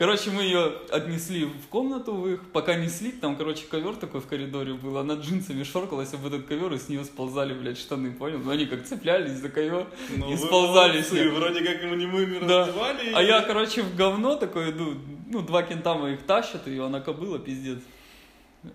Короче, 0.00 0.30
мы 0.30 0.44
ее 0.44 0.72
отнесли 0.90 1.44
в 1.44 1.68
комнату 1.68 2.14
в 2.14 2.26
их, 2.26 2.40
пока 2.52 2.74
несли, 2.74 3.12
там, 3.12 3.36
короче, 3.36 3.66
ковер 3.66 3.96
такой 3.96 4.22
в 4.22 4.26
коридоре 4.26 4.72
был, 4.72 4.96
она 4.96 5.12
джинсами 5.12 5.62
шоркалась 5.62 6.14
об 6.14 6.24
этот 6.24 6.46
ковер, 6.46 6.72
и 6.72 6.78
с 6.78 6.88
нее 6.88 7.04
сползали, 7.04 7.52
блядь, 7.52 7.76
штаны, 7.76 8.10
понял? 8.10 8.38
Ну, 8.38 8.50
они 8.50 8.64
как 8.64 8.86
цеплялись 8.86 9.32
за 9.32 9.50
ковер 9.50 9.86
Ну, 10.16 10.32
и 10.32 10.38
сползали 10.38 11.02
с 11.02 11.12
них. 11.12 11.30
Вроде 11.34 11.62
как 11.62 11.84
мы 11.84 11.96
не 11.96 12.06
мы 12.06 12.40
Да. 12.40 12.60
раздевали. 12.60 13.12
А 13.12 13.22
я, 13.22 13.42
короче, 13.42 13.82
в 13.82 13.94
говно 13.94 14.36
такое 14.36 14.70
иду, 14.70 14.94
ну, 15.28 15.42
два 15.42 15.62
кентама 15.64 16.08
их 16.08 16.22
тащат, 16.22 16.66
ее, 16.66 16.86
она 16.86 17.00
кобыла, 17.00 17.38
пиздец. 17.38 17.80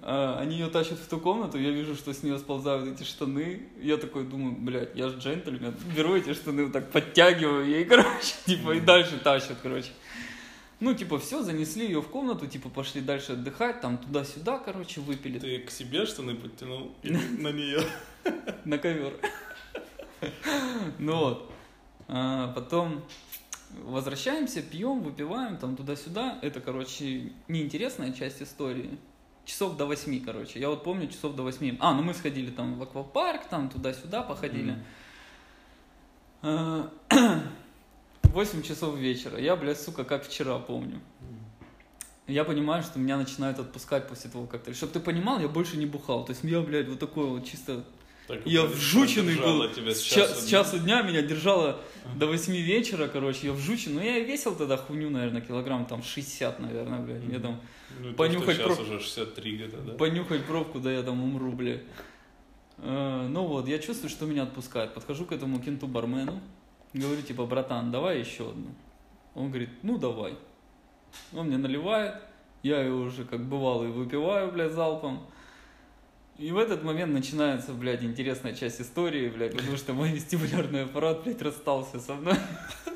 А, 0.04 0.38
они 0.40 0.58
ее 0.58 0.68
тащат 0.68 1.00
в 1.00 1.08
ту 1.08 1.20
комнату, 1.20 1.58
я 1.58 1.72
вижу, 1.72 1.96
что 1.96 2.14
с 2.14 2.22
нее 2.22 2.38
сползают 2.38 2.88
эти 2.88 3.04
штаны. 3.04 3.64
Я 3.82 3.98
такой 3.98 4.26
думаю, 4.26 4.56
блядь, 4.60 4.96
я 4.96 5.10
же 5.10 5.18
джентльмен. 5.18 5.74
Беру 5.98 6.18
эти 6.18 6.36
штаны, 6.36 6.66
вот 6.66 6.74
так 6.74 6.92
подтягиваю 6.92 7.66
ей, 7.66 7.84
короче, 7.84 8.36
типа, 8.46 8.76
и 8.76 8.80
дальше 8.80 9.20
тащат, 9.24 9.58
короче. 9.64 9.90
Ну, 10.80 10.94
типа, 10.94 11.20
все, 11.20 11.42
занесли 11.42 11.86
ее 11.86 12.02
в 12.02 12.10
комнату, 12.10 12.48
типа, 12.48 12.70
пошли 12.70 13.02
дальше 13.02 13.34
отдыхать, 13.34 13.80
там, 13.80 13.98
туда-сюда, 13.98 14.60
короче, 14.60 15.00
выпили 15.00 15.40
Ты 15.40 15.60
к 15.60 15.72
себе 15.72 16.06
штаны 16.06 16.36
подтянул 16.36 16.92
или 17.02 17.18
на 17.40 17.52
нее? 17.52 17.82
на 18.66 18.78
ковер. 18.78 19.14
Ну 21.00 21.16
вот. 21.16 21.52
А, 22.08 22.52
потом 22.54 23.04
возвращаемся, 23.84 24.62
пьем, 24.62 25.02
выпиваем, 25.02 25.58
там 25.58 25.76
туда-сюда. 25.76 26.40
Это, 26.42 26.60
короче, 26.62 27.32
неинтересная 27.48 28.12
часть 28.14 28.42
истории. 28.42 28.98
Часов 29.46 29.78
до 29.78 29.86
восьми, 29.86 30.20
короче. 30.20 30.60
Я 30.60 30.70
вот 30.70 30.84
помню, 30.84 31.08
часов 31.08 31.36
до 31.36 31.44
восьми. 31.44 31.78
А, 31.80 31.94
ну 31.94 32.02
мы 32.02 32.14
сходили 32.14 32.50
там 32.50 32.76
в 32.76 32.84
аквапарк, 32.84 33.46
там 33.48 33.70
туда-сюда 33.70 34.24
походили. 34.24 34.84
А, 38.36 38.38
Восемь 38.38 38.62
часов 38.62 38.98
вечера. 38.98 39.40
Я, 39.40 39.56
блядь, 39.56 39.80
сука, 39.80 40.04
как 40.04 40.26
вчера 40.26 40.60
помню. 40.60 41.00
Я 42.28 42.44
понимаю, 42.44 42.84
что 42.84 43.00
меня 43.00 43.18
начинают 43.18 43.60
отпускать 43.60 44.08
после 44.10 44.30
того 44.30 44.46
коктейля. 44.46 44.76
Чтоб 44.76 44.92
ты 44.92 45.00
понимал, 45.00 45.40
я 45.40 45.48
больше 45.48 45.78
не 45.78 45.86
бухал. 45.86 46.26
То 46.26 46.32
есть 46.34 46.44
я, 46.44 46.60
блядь, 46.62 46.88
вот 46.90 47.00
такой 47.00 47.28
вот 47.28 47.46
чисто 47.46 47.86
Так, 48.28 48.42
я 48.46 48.64
вжученный 48.66 49.38
был. 49.38 49.70
тебя 49.70 49.94
с, 49.94 50.00
с 50.00 50.02
ча- 50.04 50.22
часу 50.28 50.34
с 50.36 50.40
дня. 50.42 50.50
часу 50.50 50.80
дня 50.80 51.02
меня 51.04 51.22
держало 51.22 51.80
до 52.16 52.26
8 52.28 52.54
вечера, 52.56 53.08
короче, 53.08 53.48
я 53.48 53.54
вжучен. 53.54 53.94
Ну, 53.96 54.02
я 54.02 54.18
и 54.18 54.26
весил 54.26 54.54
тогда 54.56 54.76
хуйню, 54.76 55.10
наверное, 55.12 55.42
килограмм 55.42 55.86
там 55.86 56.02
60, 56.04 56.60
наверное, 56.60 57.00
блядь. 57.00 57.24
Я 57.32 57.40
там 57.40 57.62
Ну, 58.02 58.14
понюхать 58.16 58.56
что 58.58 58.66
сейчас 58.66 58.78
про- 58.78 58.84
уже 58.86 59.00
63 59.00 59.56
где-то, 59.56 59.78
да? 59.78 59.94
понюхать 59.94 60.44
пробку, 60.46 60.80
да 60.80 60.92
я 60.92 61.04
там 61.04 61.24
умру, 61.24 61.52
блядь. 61.54 61.84
Э, 62.80 63.28
Ну 63.30 63.46
вот, 63.46 63.68
я 63.70 63.78
чувствую, 63.80 64.10
что 64.10 64.26
меня 64.26 64.44
отпускает. 64.44 64.94
Подхожу 64.96 65.26
к 65.26 65.32
этому 65.32 65.60
кенту-бармену, 65.62 66.42
говорю, 67.00 67.22
типа, 67.22 67.46
братан, 67.46 67.92
давай 67.92 68.20
еще 68.20 68.50
одну. 68.50 68.70
Он 69.34 69.50
говорит, 69.50 69.70
ну 69.84 69.98
давай. 69.98 70.38
Он 71.34 71.48
мне 71.48 71.58
наливает, 71.58 72.16
я 72.64 72.82
ее 72.82 72.94
уже 72.94 73.26
как 73.26 73.46
бывалый 73.46 73.90
выпиваю, 73.90 74.52
блядь, 74.52 74.72
залпом. 74.72 75.28
И 76.38 76.52
в 76.52 76.58
этот 76.58 76.84
момент 76.84 77.14
начинается, 77.14 77.74
блядь, 77.74 78.04
интересная 78.04 78.54
часть 78.54 78.82
истории, 78.82 79.30
блядь, 79.30 79.56
потому 79.56 79.78
что 79.78 79.94
мой 79.94 80.12
вестибулярный 80.12 80.84
аппарат, 80.84 81.24
блядь, 81.24 81.42
расстался 81.42 82.00
со 82.00 82.16
мной. 82.16 82.36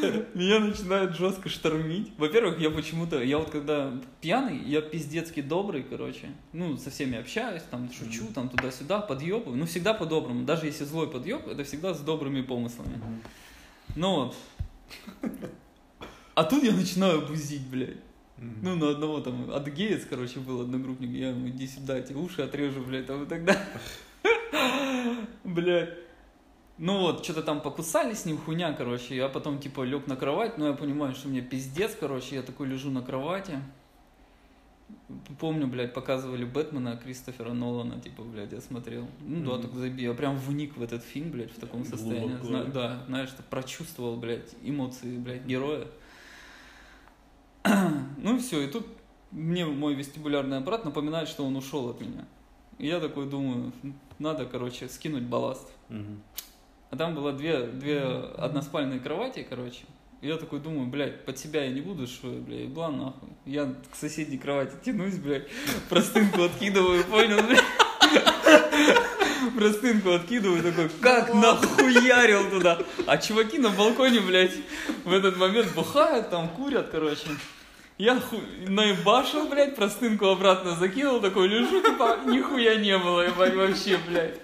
Меня 0.34 0.60
начинает 0.60 1.16
жестко 1.16 1.48
штормить. 1.48 2.12
Во-первых, 2.16 2.58
я 2.60 2.70
почему-то, 2.70 3.22
я 3.22 3.38
вот 3.38 3.50
когда 3.50 3.92
пьяный, 4.20 4.58
я 4.64 4.80
пиздецки 4.80 5.40
добрый, 5.40 5.82
короче. 5.82 6.30
Ну, 6.52 6.76
со 6.76 6.90
всеми 6.90 7.18
общаюсь, 7.18 7.62
там, 7.70 7.90
шучу, 7.92 8.26
там, 8.34 8.48
туда-сюда, 8.48 9.00
подъебываю. 9.00 9.56
Ну, 9.56 9.66
всегда 9.66 9.94
по-доброму. 9.94 10.44
Даже 10.44 10.66
если 10.66 10.84
злой 10.84 11.10
подъеб, 11.10 11.46
это 11.46 11.64
всегда 11.64 11.94
с 11.94 12.00
добрыми 12.00 12.42
помыслами. 12.42 13.00
Ну 13.96 14.14
вот. 14.14 14.36
А 16.34 16.44
тут 16.44 16.62
я 16.62 16.72
начинаю 16.72 17.26
бузить, 17.26 17.66
блядь. 17.66 17.98
Ну, 18.38 18.76
на 18.76 18.90
одного 18.90 19.20
там, 19.20 19.50
адыгеец, 19.50 20.06
короче, 20.08 20.40
был 20.40 20.62
одногруппник, 20.62 21.10
я 21.10 21.30
ему, 21.30 21.48
иди 21.48 21.66
сюда, 21.66 21.98
эти 21.98 22.14
уши 22.14 22.40
отрежу, 22.40 22.82
блядь, 22.82 23.06
там 23.06 23.24
и 23.24 23.26
так 23.26 23.44
далее. 23.44 23.66
Блядь. 25.44 26.09
Ну 26.82 26.98
вот, 27.00 27.22
что-то 27.24 27.42
там 27.42 27.60
покусали 27.60 28.14
с 28.14 28.24
ним, 28.24 28.38
хуйня, 28.38 28.72
короче, 28.72 29.14
я 29.14 29.28
потом, 29.28 29.58
типа, 29.58 29.82
лег 29.82 30.06
на 30.06 30.16
кровать, 30.16 30.56
но 30.56 30.68
я 30.68 30.72
понимаю, 30.72 31.14
что 31.14 31.28
мне 31.28 31.42
пиздец, 31.42 31.94
короче, 32.00 32.36
я 32.36 32.42
такой 32.42 32.68
лежу 32.68 32.90
на 32.90 33.02
кровати. 33.02 33.58
Помню, 35.38 35.66
блядь, 35.66 35.92
показывали 35.92 36.46
Бэтмена 36.46 36.96
Кристофера 36.96 37.52
Нолана, 37.52 38.00
типа, 38.00 38.22
блядь, 38.22 38.52
я 38.52 38.62
смотрел. 38.62 39.06
Ну 39.20 39.44
да, 39.44 39.58
Мгм. 39.58 39.62
так 39.62 39.74
заби, 39.74 40.04
я 40.04 40.14
прям 40.14 40.36
вник 40.38 40.74
в 40.78 40.82
этот 40.82 41.02
фильм, 41.04 41.30
блядь, 41.30 41.52
в 41.52 41.60
таком 41.60 41.84
состоянии. 41.84 42.38
Зна- 42.42 42.64
да, 42.64 43.04
знаешь, 43.08 43.28
что 43.28 43.42
прочувствовал, 43.42 44.16
блядь, 44.16 44.54
эмоции, 44.62 45.18
блядь, 45.18 45.44
героя. 45.44 45.86
Ну 48.22 48.36
и 48.36 48.38
все, 48.40 48.62
и 48.62 48.68
тут 48.68 48.86
мне 49.30 49.66
мой 49.66 49.92
вестибулярный 49.94 50.58
аппарат 50.58 50.84
напоминает, 50.86 51.28
что 51.28 51.44
он 51.44 51.56
ушел 51.56 51.90
от 51.90 52.00
меня. 52.00 52.24
И 52.78 52.86
я 52.86 53.00
такой 53.00 53.26
думаю, 53.28 53.70
надо, 54.18 54.46
короче, 54.46 54.88
скинуть 54.88 55.24
балласт. 55.24 55.70
Мгм. 55.90 56.22
А 56.90 56.96
там 56.96 57.14
было 57.14 57.32
две, 57.32 57.62
две 57.66 58.02
односпальные 58.36 58.98
кровати, 58.98 59.46
короче. 59.48 59.84
И 60.20 60.28
я 60.28 60.36
такой 60.36 60.60
думаю, 60.60 60.88
блядь, 60.88 61.24
под 61.24 61.38
себя 61.38 61.64
я 61.64 61.70
не 61.70 61.80
буду, 61.80 62.06
что, 62.06 62.28
блядь, 62.28 62.62
ебла 62.62 62.90
нахуй. 62.90 63.30
Я 63.46 63.72
к 63.90 63.96
соседней 63.96 64.38
кровати 64.38 64.74
тянусь, 64.84 65.14
блядь, 65.14 65.46
простынку 65.88 66.42
откидываю, 66.42 67.04
понял, 67.04 67.38
блядь? 67.42 67.64
Простынку 69.56 70.10
откидываю, 70.10 70.62
такой, 70.62 70.90
как 71.00 71.32
нахуярил 71.32 72.50
туда. 72.50 72.78
А 73.06 73.16
чуваки 73.18 73.58
на 73.58 73.70
балконе, 73.70 74.20
блядь, 74.20 74.54
в 75.04 75.12
этот 75.12 75.36
момент 75.36 75.72
бухают, 75.74 76.28
там 76.28 76.48
курят, 76.48 76.90
короче. 76.90 77.28
Я 77.96 78.18
ху... 78.18 78.40
наебашил, 78.66 79.48
блядь, 79.48 79.76
простынку 79.76 80.26
обратно 80.26 80.74
закинул, 80.74 81.20
такой 81.20 81.48
лежу, 81.48 81.80
типа, 81.80 82.18
нихуя 82.26 82.76
не 82.76 82.98
было, 82.98 83.22
ебать, 83.22 83.54
вообще, 83.54 83.98
блядь. 84.08 84.40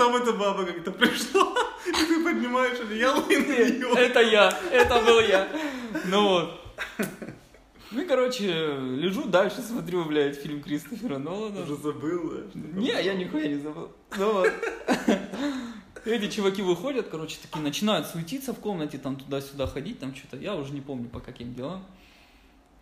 Потом 0.00 0.16
эта 0.16 0.32
баба 0.32 0.64
как-то 0.64 0.92
пришла, 0.92 1.54
и 1.86 1.92
ты 1.92 2.24
поднимаешь 2.24 2.80
одеяло 2.80 3.22
и 3.28 3.36
на 3.36 3.52
нее. 3.52 3.88
Это 3.98 4.20
я, 4.20 4.48
это 4.72 4.98
был 5.02 5.20
я. 5.20 5.46
Ну 6.06 6.26
вот. 6.26 6.60
Ну 7.90 8.06
короче, 8.08 8.46
лежу 8.46 9.24
дальше, 9.24 9.60
смотрю, 9.60 10.06
блядь, 10.06 10.38
фильм 10.38 10.62
Кристофера 10.62 11.18
Нолана. 11.18 11.64
Уже 11.64 11.76
забыл, 11.76 12.30
да? 12.30 12.80
Не, 12.80 12.88
я 12.88 13.12
нихуя 13.12 13.46
не 13.48 13.58
забыл. 13.58 13.92
Ну 14.16 14.32
вот. 14.32 14.50
Эти 16.06 16.30
чуваки 16.30 16.62
выходят, 16.62 17.08
короче, 17.08 17.36
такие 17.42 17.62
начинают 17.62 18.06
суетиться 18.06 18.54
в 18.54 18.58
комнате, 18.58 18.96
там 18.96 19.16
туда-сюда 19.16 19.66
ходить, 19.66 19.98
там 19.98 20.16
что-то. 20.16 20.38
Я 20.38 20.56
уже 20.56 20.72
не 20.72 20.80
помню 20.80 21.10
по 21.10 21.20
каким 21.20 21.52
делам. 21.52 21.84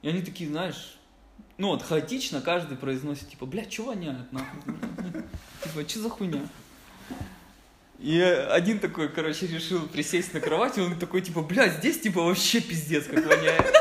И 0.02 0.09
они 0.09 0.22
такие, 0.22 0.48
знаешь, 0.48 0.96
ну 1.57 1.70
вот 1.70 1.83
хаотично 1.83 2.40
каждый 2.40 2.76
произносит, 2.76 3.28
типа, 3.28 3.44
блядь, 3.44 3.72
что 3.72 3.87
воняет, 3.87 4.31
нахуй? 4.31 4.74
Типа, 5.64 5.88
что 5.88 5.98
за 5.98 6.11
хуйня? 6.11 6.42
И 7.99 8.21
один 8.21 8.79
такой, 8.79 9.09
короче, 9.09 9.49
решил 9.49 9.89
присесть 9.89 10.33
на 10.33 10.41
кровать, 10.41 10.79
и 10.79 10.81
он 10.81 10.97
такой, 10.99 11.21
типа, 11.21 11.43
блядь, 11.43 11.79
здесь, 11.79 12.01
типа, 12.01 12.23
вообще 12.23 12.61
пиздец, 12.61 13.07
как 13.07 13.27
воняет. 13.27 13.75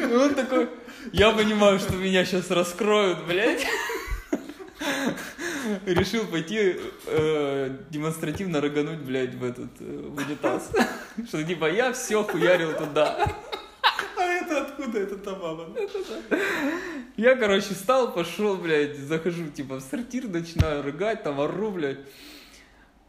И 0.00 0.14
он 0.14 0.34
такой, 0.34 0.68
я 1.12 1.32
понимаю, 1.32 1.78
что 1.78 1.94
меня 1.94 2.24
сейчас 2.24 2.50
раскроют, 2.50 3.26
блядь. 3.26 3.66
Решил 5.86 6.26
пойти 6.26 6.76
э, 7.06 7.76
демонстративно 7.90 8.60
рыгануть, 8.60 9.00
блядь, 9.00 9.34
в 9.34 9.44
этот, 9.44 9.70
э, 9.80 10.08
в 10.08 10.16
унитаз. 10.16 10.70
Что 11.26 11.42
типа 11.42 11.70
я 11.70 11.92
все 11.92 12.22
хуярил 12.22 12.72
туда. 12.74 13.26
Это 14.78 14.86
откуда 14.86 14.98
это 15.00 15.16
та 15.18 15.34
баба? 15.34 15.68
Я, 17.16 17.34
короче, 17.36 17.74
встал, 17.74 18.12
пошел, 18.12 18.56
блядь, 18.56 18.96
захожу, 18.96 19.48
типа, 19.48 19.76
в 19.76 19.80
сортир, 19.80 20.28
начинаю 20.28 20.82
рыгать, 20.82 21.24
там, 21.24 21.40
ору, 21.40 21.72
блядь. 21.72 21.98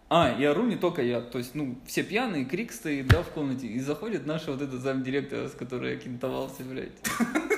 А, 0.09 0.35
и 0.39 0.43
ору 0.43 0.63
не 0.63 0.75
только 0.75 1.03
я, 1.03 1.21
то 1.21 1.37
есть, 1.37 1.53
ну, 1.53 1.79
все 1.85 2.01
пьяные, 2.01 2.45
крик 2.45 2.71
стоит, 2.71 3.05
да, 3.07 3.21
в 3.21 3.29
комнате, 3.29 3.67
и 3.67 3.79
заходит 3.79 4.25
наша 4.25 4.51
вот 4.51 4.61
эта 4.63 4.77
замдиректора, 4.79 5.47
с 5.47 5.51
которой 5.51 5.93
я 5.93 5.99
кентовался, 5.99 6.63
блядь. 6.63 6.97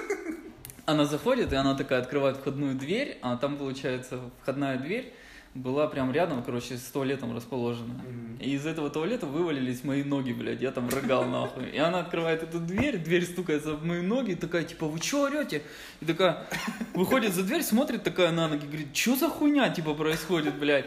Она 0.86 1.06
заходит, 1.06 1.54
и 1.54 1.56
она 1.56 1.76
такая 1.76 2.02
открывает 2.02 2.36
входную 2.36 2.76
дверь, 2.76 3.18
а 3.22 3.38
там, 3.38 3.56
получается, 3.56 4.20
входная 4.42 4.78
дверь 4.78 5.14
была 5.54 5.88
прям 5.88 6.12
рядом, 6.12 6.44
короче, 6.44 6.78
с 6.78 6.84
туалетом 6.84 7.36
расположена. 7.36 7.94
И 8.40 8.52
из 8.54 8.66
этого 8.66 8.90
туалета 8.90 9.26
вывалились 9.26 9.84
мои 9.84 10.04
ноги, 10.04 10.32
блядь, 10.32 10.62
я 10.62 10.72
там 10.72 10.90
рыгал 10.90 11.26
нахуй. 11.26 11.70
И 11.70 11.78
она 11.78 12.00
открывает 12.00 12.42
эту 12.42 12.60
дверь, 12.60 12.98
дверь 12.98 13.26
стукается 13.26 13.74
в 13.74 13.86
мои 13.86 14.02
ноги, 14.02 14.32
и 14.32 14.36
такая, 14.36 14.64
типа, 14.64 14.88
вы 14.88 15.00
чё 15.00 15.26
орете? 15.26 15.62
И 16.00 16.06
такая, 16.06 16.48
выходит 16.94 17.34
за 17.34 17.44
дверь, 17.44 17.64
смотрит 17.64 18.04
такая 18.04 18.32
на 18.32 18.48
ноги, 18.48 18.66
говорит, 18.66 18.94
чё 18.94 19.16
за 19.16 19.30
хуйня, 19.30 19.70
типа, 19.70 19.94
происходит, 19.94 20.56
блядь? 20.56 20.86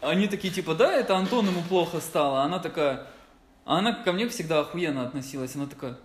Они 0.00 0.26
такие, 0.26 0.52
типа, 0.52 0.74
да, 0.74 0.92
это 0.92 1.16
Антон 1.16 1.46
ему 1.46 1.62
плохо 1.62 2.00
стало. 2.00 2.42
Она 2.42 2.58
такая, 2.58 3.06
а 3.64 3.78
она 3.78 3.94
ко 3.94 4.12
мне 4.12 4.28
всегда 4.28 4.60
охуенно 4.60 5.06
относилась. 5.06 5.54
Она 5.54 5.66
такая, 5.66 5.96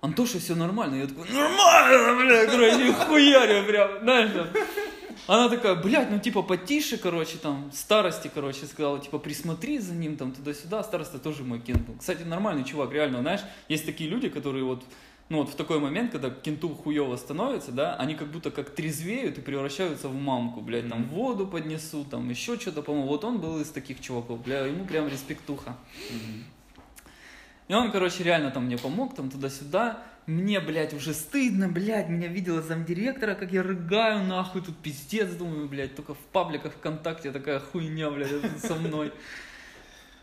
Антоша, 0.00 0.38
все 0.38 0.54
нормально. 0.54 0.94
Я 0.94 1.06
такой, 1.06 1.28
нормально, 1.30 2.22
блядь, 2.22 2.50
короче, 2.50 2.92
хуярю 2.92 3.66
прям, 3.66 3.98
знаешь, 4.02 4.30
там. 4.30 4.46
Она 5.26 5.48
такая, 5.48 5.74
блядь, 5.74 6.10
ну 6.10 6.18
типа 6.18 6.42
потише, 6.42 6.96
короче, 6.96 7.36
там, 7.38 7.70
старости, 7.72 8.30
короче, 8.32 8.66
сказала, 8.66 8.98
типа, 8.98 9.18
присмотри 9.18 9.78
за 9.78 9.94
ним, 9.94 10.16
там, 10.16 10.32
туда-сюда. 10.32 10.82
Староста 10.82 11.18
тоже 11.18 11.44
мой 11.44 11.60
кент 11.60 11.82
был. 11.82 11.96
Кстати, 11.98 12.22
нормальный 12.22 12.64
чувак, 12.64 12.92
реально, 12.92 13.20
знаешь, 13.20 13.40
есть 13.68 13.84
такие 13.84 14.08
люди, 14.08 14.28
которые 14.28 14.64
вот, 14.64 14.82
ну 15.28 15.38
вот 15.38 15.50
в 15.50 15.54
такой 15.54 15.80
момент, 15.80 16.12
когда 16.12 16.30
кенту 16.30 16.70
хуево 16.70 17.16
становится, 17.16 17.72
да, 17.72 17.94
они 17.96 18.14
как 18.14 18.28
будто 18.28 18.50
как 18.50 18.70
трезвеют 18.70 19.36
и 19.38 19.42
превращаются 19.42 20.08
в 20.08 20.14
мамку, 20.14 20.60
блядь, 20.60 20.88
там, 20.88 21.04
воду 21.04 21.46
поднесут, 21.46 22.08
там, 22.10 22.28
еще 22.30 22.58
что-то, 22.58 22.82
по-моему. 22.82 23.08
Вот 23.08 23.24
он 23.24 23.38
был 23.38 23.60
из 23.60 23.68
таких 23.68 24.00
чуваков, 24.00 24.42
бля, 24.42 24.60
ему 24.60 24.86
прям 24.86 25.08
респектуха. 25.08 25.76
И 27.68 27.74
он, 27.74 27.92
короче, 27.92 28.24
реально 28.24 28.50
там 28.50 28.64
мне 28.64 28.78
помог, 28.78 29.14
там 29.14 29.30
туда-сюда. 29.30 30.02
Мне, 30.28 30.60
блядь, 30.60 30.92
уже 30.92 31.14
стыдно, 31.14 31.70
блядь, 31.70 32.10
меня 32.10 32.28
видела 32.28 32.60
замдиректора, 32.60 33.34
как 33.34 33.50
я 33.50 33.62
рыгаю, 33.62 34.24
нахуй, 34.24 34.60
тут 34.60 34.76
пиздец, 34.76 35.30
думаю, 35.30 35.66
блядь, 35.70 35.96
только 35.96 36.12
в 36.12 36.18
пабликах 36.18 36.74
ВКонтакте 36.74 37.32
такая 37.32 37.60
хуйня, 37.60 38.10
блядь, 38.10 38.28
со 38.60 38.74
мной. 38.74 39.10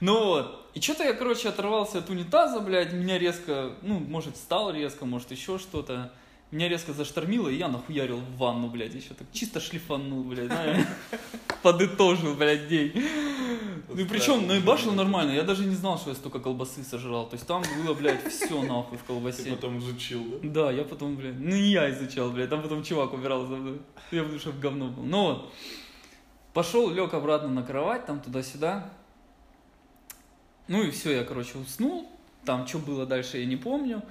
Ну 0.01 0.25
вот, 0.25 0.69
и 0.75 0.79
что-то 0.79 1.05
я, 1.05 1.13
короче, 1.13 1.49
оторвался 1.49 1.97
от 1.97 2.09
унитаза, 2.11 2.59
блядь, 2.59 2.93
меня 2.93 3.17
резко, 3.17 3.71
ну, 3.81 3.97
может, 3.99 4.35
встал 4.35 4.71
резко, 4.71 5.07
может, 5.07 5.31
еще 5.31 5.57
что-то. 5.57 6.13
Меня 6.55 6.69
резко 6.69 6.93
заштормило, 6.93 7.49
и 7.49 7.55
я 7.57 7.67
нахуярил 7.67 8.15
в 8.15 8.37
ванну, 8.37 8.69
блядь, 8.69 8.95
еще 8.95 9.13
так 9.13 9.27
чисто 9.33 9.59
шлифанул, 9.59 10.23
блядь, 10.23 10.49
подытожил, 11.61 12.33
блядь, 12.33 12.69
день. 12.69 12.93
Ну 13.89 13.97
и 13.97 14.05
причем 14.05 14.47
наебашил 14.47 14.93
нормально, 14.93 15.31
я 15.33 15.43
даже 15.43 15.65
не 15.65 15.75
знал, 15.75 15.97
что 15.97 16.11
я 16.11 16.15
столько 16.15 16.39
колбасы 16.39 16.81
сожрал, 16.85 17.27
то 17.27 17.33
есть 17.33 17.45
там 17.45 17.61
было, 17.83 17.93
блядь, 17.93 18.25
все 18.31 18.61
нахуй 18.61 18.97
в 18.97 19.01
Ты 19.01 19.07
колбасе. 19.07 19.51
потом 19.51 19.79
изучил, 19.79 20.23
да? 20.43 20.49
Да, 20.49 20.71
я 20.71 20.85
потом, 20.85 21.17
блядь, 21.17 21.37
ну 21.37 21.49
не 21.49 21.71
я 21.73 21.91
изучал, 21.91 22.31
блядь, 22.31 22.49
там 22.49 22.61
потом 22.61 22.83
чувак 22.83 23.11
убирал 23.11 23.45
за 23.47 23.57
мной, 23.57 23.81
я 24.11 24.21
потому 24.21 24.39
что 24.39 24.51
в 24.51 24.59
говно 24.61 24.87
был. 24.87 25.03
Ну 25.03 25.23
вот, 25.23 25.53
пошел, 26.53 26.89
лег 26.89 27.13
обратно 27.13 27.49
на 27.49 27.63
кровать, 27.63 28.05
там 28.05 28.21
туда-сюда, 28.21 28.93
ну 30.69 30.83
и 30.83 30.91
все, 30.91 31.17
я, 31.17 31.25
короче, 31.25 31.57
уснул, 31.57 32.09
там 32.45 32.65
что 32.65 32.79
было 32.79 33.05
дальше, 33.05 33.39
я 33.39 33.45
не 33.45 33.57
помню. 33.57 34.01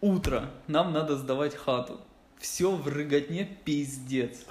Утро, 0.00 0.50
нам 0.66 0.94
надо 0.94 1.16
сдавать 1.16 1.54
хату. 1.54 2.00
Все 2.38 2.74
в 2.74 2.88
рыготне 2.88 3.44
пиздец. 3.64 4.46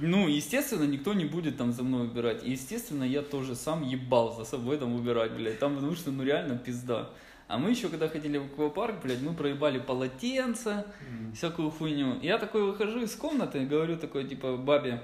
Ну, 0.00 0.28
естественно, 0.28 0.84
никто 0.84 1.12
не 1.12 1.26
будет 1.26 1.58
там 1.58 1.72
за 1.72 1.82
мной 1.82 2.06
убирать. 2.06 2.42
И, 2.42 2.52
естественно, 2.52 3.04
я 3.04 3.20
тоже 3.20 3.54
сам 3.54 3.82
ебал 3.82 4.34
за 4.34 4.44
собой 4.44 4.78
там 4.78 4.94
убирать, 4.94 5.32
блядь. 5.32 5.58
Там, 5.58 5.74
потому 5.74 5.94
что, 5.94 6.10
ну, 6.10 6.22
реально 6.22 6.56
пизда. 6.56 7.10
А 7.48 7.58
мы 7.58 7.70
еще, 7.70 7.90
когда 7.90 8.08
ходили 8.08 8.38
в 8.38 8.46
аквапарк, 8.46 9.02
блядь, 9.02 9.20
мы 9.20 9.34
проебали 9.34 9.78
полотенца, 9.78 10.86
всякую 11.34 11.70
хуйню. 11.70 12.18
Я 12.22 12.38
такой 12.38 12.62
выхожу 12.62 13.00
из 13.00 13.14
комнаты 13.14 13.62
и 13.62 13.66
говорю 13.66 13.98
такой, 13.98 14.24
типа, 14.24 14.56
бабе, 14.56 15.02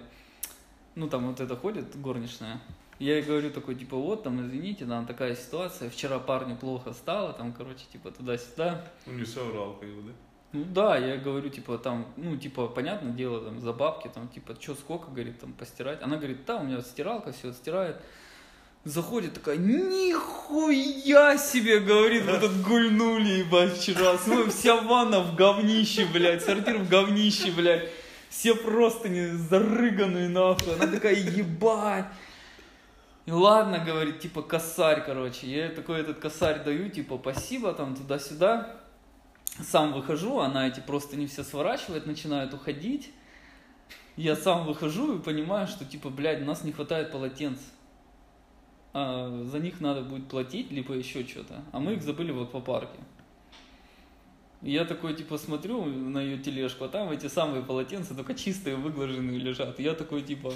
ну, 0.95 1.09
там 1.09 1.27
вот 1.27 1.40
это 1.40 1.57
ходит 1.57 2.01
горничная. 2.01 2.61
Я 3.05 3.17
ей 3.17 3.23
говорю 3.23 3.51
такой, 3.51 3.75
типа, 3.75 3.99
вот, 3.99 4.23
там, 4.23 4.40
извините, 4.40 4.87
там 4.87 5.05
такая 5.05 5.37
ситуация, 5.37 5.90
вчера 5.90 6.19
парню 6.19 6.57
плохо 6.57 6.95
стало, 6.95 7.35
там, 7.35 7.53
короче, 7.53 7.85
типа, 7.93 8.11
туда-сюда. 8.11 8.83
Ну, 9.05 9.12
не 9.12 9.27
соврал, 9.27 9.75
как 9.75 9.90
бы, 9.90 10.03
да? 10.05 10.12
Ну 10.53 10.64
да, 10.64 10.97
я 10.97 11.19
говорю, 11.19 11.51
типа, 11.51 11.77
там, 11.77 12.07
ну, 12.17 12.35
типа, 12.38 12.67
понятное 12.67 13.12
дело, 13.12 13.45
там, 13.45 13.61
за 13.61 13.75
бабки, 13.75 14.09
там, 14.09 14.29
типа, 14.29 14.57
что, 14.59 14.75
сколько, 14.75 15.11
говорит, 15.11 15.38
там, 15.38 15.53
постирать. 15.53 16.01
Она 16.01 16.17
говорит, 16.17 16.47
да, 16.47 16.57
у 16.57 16.64
меня 16.64 16.81
стиралка 16.81 17.33
все 17.33 17.53
стирает. 17.53 18.01
Заходит 18.85 19.35
такая, 19.35 19.59
нихуя 19.59 21.37
себе, 21.37 21.81
говорит, 21.81 22.25
вот 22.25 22.37
этот 22.37 22.62
гульнули, 22.62 23.40
ебать, 23.40 23.77
вчера. 23.77 24.17
Смотри, 24.17 24.51
вся 24.51 24.81
ванна 24.81 25.21
в 25.21 25.37
говнище, 25.37 26.07
блядь, 26.11 26.43
сортир 26.43 26.79
в 26.79 26.88
говнище, 26.88 27.53
блядь. 27.53 27.90
Все 28.31 28.55
просто 28.55 29.11
не 29.11 29.37
зарыганные, 29.37 30.31
нахуй. 30.31 30.75
Она 30.75 30.87
такая, 30.87 31.14
ебать. 31.17 32.07
И 33.26 33.30
ладно, 33.30 33.78
говорит, 33.78 34.20
типа, 34.20 34.42
косарь, 34.42 35.02
короче. 35.04 35.46
Я 35.46 35.70
такой 35.70 36.00
этот 36.00 36.18
косарь 36.18 36.62
даю, 36.62 36.90
типа, 36.90 37.18
спасибо, 37.18 37.72
там, 37.72 37.96
туда-сюда. 37.96 38.76
Сам 39.62 39.92
выхожу, 39.92 40.40
она 40.40 40.68
эти 40.68 40.80
просто 40.80 41.16
не 41.16 41.26
все 41.26 41.42
сворачивает, 41.42 42.06
начинает 42.06 42.52
уходить. 42.52 43.12
Я 44.16 44.37
сам 44.37 44.66
выхожу 44.66 45.16
и 45.16 45.22
понимаю, 45.22 45.66
что, 45.66 45.84
типа, 45.84 46.10
блядь, 46.10 46.42
у 46.42 46.44
нас 46.44 46.64
не 46.64 46.72
хватает 46.72 47.12
полотенц. 47.12 47.58
А 48.92 49.42
за 49.44 49.58
них 49.58 49.80
надо 49.80 50.02
будет 50.02 50.28
платить, 50.28 50.70
либо 50.70 50.94
еще 50.94 51.26
что-то. 51.26 51.64
А 51.72 51.80
мы 51.80 51.94
их 51.94 52.02
забыли 52.02 52.30
в 52.30 52.42
аквапарке. 52.42 52.98
Я 54.60 54.84
такой, 54.84 55.14
типа, 55.14 55.37
смотрю 55.37 55.84
на 55.84 56.18
ее 56.18 56.38
тележку, 56.38 56.84
а 56.84 56.88
там 56.88 57.10
эти 57.10 57.26
самые 57.26 57.62
полотенца, 57.62 58.14
только 58.14 58.34
чистые, 58.34 58.76
выглаженные 58.76 59.38
лежат. 59.38 59.78
Я 59.80 59.94
такой, 59.94 60.22
типа, 60.22 60.52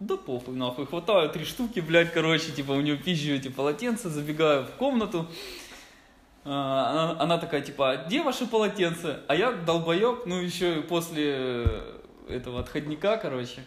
да 0.00 0.16
похуй, 0.16 0.54
нахуй. 0.54 0.86
Хватаю 0.86 1.30
три 1.30 1.44
штуки, 1.44 1.80
блядь, 1.80 2.12
короче, 2.12 2.52
типа, 2.52 2.72
у 2.72 2.80
нее 2.80 2.96
пизжу 2.96 3.32
эти 3.32 3.48
полотенца, 3.48 4.10
забегаю 4.10 4.64
в 4.64 4.70
комнату. 4.72 5.26
А, 6.44 6.90
Она, 6.90 7.22
она 7.22 7.38
такая, 7.38 7.60
типа, 7.60 7.90
«А 7.90 7.96
где 8.04 8.22
ваши 8.22 8.46
полотенца? 8.46 9.20
А 9.26 9.34
я 9.34 9.52
долбоеб, 9.52 10.26
ну, 10.26 10.40
еще 10.40 10.82
после 10.82 11.66
этого 12.28 12.60
отходника, 12.60 13.16
короче, 13.16 13.64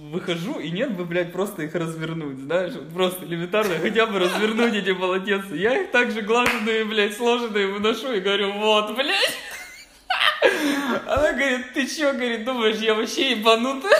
выхожу, 0.00 0.58
и 0.58 0.70
нет 0.70 0.96
бы, 0.96 1.04
блядь, 1.04 1.32
просто 1.32 1.62
их 1.62 1.74
развернуть, 1.74 2.38
знаешь, 2.38 2.72
просто 2.92 3.24
элементарно 3.24 3.78
хотя 3.78 4.06
бы 4.06 4.18
развернуть 4.18 4.74
эти 4.74 4.92
полотенца. 4.92 5.54
Я 5.54 5.82
их 5.82 5.92
также 5.92 6.22
глаженные, 6.22 6.84
блядь, 6.84 7.16
сложенные 7.16 7.68
выношу 7.68 8.12
и 8.12 8.20
говорю, 8.20 8.52
вот, 8.54 8.94
блядь. 8.96 9.38
Она 11.06 11.32
говорит, 11.32 11.72
ты 11.74 11.86
чё, 11.86 12.12
говорит, 12.12 12.44
думаешь, 12.44 12.78
я 12.78 12.94
вообще 12.94 13.30
ебанутая? 13.32 13.92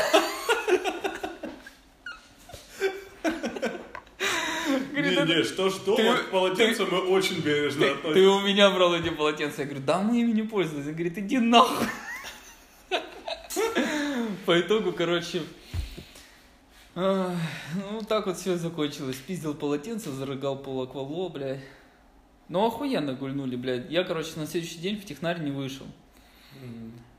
Говорит, 5.02 5.18
Не, 5.18 5.24
«Это 5.24 5.34
не, 5.38 5.44
что, 5.44 5.70
что, 5.70 5.96
ты- 5.96 6.04
вот 6.04 6.18
к 6.20 6.30
полотенцу 6.30 6.86
мы 6.90 6.98
очень 7.08 7.40
бережно 7.40 7.80
ты, 7.86 7.90
относимся. 7.90 8.14
ты 8.14 8.28
у 8.28 8.40
меня 8.40 8.70
брал 8.70 8.94
эти 8.94 9.10
полотенца. 9.10 9.62
Я 9.62 9.66
говорю, 9.68 9.84
да 9.84 10.00
мы 10.00 10.20
ими 10.20 10.32
не 10.32 10.42
пользовались. 10.42 10.86
Он 10.86 10.92
говорит, 10.92 11.18
иди 11.18 11.38
нахуй. 11.38 11.86
По 14.46 14.60
итогу, 14.60 14.92
короче, 14.92 15.42
ну 16.94 17.34
так 18.08 18.26
вот 18.26 18.36
все 18.38 18.56
закончилось. 18.56 19.16
Пиздил 19.26 19.54
полотенце, 19.54 20.10
зарыгал 20.10 20.56
пол 20.58 20.82
аквало, 20.82 21.28
блядь. 21.28 21.60
Ну 22.48 22.66
охуенно 22.66 23.14
гульнули, 23.14 23.56
блядь. 23.56 23.90
Я, 23.90 24.04
короче, 24.04 24.32
на 24.36 24.46
следующий 24.46 24.78
день 24.78 25.00
в 25.00 25.04
технарь 25.04 25.40
не 25.40 25.50
вышел. 25.50 25.86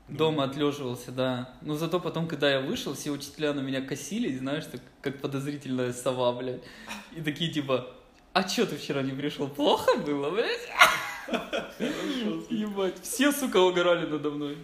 Дома 0.08 0.44
отлеживался, 0.44 1.12
да. 1.12 1.54
Но 1.62 1.76
зато 1.76 1.98
потом, 1.98 2.28
когда 2.28 2.50
я 2.50 2.60
вышел, 2.60 2.94
все 2.94 3.10
учителя 3.10 3.54
на 3.54 3.60
меня 3.60 3.80
косились, 3.80 4.38
знаешь, 4.38 4.66
так, 4.66 4.80
как 5.00 5.20
подозрительная 5.20 5.92
сова, 5.92 6.32
блядь. 6.32 6.62
И 7.16 7.22
такие 7.22 7.50
типа, 7.50 7.86
а 8.34 8.44
чё 8.44 8.66
ты 8.66 8.76
вчера 8.76 9.02
не 9.02 9.12
пришел? 9.12 9.48
Плохо 9.48 9.96
было, 9.98 10.30
блядь? 10.30 10.68
Ебать, 12.50 13.00
все, 13.02 13.32
сука, 13.32 13.56
угорали 13.58 14.06
надо 14.06 14.30
мной. 14.30 14.58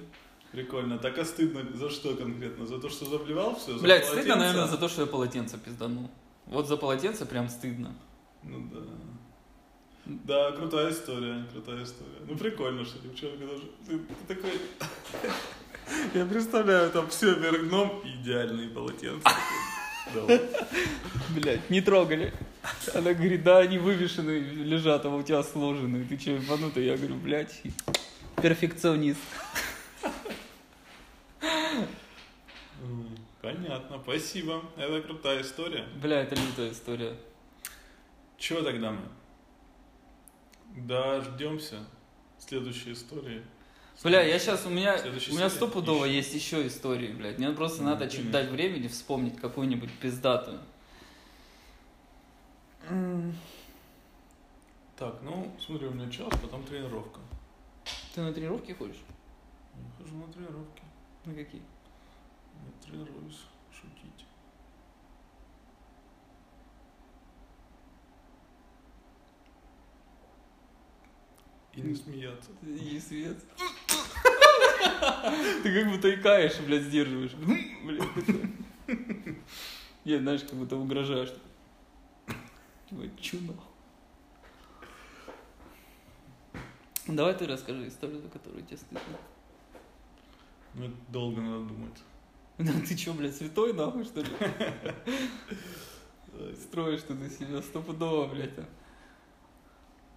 Прикольно. 0.53 0.99
Так 0.99 1.17
а 1.19 1.25
стыдно 1.25 1.65
за 1.75 1.89
что 1.89 2.15
конкретно? 2.17 2.67
За 2.67 2.79
то, 2.79 2.89
что 2.91 3.07
заплевал 3.07 3.57
все? 3.57 3.77
За 3.79 3.83
Блядь, 3.83 4.05
стыдно, 4.05 4.35
полотенце? 4.35 4.39
наверное, 4.47 4.67
за 4.67 4.77
то, 4.79 4.89
что 4.89 5.03
я 5.03 5.07
полотенце 5.07 5.59
пизданул. 5.59 6.11
Вот 6.47 6.67
за 6.67 6.77
полотенце 6.77 7.25
прям 7.25 7.49
стыдно. 7.49 7.95
Ну 8.43 8.69
да. 8.73 8.81
Да, 10.25 10.51
крутая 10.51 10.91
история, 10.91 11.45
крутая 11.53 11.85
история. 11.85 12.19
Ну 12.27 12.37
прикольно, 12.37 12.85
что 12.85 12.99
девчонка 12.99 13.47
даже... 13.47 13.63
Ты, 13.87 13.99
ты 13.99 14.35
такой... 14.35 14.51
Я 16.15 16.27
представляю, 16.27 16.91
там 16.91 17.09
все 17.11 17.35
вверх 17.35 17.69
дном, 17.69 18.03
идеальные 18.05 18.71
полотенца. 18.71 19.29
Блядь, 21.31 21.71
не 21.71 21.81
трогали. 21.81 22.33
Она 22.93 23.15
говорит, 23.15 23.45
да, 23.45 23.59
они 23.59 23.79
вывешены, 23.79 24.31
лежат, 24.31 25.05
а 25.05 25.11
у 25.11 25.23
тебя 25.23 25.45
сложены. 25.45 26.05
Ты 26.05 26.17
че, 26.17 26.35
ебанутый? 26.35 26.87
Я 26.87 26.97
говорю, 26.97 27.15
блядь, 27.15 27.63
перфекционист. 28.43 29.21
Понятно, 33.41 34.01
спасибо. 34.03 34.63
Это 34.77 35.01
крутая 35.03 35.43
история. 35.43 35.85
Бля, 36.03 36.23
это 36.23 36.35
лютая 36.35 36.73
история. 36.73 37.15
Чего 38.39 38.63
тогда 38.63 38.91
мы? 38.91 39.03
Дождемся 40.77 41.85
следующей 42.39 42.93
истории. 42.93 43.43
Бля, 44.03 44.23
я 44.23 44.39
сейчас, 44.39 44.65
у 44.65 44.71
меня, 44.71 44.97
у 45.05 45.35
меня 45.35 45.51
стопудово 45.51 46.07
ищем. 46.07 46.17
есть 46.17 46.35
еще 46.35 46.67
истории, 46.67 47.13
блядь. 47.13 47.39
Мне 47.39 47.51
просто 47.51 47.83
Ну, 47.83 47.91
надо 47.91 48.07
чуть 48.09 48.25
например? 48.25 48.33
дать 48.45 48.51
времени 48.51 48.89
вспомнить 48.89 49.37
какую-нибудь 49.39 49.91
пиздатую. 49.99 50.61
Так, 54.97 55.21
ну, 55.23 55.53
смотри, 55.59 55.87
у 55.87 55.93
меня 55.93 56.11
час, 56.11 56.29
потом 56.41 56.65
тренировка. 56.65 57.21
Ты 58.15 58.23
на 58.23 58.33
тренировки 58.33 58.73
ходишь? 58.73 59.01
Я 59.77 60.03
хожу 60.05 60.17
на 60.17 60.33
тренировки. 60.33 60.83
На 61.25 61.35
какие? 61.35 61.63
Я 61.63 62.87
тренируюсь 62.87 63.41
И 71.75 71.81
не 71.81 71.95
смеяться. 71.95 72.51
И 72.63 73.01
свет. 73.01 73.39
Ты 75.63 75.75
как 75.75 75.93
будто 75.93 76.15
икаешь, 76.15 76.59
блядь, 76.61 76.83
сдерживаешь. 76.83 77.35
Блядь, 77.85 78.15
такой. 78.15 78.51
Я, 80.05 80.19
знаешь, 80.19 80.43
как 80.43 80.55
будто 80.55 80.77
угрожаешь. 80.77 81.33
Типа, 82.89 83.03
нахуй? 83.21 83.55
Давай 87.07 87.35
ты 87.35 87.47
расскажи 87.47 87.89
историю, 87.89 88.21
за 88.21 88.29
которую 88.29 88.65
тебе 88.65 88.77
стыдно. 88.77 89.01
Ну, 90.75 90.87
это 90.87 90.95
долго 91.09 91.41
надо 91.41 91.65
думать. 91.65 91.99
Да 92.59 92.73
ты 92.87 92.95
чё, 92.95 93.15
блядь, 93.15 93.35
святой 93.35 93.73
нахуй, 93.73 94.05
что 94.05 94.21
ли? 94.21 94.29
Строишь 96.63 97.03
ты 97.03 97.15
из 97.15 97.39
себя 97.39 97.63
стопудово, 97.63 98.27
блядь. 98.27 98.51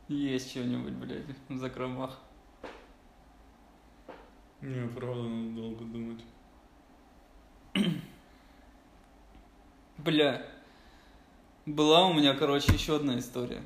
Есть 0.08 0.52
что-нибудь, 0.52 0.94
блядь, 0.94 1.24
в 1.50 1.58
закромах. 1.58 2.20
Не, 4.62 4.88
правда, 4.88 5.24
надо 5.24 5.56
долго 5.56 5.84
думать. 5.86 6.24
Бля. 9.98 10.46
Была 11.66 12.08
у 12.08 12.13
меня, 12.13 12.34
короче, 12.34 12.74
еще 12.74 12.96
одна 12.98 13.20
история. 13.20 13.63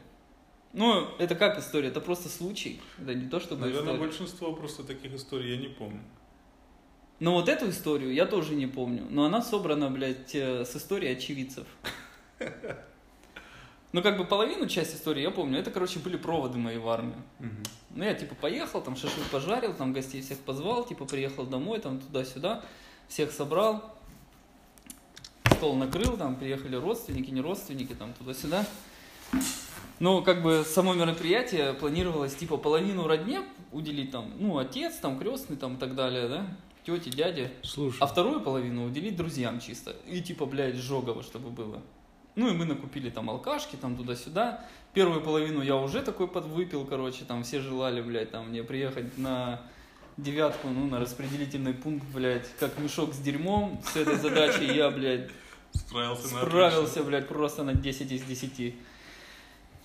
Ну, 0.74 1.08
это 1.18 1.36
как 1.36 1.58
история? 1.58 1.88
Это 1.88 2.02
просто 2.02 2.30
случай. 2.30 2.80
Это 3.02 3.16
не 3.16 3.28
то, 3.28 3.40
чтобы 3.40 3.62
Наверное, 3.62 3.94
история. 3.94 4.00
большинство 4.00 4.54
просто 4.54 4.84
таких 4.84 5.14
историй 5.14 5.56
я 5.56 5.58
не 5.58 5.70
помню. 5.70 6.02
Но 7.20 7.34
вот 7.34 7.50
эту 7.50 7.70
историю 7.70 8.14
я 8.14 8.28
тоже 8.28 8.54
не 8.54 8.68
помню. 8.68 9.08
Но 9.10 9.26
она 9.26 9.42
собрана, 9.42 9.90
блядь, 9.90 10.36
э, 10.36 10.66
с 10.66 10.76
историей 10.76 11.14
очевидцев. 11.14 11.66
Ну, 13.98 14.04
как 14.04 14.16
бы 14.16 14.26
половину 14.26 14.68
часть 14.68 14.94
истории 14.94 15.24
я 15.24 15.32
помню. 15.32 15.58
Это, 15.58 15.72
короче, 15.72 15.98
были 15.98 16.18
проводы 16.18 16.60
мои 16.60 16.78
в 16.78 16.88
армию. 16.88 17.18
Ну, 17.96 18.04
я, 18.04 18.14
типа, 18.14 18.36
поехал, 18.36 18.80
там, 18.80 18.96
шашлык 18.96 19.26
пожарил, 19.32 19.74
там, 19.74 19.92
гостей 19.92 20.22
всех 20.22 20.38
позвал, 20.38 20.86
типа, 20.86 21.06
приехал 21.06 21.48
домой, 21.48 21.80
там, 21.80 22.00
туда-сюда, 22.00 22.64
всех 23.08 23.32
собрал, 23.32 23.98
стол 25.56 25.74
накрыл, 25.78 26.16
там, 26.16 26.36
приехали 26.36 26.76
родственники, 26.76 27.32
не 27.32 27.42
родственники, 27.42 27.94
там, 27.94 28.14
туда-сюда. 28.14 28.68
Ну, 29.98 30.22
как 30.22 30.44
бы, 30.44 30.64
само 30.64 30.94
мероприятие 30.94 31.74
планировалось, 31.74 32.36
типа, 32.36 32.58
половину 32.58 33.08
родне 33.08 33.42
уделить, 33.72 34.12
там, 34.12 34.32
ну, 34.38 34.60
отец, 34.60 34.98
там, 34.98 35.18
крестный, 35.18 35.58
там, 35.58 35.74
и 35.74 35.80
так 35.80 35.96
далее, 35.96 36.28
да, 36.28 36.46
тети, 36.86 37.10
дяди, 37.10 37.52
Слушай. 37.64 37.98
а 38.02 38.06
вторую 38.06 38.42
половину 38.42 38.86
уделить 38.86 39.16
друзьям 39.16 39.60
чисто. 39.60 39.96
И 40.06 40.22
типа, 40.22 40.46
блядь, 40.46 40.76
жогово, 40.76 41.24
чтобы 41.24 41.50
было. 41.50 41.82
Ну 42.38 42.50
и 42.50 42.54
мы 42.54 42.66
накупили 42.66 43.10
там 43.10 43.32
алкашки, 43.32 43.76
там 43.76 43.98
туда-сюда. 43.98 44.64
Первую 44.94 45.22
половину 45.22 45.64
я 45.64 45.76
уже 45.76 46.04
такой 46.04 46.28
подвыпил, 46.28 46.86
короче, 46.86 47.26
там 47.26 47.44
все 47.44 47.60
желали, 47.60 48.00
блядь, 48.00 48.30
там 48.30 48.50
мне 48.50 48.64
приехать 48.64 49.18
на 49.18 49.60
девятку, 50.18 50.68
ну, 50.68 50.86
на 50.86 51.00
распределительный 51.00 51.74
пункт, 51.74 52.06
блядь, 52.14 52.48
как 52.60 52.78
мешок 52.78 53.16
с 53.16 53.18
дерьмом. 53.18 53.82
С 53.84 53.96
этой 53.96 54.18
задачей 54.18 54.72
я, 54.72 54.92
блядь, 54.92 55.32
Справился 55.74 56.28
справился, 56.28 57.04
блядь, 57.04 57.28
просто 57.28 57.64
на 57.64 57.74
10 57.74 58.12
из 58.12 58.24
10. 58.24 58.76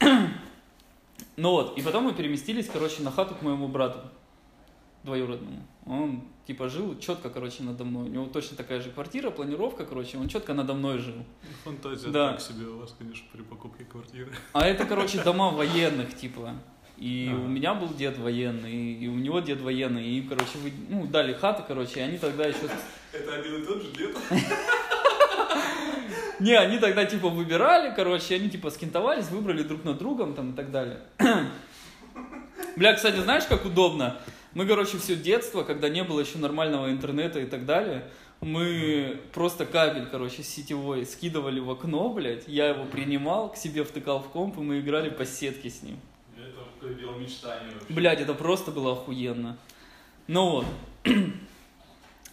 Ну 1.36 1.52
вот, 1.52 1.78
и 1.78 1.82
потом 1.82 2.04
мы 2.04 2.12
переместились, 2.12 2.68
короче, 2.70 3.02
на 3.02 3.10
хату 3.10 3.34
к 3.34 3.40
моему 3.40 3.66
брату 3.66 4.00
двоюродному. 5.04 5.62
Он, 5.86 6.22
типа, 6.46 6.68
жил 6.68 6.98
четко, 6.98 7.28
короче, 7.30 7.62
надо 7.62 7.84
мной. 7.84 8.04
У 8.08 8.12
него 8.12 8.26
точно 8.26 8.56
такая 8.56 8.80
же 8.80 8.90
квартира, 8.90 9.30
планировка, 9.30 9.84
короче, 9.84 10.16
он 10.18 10.28
четко 10.28 10.54
надо 10.54 10.74
мной 10.74 10.98
жил. 10.98 11.24
Фантазия 11.64 12.08
Да. 12.10 12.32
так 12.32 12.40
себе 12.40 12.66
у 12.66 12.78
вас, 12.78 12.94
конечно, 12.98 13.24
при 13.32 13.42
покупке 13.42 13.84
квартиры. 13.84 14.30
А 14.52 14.66
это, 14.66 14.84
короче, 14.84 15.22
дома 15.22 15.50
военных, 15.50 16.16
типа. 16.16 16.54
И 16.98 17.28
Ага. 17.32 17.40
у 17.42 17.48
меня 17.48 17.74
был 17.74 17.88
дед 17.94 18.16
военный, 18.18 18.72
и 18.94 19.08
у 19.08 19.14
него 19.14 19.40
дед 19.40 19.60
военный. 19.60 20.06
И, 20.06 20.22
короче, 20.22 20.58
вы, 20.62 20.72
ну, 20.88 21.06
дали 21.06 21.32
хаты, 21.32 21.64
короче, 21.66 21.98
и 22.00 22.02
они 22.02 22.18
тогда 22.18 22.46
еще... 22.46 22.58
Это 23.12 23.34
один 23.34 23.62
и 23.62 23.66
тот 23.66 23.82
же 23.82 23.90
дед? 23.92 24.16
Не, 26.40 26.54
они 26.58 26.78
тогда, 26.78 27.04
типа, 27.04 27.28
выбирали, 27.28 27.92
короче, 27.94 28.34
они, 28.34 28.50
типа, 28.50 28.70
скинтовались, 28.70 29.28
выбрали 29.28 29.62
друг 29.62 29.84
над 29.84 29.98
другом, 29.98 30.34
там, 30.34 30.52
и 30.52 30.56
так 30.56 30.70
далее. 30.72 31.00
Бля, 32.76 32.94
кстати, 32.94 33.16
знаешь, 33.16 33.44
как 33.44 33.64
удобно? 33.64 34.18
Мы, 34.54 34.66
короче, 34.66 34.98
все 34.98 35.16
детство, 35.16 35.62
когда 35.62 35.88
не 35.88 36.04
было 36.04 36.20
еще 36.20 36.38
нормального 36.38 36.90
интернета 36.90 37.40
и 37.40 37.46
так 37.46 37.64
далее, 37.64 38.04
мы 38.42 39.20
просто 39.32 39.64
кабель, 39.64 40.06
короче, 40.10 40.42
сетевой 40.42 41.06
скидывали 41.06 41.60
в 41.60 41.70
окно, 41.70 42.08
блядь, 42.10 42.48
я 42.48 42.68
его 42.68 42.84
принимал, 42.84 43.50
к 43.50 43.56
себе 43.56 43.84
втыкал 43.84 44.20
в 44.20 44.28
комп, 44.28 44.58
и 44.58 44.60
мы 44.60 44.80
играли 44.80 45.10
по 45.10 45.24
сетке 45.24 45.70
с 45.70 45.82
ним. 45.82 45.98
Это 46.36 46.62
предел 46.80 47.18
мечтания 47.18 47.72
вообще. 47.72 47.92
Блядь, 47.92 48.20
это 48.20 48.34
просто 48.34 48.72
было 48.72 48.92
охуенно. 48.92 49.56
Ну 50.26 50.50
вот. 50.50 50.66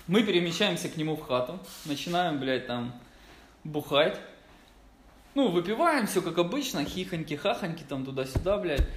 Мы 0.08 0.24
перемещаемся 0.24 0.90
к 0.90 0.98
нему 0.98 1.16
в 1.16 1.22
хату, 1.22 1.60
начинаем, 1.86 2.40
блядь, 2.40 2.66
там 2.66 2.92
бухать. 3.64 4.20
Ну, 5.36 5.50
выпиваем, 5.50 6.08
все 6.08 6.24
как 6.24 6.40
обычно, 6.40 6.84
хихоньки, 6.84 7.36
хахоньки, 7.36 7.84
там 7.88 8.04
туда-сюда, 8.04 8.58
блядь. 8.58 8.88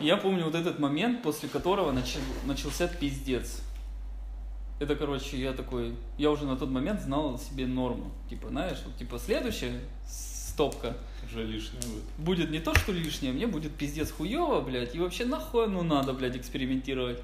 Я 0.00 0.16
помню 0.16 0.44
вот 0.44 0.54
этот 0.54 0.78
момент, 0.78 1.22
после 1.22 1.48
которого 1.48 1.90
начал- 1.92 2.20
начался 2.46 2.86
пиздец. 2.86 3.62
Это, 4.78 4.94
короче, 4.94 5.36
я 5.40 5.52
такой, 5.52 5.94
я 6.18 6.30
уже 6.30 6.44
на 6.46 6.56
тот 6.56 6.70
момент 6.70 7.00
знал 7.00 7.36
себе 7.38 7.66
норму. 7.66 8.12
Типа, 8.30 8.48
знаешь, 8.48 8.78
вот, 8.86 8.96
типа, 8.96 9.18
следующая 9.18 9.80
стопка 10.06 10.96
Уже 11.26 11.44
лишнее 11.44 11.82
будет. 11.82 12.04
будет 12.18 12.50
не 12.50 12.60
то, 12.60 12.74
что 12.76 12.92
лишнее, 12.92 13.32
мне 13.32 13.48
будет 13.48 13.74
пиздец 13.74 14.12
хуево, 14.12 14.60
блядь, 14.60 14.94
и 14.94 15.00
вообще 15.00 15.24
нахуй 15.24 15.66
ну 15.68 15.82
надо, 15.82 16.12
блядь, 16.12 16.36
экспериментировать. 16.36 17.20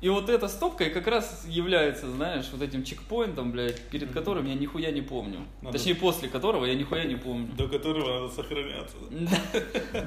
И 0.00 0.08
вот 0.08 0.28
эта 0.28 0.46
стопка 0.46 0.84
и 0.84 0.90
как 0.90 1.08
раз 1.08 1.44
является, 1.48 2.08
знаешь, 2.10 2.46
вот 2.52 2.62
этим 2.62 2.84
чекпоинтом, 2.84 3.50
блядь, 3.50 3.80
перед 3.88 4.12
которым 4.12 4.46
я 4.46 4.54
нихуя 4.54 4.92
не 4.92 5.02
помню. 5.02 5.40
Надо- 5.60 5.76
Точнее, 5.76 5.96
после 5.96 6.28
которого 6.28 6.66
я 6.66 6.74
нихуя 6.74 7.04
не 7.04 7.16
помню. 7.16 7.48
До 7.54 7.66
которого 7.66 8.20
надо 8.22 8.32
сохраняться. 8.34 8.96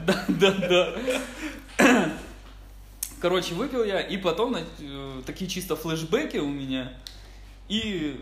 Да, 0.06 0.26
да, 0.30 0.96
да. 1.78 2.12
Короче, 3.20 3.54
выпил 3.54 3.84
я, 3.84 4.00
и 4.02 4.18
потом 4.18 4.56
э, 4.56 5.22
такие 5.26 5.50
чисто 5.50 5.76
флешбеки 5.76 6.38
у 6.38 6.48
меня. 6.50 6.94
И 7.68 8.20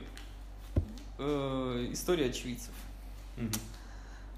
э, 1.20 1.88
история 1.92 2.26
очевидцев. 2.26 2.74
Мгм. 3.38 3.52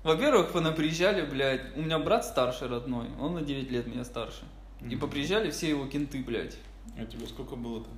Во-первых, 0.03 0.51
понаприезжали, 0.51 1.25
блядь, 1.25 1.75
у 1.77 1.81
меня 1.81 1.97
брат 1.97 2.25
старший 2.25 2.67
родной, 2.67 3.07
он 3.19 3.35
на 3.35 3.41
9 3.41 3.71
лет 3.71 3.87
меня 3.87 4.03
старше. 4.03 4.43
И 4.87 4.95
поприезжали 4.95 5.49
все 5.51 5.69
его 5.69 5.85
кенты, 5.87 6.21
блядь. 6.23 6.57
А 6.97 7.05
тебе 7.05 7.27
сколько 7.27 7.55
было 7.55 7.83
там? 7.83 7.93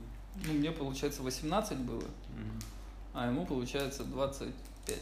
Ну, 0.46 0.54
мне, 0.54 0.72
получается, 0.72 1.22
18 1.22 1.78
было, 1.80 2.04
а 3.14 3.28
ему, 3.28 3.46
получается, 3.46 4.04
25. 4.04 5.00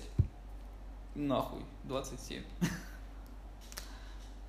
Нахуй, 1.15 1.61
27. 1.85 2.43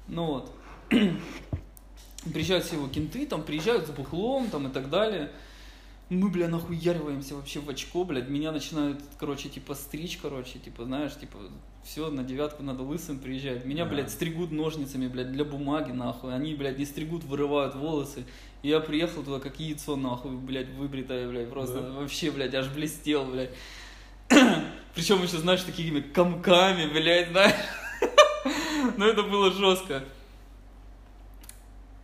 Ну 0.09 0.27
вот. 0.27 0.53
Приезжают 2.35 2.65
все 2.65 2.77
его 2.77 2.89
кенты, 2.89 3.25
там 3.25 3.43
приезжают 3.45 3.87
с 3.87 3.91
бухлом, 3.91 4.51
там 4.51 4.69
и 4.69 4.71
так 4.71 4.91
далее. 4.91 5.31
Мы, 6.09 6.29
бля, 6.29 6.47
нахуяриваемся 6.49 7.35
вообще 7.37 7.61
в 7.61 7.71
очко, 7.71 8.05
блядь. 8.05 8.29
Меня 8.29 8.53
начинают, 8.53 9.01
короче, 9.19 9.49
типа, 9.49 9.75
стричь, 9.75 10.19
короче, 10.21 10.59
типа, 10.59 10.85
знаешь, 10.85 11.17
типа, 11.19 11.39
все, 11.85 12.11
на 12.11 12.23
девятку 12.23 12.63
надо 12.63 12.83
лысым 12.83 13.19
приезжать. 13.19 13.65
Меня, 13.65 13.85
Да. 13.85 13.91
блядь, 13.93 14.11
стригут 14.11 14.51
ножницами, 14.53 15.09
блядь, 15.09 15.33
для 15.33 15.45
бумаги, 15.47 15.91
нахуй. 15.93 16.35
Они, 16.35 16.55
блядь, 16.55 16.79
не 16.79 16.85
стригут, 16.85 17.25
вырывают 17.25 17.75
волосы. 17.75 18.25
Я 18.63 18.81
приехал 18.81 19.23
туда, 19.23 19.41
как 19.41 19.59
яйцо, 19.59 19.97
нахуй, 19.97 20.33
блядь, 20.37 20.69
выбритое, 20.75 21.29
блядь, 21.29 21.49
просто 21.49 21.81
Да. 21.81 21.91
вообще, 22.01 22.31
блядь, 22.31 22.55
аж 22.55 22.69
блестел, 22.69 23.25
блядь. 23.25 23.51
Причем 24.95 25.23
еще, 25.23 25.39
знаешь, 25.39 25.63
такими 25.63 26.01
комками, 26.01 26.87
блядь, 26.93 27.31
знаешь. 27.31 27.55
Ну, 28.99 29.07
это 29.07 29.23
было 29.23 29.51
жестко. 29.53 30.05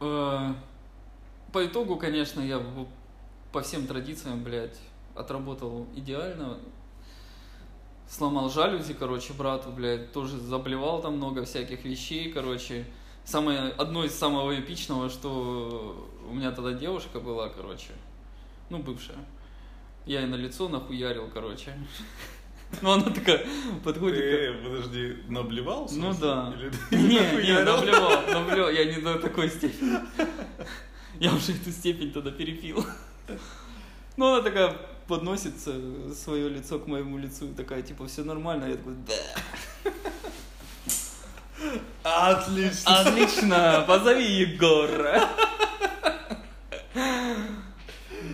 Э, 0.00 0.54
По 1.52 1.66
итогу, 1.66 1.96
конечно, 1.96 2.40
я 2.40 2.58
по 3.58 3.62
всем 3.62 3.88
традициям, 3.88 4.44
блядь, 4.44 4.78
отработал 5.16 5.88
идеально. 5.96 6.58
Сломал 8.08 8.48
жалюзи, 8.50 8.94
короче, 8.94 9.32
брату, 9.32 9.70
блядь, 9.70 10.12
тоже 10.12 10.38
заблевал 10.38 11.02
там 11.02 11.16
много 11.16 11.44
всяких 11.44 11.84
вещей, 11.84 12.30
короче. 12.30 12.84
Самое, 13.24 13.70
одно 13.70 14.04
из 14.04 14.14
самого 14.14 14.54
эпичного, 14.60 15.10
что 15.10 16.08
у 16.30 16.34
меня 16.34 16.52
тогда 16.52 16.72
девушка 16.72 17.18
была, 17.18 17.48
короче, 17.48 17.90
ну, 18.70 18.78
бывшая. 18.78 19.18
Я 20.06 20.20
ей 20.20 20.28
на 20.28 20.36
лицо 20.36 20.68
нахуярил, 20.68 21.28
короче. 21.34 21.74
Ну, 22.82 22.92
она 22.92 23.04
такая 23.04 23.44
подходит... 23.82 24.18
Ты, 24.18 24.52
подожди, 24.62 25.16
наблевал? 25.28 25.88
Ну 25.90 26.14
да. 26.20 26.54
Или 26.54 26.70
Не, 27.08 27.46
не, 27.46 27.64
наблевал, 27.64 28.22
наблевал, 28.28 28.70
я 28.70 28.84
не 28.84 29.00
до 29.00 29.18
такой 29.18 29.48
степени. 29.48 29.98
Я 31.18 31.34
уже 31.34 31.52
эту 31.54 31.72
степень 31.72 32.12
тогда 32.12 32.30
перепил. 32.30 32.84
Ну, 34.16 34.34
она 34.34 34.42
такая 34.42 34.76
подносит 35.06 35.54
свое 35.60 36.48
лицо 36.48 36.78
к 36.78 36.86
моему 36.86 37.18
лицу 37.18 37.46
и 37.50 37.54
такая, 37.54 37.82
типа, 37.82 38.06
все 38.06 38.24
нормально. 38.24 38.66
Я 38.66 38.76
такой, 38.76 38.94
да. 39.06 39.14
Отлично. 42.02 43.00
Отлично, 43.00 43.84
позови 43.86 44.24
Егора. 44.24 45.28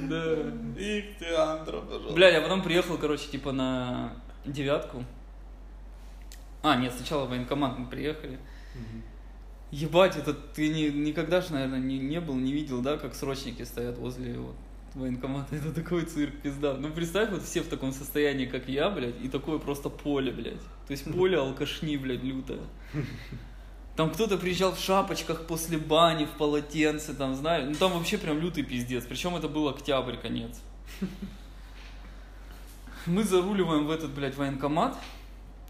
Да. 0.08 0.34
Их 0.78 1.18
ты, 1.18 1.34
Андро, 1.34 1.80
пожалуйста. 1.80 2.12
Бля, 2.14 2.28
я 2.28 2.40
потом 2.40 2.62
приехал, 2.62 2.98
короче, 2.98 3.28
типа 3.28 3.52
на 3.52 4.12
девятку. 4.44 5.04
А, 6.62 6.76
нет, 6.76 6.92
сначала 6.96 7.24
в 7.26 7.30
военкомат 7.30 7.78
мы 7.78 7.86
приехали. 7.86 8.38
Ебать, 9.70 10.16
это 10.16 10.34
ты 10.34 10.68
ни- 10.68 10.90
никогда 10.90 11.40
же, 11.40 11.52
наверное, 11.52 11.80
не, 11.80 11.98
не 11.98 12.20
был, 12.20 12.34
не 12.34 12.52
видел, 12.52 12.80
да, 12.80 12.96
как 12.96 13.14
срочники 13.14 13.62
стоят 13.64 13.98
возле 13.98 14.38
вот, 14.38 14.54
военкомата. 14.94 15.56
Это 15.56 15.72
такой 15.72 16.04
цирк, 16.04 16.40
пизда. 16.42 16.74
Ну, 16.74 16.90
представь, 16.90 17.30
вот 17.30 17.42
все 17.42 17.62
в 17.62 17.68
таком 17.68 17.92
состоянии, 17.92 18.46
как 18.46 18.68
я, 18.68 18.90
блядь, 18.90 19.20
и 19.22 19.28
такое 19.28 19.58
просто 19.58 19.88
поле, 19.88 20.32
блядь. 20.32 20.60
То 20.86 20.92
есть 20.92 21.04
поле 21.12 21.38
алкашни, 21.38 21.96
блядь, 21.96 22.22
лютое. 22.22 22.60
Там 23.96 24.10
кто-то 24.10 24.38
приезжал 24.38 24.74
в 24.74 24.78
шапочках 24.78 25.46
после 25.46 25.78
бани, 25.78 26.24
в 26.24 26.30
полотенце, 26.30 27.14
там, 27.14 27.36
знаешь, 27.36 27.64
ну 27.68 27.74
там 27.74 27.92
вообще 27.92 28.18
прям 28.18 28.40
лютый 28.40 28.64
пиздец. 28.64 29.04
Причем 29.04 29.36
это 29.36 29.48
был 29.48 29.68
октябрь, 29.68 30.16
конец. 30.16 30.60
Мы 33.06 33.22
заруливаем 33.22 33.86
в 33.86 33.90
этот, 33.90 34.10
блядь, 34.10 34.36
военкомат, 34.36 34.96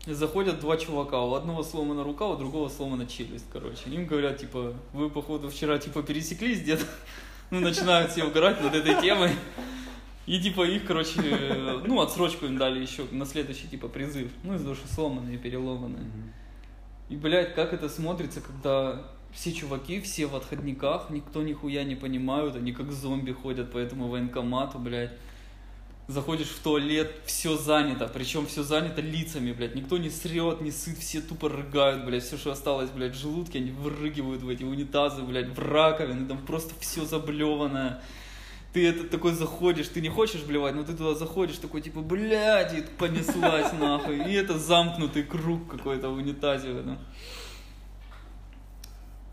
заходят 0.06 0.60
два 0.60 0.76
чувака, 0.78 1.20
у 1.20 1.34
одного 1.34 1.62
сломана 1.62 2.02
рука, 2.02 2.26
у 2.26 2.36
другого 2.36 2.68
сломана 2.68 3.06
челюсть, 3.06 3.46
короче. 3.52 3.90
Им 3.90 4.06
говорят, 4.06 4.38
типа, 4.38 4.72
вы, 4.92 5.10
походу, 5.10 5.50
вчера, 5.50 5.78
типа, 5.78 6.02
пересеклись 6.02 6.60
где-то. 6.60 6.86
Ну, 7.54 7.60
начинают 7.60 8.10
все 8.10 8.24
угорать 8.24 8.60
над 8.60 8.74
этой 8.74 9.00
темой. 9.00 9.30
И, 10.26 10.40
типа, 10.40 10.66
их, 10.66 10.84
короче, 10.86 11.20
ну, 11.86 12.00
отсрочку 12.00 12.46
им 12.46 12.58
дали 12.58 12.80
еще 12.80 13.04
на 13.12 13.24
следующий, 13.24 13.68
типа, 13.68 13.86
призыв. 13.86 14.32
Ну, 14.42 14.58
того, 14.58 14.74
что 14.74 14.88
сломанные, 14.88 15.38
переломанные. 15.38 16.04
И, 17.08 17.14
блядь, 17.14 17.54
как 17.54 17.72
это 17.72 17.88
смотрится, 17.88 18.40
когда 18.40 19.04
все 19.32 19.52
чуваки, 19.52 20.00
все 20.00 20.26
в 20.26 20.34
отходниках, 20.34 21.10
никто 21.10 21.44
нихуя 21.44 21.84
не 21.84 21.94
понимают, 21.94 22.56
они 22.56 22.72
как 22.72 22.90
зомби 22.90 23.30
ходят 23.30 23.70
по 23.70 23.78
этому 23.78 24.08
военкомату, 24.08 24.80
блядь. 24.80 25.12
Заходишь 26.06 26.48
в 26.48 26.62
туалет, 26.62 27.22
все 27.24 27.56
занято, 27.56 28.06
причем 28.12 28.46
все 28.46 28.62
занято 28.62 29.00
лицами, 29.00 29.52
блядь. 29.52 29.74
Никто 29.74 29.96
не 29.96 30.10
срет, 30.10 30.60
не 30.60 30.70
сыт, 30.70 30.98
все 30.98 31.22
тупо 31.22 31.48
рыгают, 31.48 32.04
блядь. 32.04 32.24
Все, 32.24 32.36
что 32.36 32.52
осталось, 32.52 32.90
блядь, 32.90 33.14
в 33.14 33.18
желудке, 33.18 33.58
они 33.58 33.70
вырыгивают 33.70 34.42
в 34.42 34.48
эти 34.50 34.64
унитазы, 34.64 35.22
блядь, 35.22 35.48
в 35.48 35.58
раковины, 35.58 36.28
там 36.28 36.44
просто 36.44 36.74
все 36.78 37.06
заблеванное. 37.06 38.02
Ты 38.74 38.86
это 38.86 39.04
такой 39.04 39.32
заходишь, 39.32 39.88
ты 39.88 40.02
не 40.02 40.10
хочешь 40.10 40.42
блевать, 40.42 40.74
но 40.74 40.84
ты 40.84 40.92
туда 40.92 41.14
заходишь, 41.14 41.56
такой 41.56 41.80
типа, 41.80 42.02
блядь, 42.02 42.74
и 42.74 42.82
понеслась 42.98 43.72
нахуй. 43.72 44.30
И 44.30 44.34
это 44.34 44.58
замкнутый 44.58 45.22
круг 45.22 45.70
какой-то 45.70 46.10
в 46.10 46.16
унитазе 46.16 46.72
в 46.72 46.78
этом. 46.78 46.98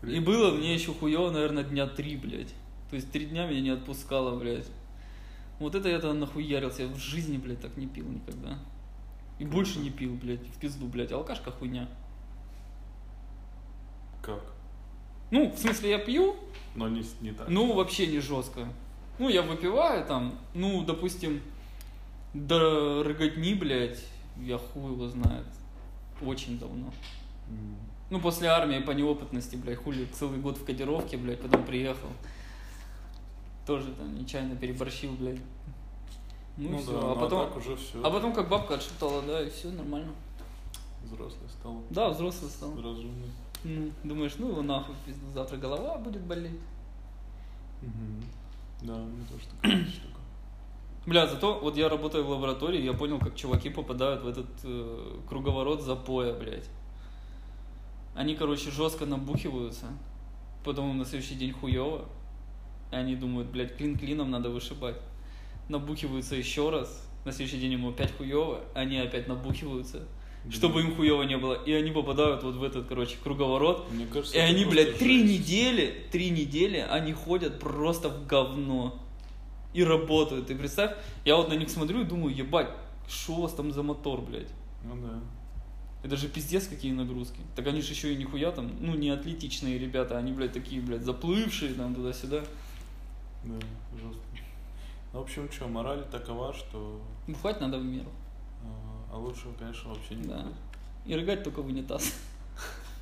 И 0.04 0.20
было 0.20 0.52
мне 0.52 0.72
еще 0.72 0.94
хуево, 0.94 1.30
наверное, 1.30 1.64
дня 1.64 1.86
три, 1.86 2.16
блядь. 2.16 2.54
То 2.88 2.96
есть 2.96 3.10
три 3.12 3.26
дня 3.26 3.46
меня 3.46 3.60
не 3.60 3.70
отпускало, 3.70 4.38
блядь. 4.38 4.66
Вот 5.58 5.74
это 5.74 5.88
я 5.88 5.98
тогда 6.00 6.14
нахуярился. 6.14 6.82
Я 6.82 6.88
в 6.88 6.96
жизни, 6.98 7.36
блядь, 7.36 7.60
так 7.60 7.76
не 7.76 7.86
пил 7.86 8.06
никогда. 8.08 8.58
И 9.38 9.44
больше 9.44 9.78
не 9.78 9.90
пил, 9.90 10.14
блядь, 10.14 10.46
в 10.46 10.58
пизду, 10.58 10.86
блядь. 10.86 11.12
Алкашка 11.12 11.50
хуйня. 11.50 11.88
Как? 14.22 14.40
Ну, 15.30 15.50
в 15.50 15.58
смысле, 15.58 15.90
я 15.90 15.98
пью, 15.98 16.36
Но 16.74 16.88
не, 16.88 17.04
не 17.20 17.32
так. 17.32 17.48
ну, 17.48 17.72
вообще 17.72 18.06
не 18.06 18.20
жестко. 18.20 18.68
Ну, 19.18 19.28
я 19.28 19.42
выпиваю 19.42 20.04
там, 20.06 20.38
ну, 20.54 20.84
допустим, 20.84 21.40
до 22.34 23.02
рыготни, 23.02 23.54
блядь, 23.54 24.02
я 24.40 24.58
хуй 24.58 24.92
его 24.92 25.08
знает. 25.08 25.46
Очень 26.20 26.58
давно. 26.58 26.92
М. 27.48 27.76
Ну, 28.10 28.20
после 28.20 28.48
армии 28.48 28.78
по 28.78 28.90
неопытности, 28.92 29.56
блядь, 29.56 29.78
хули 29.78 30.06
целый 30.12 30.38
год 30.38 30.58
в 30.58 30.64
кодировке, 30.64 31.16
блядь, 31.16 31.40
потом 31.40 31.64
приехал. 31.64 32.08
Тоже 33.66 33.92
там 33.92 34.14
нечаянно 34.18 34.56
переборщил, 34.56 35.12
блядь. 35.12 35.40
Ну, 36.56 36.70
Ну, 36.70 36.78
все. 36.78 36.92
да, 36.92 36.98
а 36.98 37.14
ну 37.14 37.20
потом. 37.20 37.46
так 37.48 37.56
уже 37.56 37.76
все. 37.76 38.02
А 38.04 38.10
потом 38.10 38.32
как 38.32 38.48
бабка 38.48 38.74
отшептала, 38.74 39.22
да, 39.22 39.42
и 39.42 39.50
все 39.50 39.70
нормально. 39.70 40.12
Взрослый 41.04 41.48
стал. 41.48 41.82
Да, 41.90 42.10
взрослый 42.10 42.50
стал. 42.50 42.70
Разумный. 42.76 43.30
Ну, 43.64 43.90
думаешь, 44.04 44.34
ну 44.38 44.48
его 44.50 44.62
нахуй, 44.62 44.94
завтра 45.34 45.56
голова 45.56 45.96
будет 45.98 46.22
болеть. 46.22 46.58
Мгм. 47.80 48.24
Да, 48.82 48.96
меня 48.96 49.24
тоже 49.30 49.44
такая 49.60 49.84
штука. 49.86 50.20
Бля, 51.06 51.26
зато 51.26 51.58
вот 51.60 51.76
я 51.76 51.88
работаю 51.88 52.24
в 52.24 52.30
лаборатории, 52.30 52.82
я 52.82 52.92
понял, 52.92 53.18
как 53.18 53.34
чуваки 53.36 53.70
попадают 53.70 54.22
в 54.22 54.28
этот 54.28 54.46
э, 54.64 55.18
круговорот 55.28 55.82
запоя, 55.82 56.32
блядь. 56.34 56.68
Они, 58.14 58.34
короче, 58.34 58.70
жестко 58.70 59.06
набухиваются, 59.06 59.86
потом 60.64 60.96
на 60.98 61.04
следующий 61.04 61.34
день 61.34 61.52
хуево, 61.52 62.04
и 62.92 62.94
они 62.94 63.16
думают, 63.16 63.48
блядь, 63.48 63.76
клин 63.76 63.98
клином 63.98 64.30
надо 64.30 64.50
вышибать. 64.50 64.96
Набухиваются 65.68 66.36
еще 66.36 66.70
раз, 66.70 67.08
на 67.24 67.32
следующий 67.32 67.58
день 67.58 67.72
ему 67.72 67.90
опять 67.90 68.14
хуево, 68.16 68.60
они 68.74 68.98
опять 68.98 69.26
набухиваются, 69.28 70.06
чтобы 70.50 70.80
им 70.80 70.94
хуево 70.94 71.22
не 71.22 71.38
было, 71.38 71.54
и 71.54 71.72
они 71.72 71.90
попадают 71.90 72.42
вот 72.42 72.56
в 72.56 72.62
этот, 72.62 72.86
короче, 72.86 73.16
круговорот, 73.22 73.90
Мне 73.90 74.06
кажется, 74.06 74.36
и 74.36 74.40
они, 74.40 74.64
блядь, 74.64 74.98
три 74.98 75.20
жесть. 75.20 75.40
недели, 75.40 76.04
три 76.10 76.30
недели 76.30 76.78
они 76.78 77.12
ходят 77.12 77.58
просто 77.58 78.08
в 78.08 78.26
говно. 78.26 78.98
И 79.72 79.82
работают. 79.82 80.48
Ты 80.48 80.54
представь, 80.54 80.94
я 81.24 81.36
вот 81.36 81.48
на 81.48 81.54
них 81.54 81.70
смотрю 81.70 82.02
и 82.02 82.04
думаю, 82.04 82.34
ебать, 82.36 82.68
что 83.08 83.36
у 83.36 83.40
вас 83.42 83.54
там 83.54 83.72
за 83.72 83.82
мотор, 83.82 84.20
блядь? 84.20 84.50
Ну 84.84 84.96
да. 84.96 85.18
Это 86.02 86.16
же 86.16 86.28
пиздец 86.28 86.66
какие 86.66 86.92
нагрузки. 86.92 87.38
Так 87.56 87.66
они 87.68 87.80
же 87.80 87.92
еще 87.92 88.12
и 88.12 88.16
нихуя 88.16 88.50
там, 88.50 88.70
ну 88.80 88.94
не 88.94 89.08
атлетичные 89.08 89.78
ребята, 89.78 90.18
они, 90.18 90.32
блядь, 90.32 90.52
такие, 90.52 90.82
блядь, 90.82 91.02
заплывшие 91.02 91.72
там 91.72 91.94
туда-сюда. 91.94 92.44
Да, 93.44 93.54
жестко. 93.96 94.22
Ну, 95.12 95.18
в 95.18 95.22
общем, 95.22 95.50
что, 95.50 95.68
мораль 95.68 96.04
такова, 96.10 96.52
что... 96.54 97.00
Бухать 97.26 97.60
надо 97.60 97.78
в 97.78 97.84
меру. 97.84 98.08
э, 98.62 99.12
А 99.12 99.18
лучше, 99.18 99.42
конечно, 99.58 99.90
вообще 99.90 100.14
не 100.14 100.24
Да. 100.24 100.46
И 101.04 101.14
рыгать 101.14 101.44
только 101.44 101.60
в 101.62 101.66
унитаз. 101.66 102.14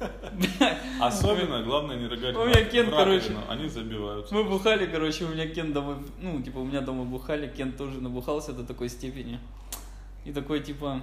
Особенно, 1.01 1.63
главное, 1.63 1.97
не 1.97 2.07
рыгать 2.07 2.35
У 2.35 2.47
меня 2.47 2.65
Кен, 2.65 2.91
короче, 2.91 3.37
они 3.49 3.69
забиваются. 3.69 4.35
Мы 4.35 4.45
бухали, 4.45 4.87
короче, 4.87 5.25
у 5.25 5.29
меня 5.29 5.47
Кен 5.47 5.73
домой, 5.73 5.97
ну, 6.21 6.43
типа, 6.43 6.59
у 6.59 6.65
меня 6.65 6.81
дома 6.81 7.05
бухали, 7.05 7.47
Кен 7.49 7.73
тоже 7.73 8.01
набухался 8.01 8.53
до 8.53 8.65
такой 8.65 8.89
степени. 8.89 9.39
И 10.25 10.33
такой, 10.33 10.61
типа, 10.61 11.03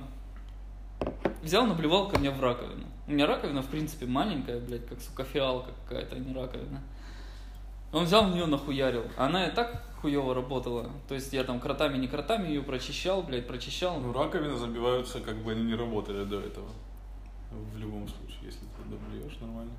взял, 1.43 1.65
наблевал 1.67 2.09
ко 2.09 2.19
мне 2.19 2.31
в 2.31 2.41
раковину. 2.41 2.85
У 3.07 3.11
меня 3.11 3.27
раковина, 3.27 3.61
в 3.61 3.67
принципе, 3.67 4.07
маленькая, 4.07 4.59
блядь, 4.59 4.87
как, 4.87 4.99
сука, 4.99 5.23
фиалка 5.23 5.71
какая-то, 5.87 6.15
а 6.15 6.19
не 6.19 6.33
раковина. 6.33 6.81
Он 7.91 8.03
взял 8.03 8.25
в 8.25 8.33
нее 8.33 8.45
нахуярил. 8.45 9.03
Она 9.17 9.47
и 9.47 9.51
так 9.51 9.83
хуево 10.01 10.33
работала. 10.33 10.89
То 11.07 11.15
есть 11.15 11.33
я 11.33 11.43
там 11.43 11.59
кротами, 11.59 11.97
не 11.97 12.07
кротами 12.07 12.47
ее 12.47 12.61
прочищал, 12.61 13.23
блядь, 13.23 13.47
прочищал. 13.47 13.99
Ну, 13.99 14.13
раковины 14.13 14.55
забиваются, 14.55 15.19
как 15.21 15.37
бы 15.37 15.51
они 15.51 15.63
не 15.63 15.75
работали 15.75 16.23
до 16.25 16.39
этого. 16.39 16.69
В 17.51 17.77
любом 17.77 18.07
случае, 18.07 18.39
если 18.43 18.59
ты 18.59 18.89
доблюешь 18.89 19.39
нормально. 19.39 19.71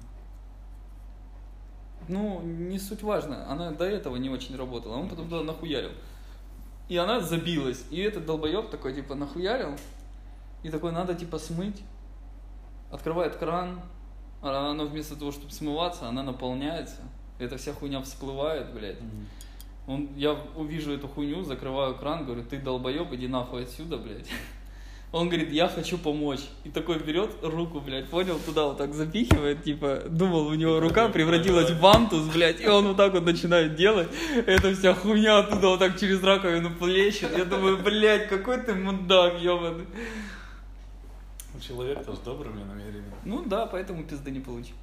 Ну, 2.09 2.41
не 2.43 2.79
суть 2.79 3.03
важно. 3.03 3.51
Она 3.51 3.73
до 3.73 3.85
этого 3.85 4.17
не 4.17 4.31
очень 4.31 4.57
работала. 4.57 4.97
Он 4.97 5.09
потом 5.09 5.29
туда 5.29 5.43
нахуярил. 5.43 5.91
И 6.89 6.97
она 6.97 7.21
забилась. 7.21 7.85
И 7.91 8.01
этот 8.01 8.25
долбоеб 8.25 8.71
такой, 8.71 8.95
типа, 8.95 9.15
нахуярил. 9.15 9.77
И 10.63 10.71
такой, 10.71 10.93
надо, 10.93 11.15
типа, 11.15 11.39
смыть. 11.39 11.83
Открывает 12.91 13.37
кран. 13.37 13.83
А 14.41 14.71
она 14.71 14.85
вместо 14.85 15.17
того, 15.17 15.33
чтобы 15.33 15.51
смываться, 15.51 16.09
она 16.09 16.23
наполняется. 16.23 17.03
Эта 17.39 17.57
вся 17.57 17.73
хуйня 17.73 18.03
всплывает, 18.03 18.73
блядь. 18.73 18.99
Он, 19.87 20.09
я 20.17 20.37
увижу 20.55 20.93
эту 20.93 21.09
хуйню, 21.09 21.43
закрываю 21.45 21.95
кран, 21.95 22.27
говорю, 22.27 22.45
ты 22.45 22.59
долбоеб, 22.59 23.13
иди 23.13 23.27
нахуй 23.27 23.63
отсюда, 23.63 23.97
блядь. 23.97 24.27
Он 25.13 25.29
говорит, 25.29 25.51
я 25.51 25.69
хочу 25.69 25.97
помочь. 25.97 26.43
И 26.65 26.69
такой 26.69 26.99
берет 26.99 27.31
руку, 27.43 27.81
блядь, 27.81 28.09
понял, 28.11 28.39
туда 28.45 28.67
вот 28.67 28.77
так 28.77 28.93
запихивает, 28.93 29.65
типа, 29.65 30.03
думал, 30.11 30.49
у 30.49 30.55
него 30.55 30.81
рука 30.81 31.09
превратилась 31.09 31.71
в 31.71 31.81
вантус, 31.81 32.25
блядь, 32.35 32.61
и 32.61 32.67
он 32.67 32.89
вот 32.89 32.99
так 32.99 33.15
вот 33.15 33.25
начинает 33.25 33.75
делать. 33.77 34.09
Эта 34.45 34.75
вся 34.75 34.93
хуйня 34.93 35.39
оттуда 35.39 35.69
вот 35.69 35.79
так 35.79 35.99
через 35.99 36.23
раковину 36.23 36.75
плещет. 36.75 37.31
Я 37.39 37.47
думаю, 37.47 37.79
блядь, 37.79 38.29
какой 38.29 38.61
ты 38.61 38.75
мудак, 38.75 39.41
ебаный. 39.41 39.87
Человек-то 41.67 42.15
с 42.15 42.19
добрыми 42.19 42.63
намерениями. 42.63 43.15
Ну 43.25 43.43
да, 43.47 43.65
поэтому 43.65 44.05
пизды 44.05 44.31
не 44.31 44.41
получил. 44.41 44.77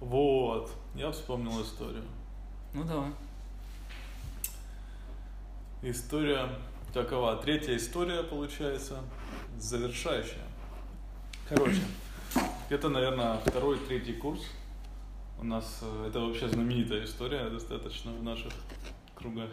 Вот, 0.00 0.70
я 0.94 1.10
вспомнил 1.10 1.60
историю. 1.62 2.04
Ну 2.72 2.84
давай. 2.84 3.10
История 5.82 6.48
такова. 6.92 7.36
Третья 7.36 7.76
история, 7.76 8.22
получается, 8.22 9.00
завершающая. 9.58 10.46
Короче, 11.48 11.80
это, 12.68 12.88
наверное, 12.88 13.38
второй, 13.38 13.78
третий 13.78 14.12
курс. 14.12 14.42
У 15.40 15.44
нас 15.44 15.80
э, 15.82 16.08
это 16.08 16.20
вообще 16.20 16.48
знаменитая 16.48 17.04
история 17.04 17.48
достаточно 17.48 18.12
в 18.12 18.22
наших 18.22 18.52
кругах. 19.14 19.50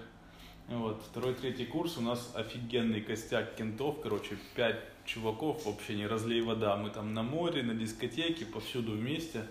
Вот, 0.68 1.02
второй, 1.10 1.36
третий 1.36 1.66
курс, 1.66 1.98
у 1.98 2.02
нас 2.02 2.32
офигенный 2.34 3.02
костяк 3.02 3.56
кентов, 3.56 4.02
короче, 4.02 4.38
пять 4.56 4.80
чуваков, 5.06 5.64
вообще 5.66 5.96
не 5.96 6.08
разлей 6.08 6.42
вода. 6.42 6.76
Мы 6.76 6.90
там 6.90 7.14
на 7.14 7.22
море, 7.22 7.62
на 7.62 7.76
дискотеке, 7.76 8.46
повсюду 8.46 8.94
вместе. 8.94 9.46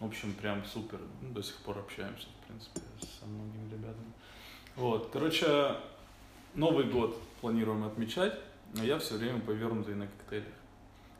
В 0.00 0.06
общем, 0.06 0.32
прям 0.32 0.64
супер. 0.64 0.98
Ну, 1.20 1.32
до 1.32 1.42
сих 1.42 1.56
пор 1.56 1.78
общаемся, 1.78 2.26
в 2.26 2.46
принципе, 2.46 2.80
со 3.20 3.26
многими 3.26 3.70
ребятами. 3.70 4.12
Вот, 4.76 5.10
короче, 5.12 5.76
Новый 6.54 6.86
год 6.86 7.16
планируем 7.40 7.84
отмечать, 7.84 8.38
но 8.74 8.82
я 8.82 8.98
все 8.98 9.16
время 9.16 9.40
повернутый 9.40 9.94
на 9.94 10.06
коктейлях. 10.06 10.54